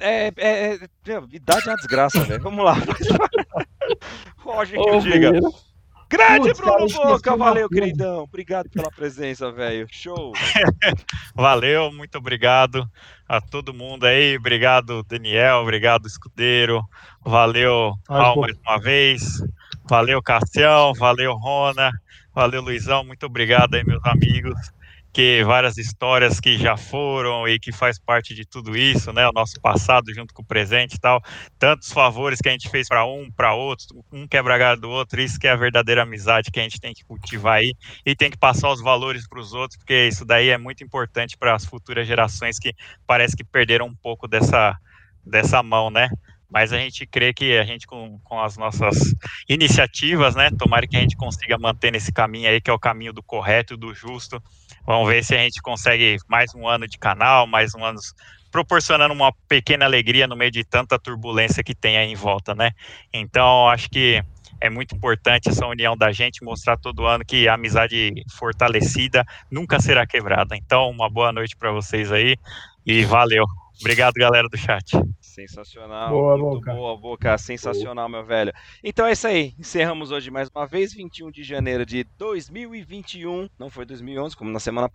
[0.00, 2.42] É, é, é, meu, idade é uma desgraça, velho.
[2.42, 2.76] Vamos lá.
[4.38, 5.32] Roger, que Ô, eu diga.
[6.10, 8.22] Grande Putz, cara, Bruno esqueci Boca, valeu, queridão.
[8.24, 9.86] Obrigado pela presença, velho.
[9.88, 10.32] Show.
[11.36, 12.84] Valeu, muito obrigado
[13.28, 14.36] a todo mundo aí.
[14.36, 15.58] Obrigado, Daniel.
[15.58, 16.82] Obrigado, Escudeiro.
[17.24, 19.22] Valeu, Raul, mais uma vez.
[19.88, 20.92] Valeu, Cassião.
[20.94, 21.92] Valeu, Rona.
[22.34, 23.04] Valeu, Luizão.
[23.04, 24.54] Muito obrigado aí, meus amigos.
[25.12, 29.26] Que várias histórias que já foram e que faz parte de tudo isso, né?
[29.28, 31.20] O nosso passado junto com o presente e tal.
[31.58, 35.20] Tantos favores que a gente fez para um, para outro, um quebra galho do outro.
[35.20, 37.74] Isso que é a verdadeira amizade que a gente tem que cultivar aí
[38.06, 41.36] e tem que passar os valores para os outros, porque isso daí é muito importante
[41.36, 42.72] para as futuras gerações que
[43.04, 44.78] parece que perderam um pouco dessa,
[45.26, 46.08] dessa mão, né?
[46.50, 49.14] Mas a gente crê que a gente, com, com as nossas
[49.48, 50.50] iniciativas, né?
[50.58, 53.74] Tomara que a gente consiga manter nesse caminho aí, que é o caminho do correto
[53.74, 54.42] e do justo.
[54.84, 58.00] Vamos ver se a gente consegue mais um ano de canal, mais um ano
[58.50, 62.72] proporcionando uma pequena alegria no meio de tanta turbulência que tem aí em volta, né?
[63.12, 64.22] Então, acho que
[64.60, 69.80] é muito importante essa união da gente, mostrar todo ano que a amizade fortalecida nunca
[69.80, 70.56] será quebrada.
[70.56, 72.36] Então, uma boa noite para vocês aí
[72.84, 73.44] e valeu.
[73.80, 74.92] Obrigado, galera do chat.
[75.48, 76.10] Sensacional.
[76.10, 76.74] Boa, muito Boca.
[76.74, 77.38] boa, Boca.
[77.38, 78.52] Sensacional, meu velho.
[78.82, 79.54] Então é isso aí.
[79.58, 83.48] Encerramos hoje mais uma vez, 21 de janeiro de 2021.
[83.58, 84.88] Não foi 2011, como na semana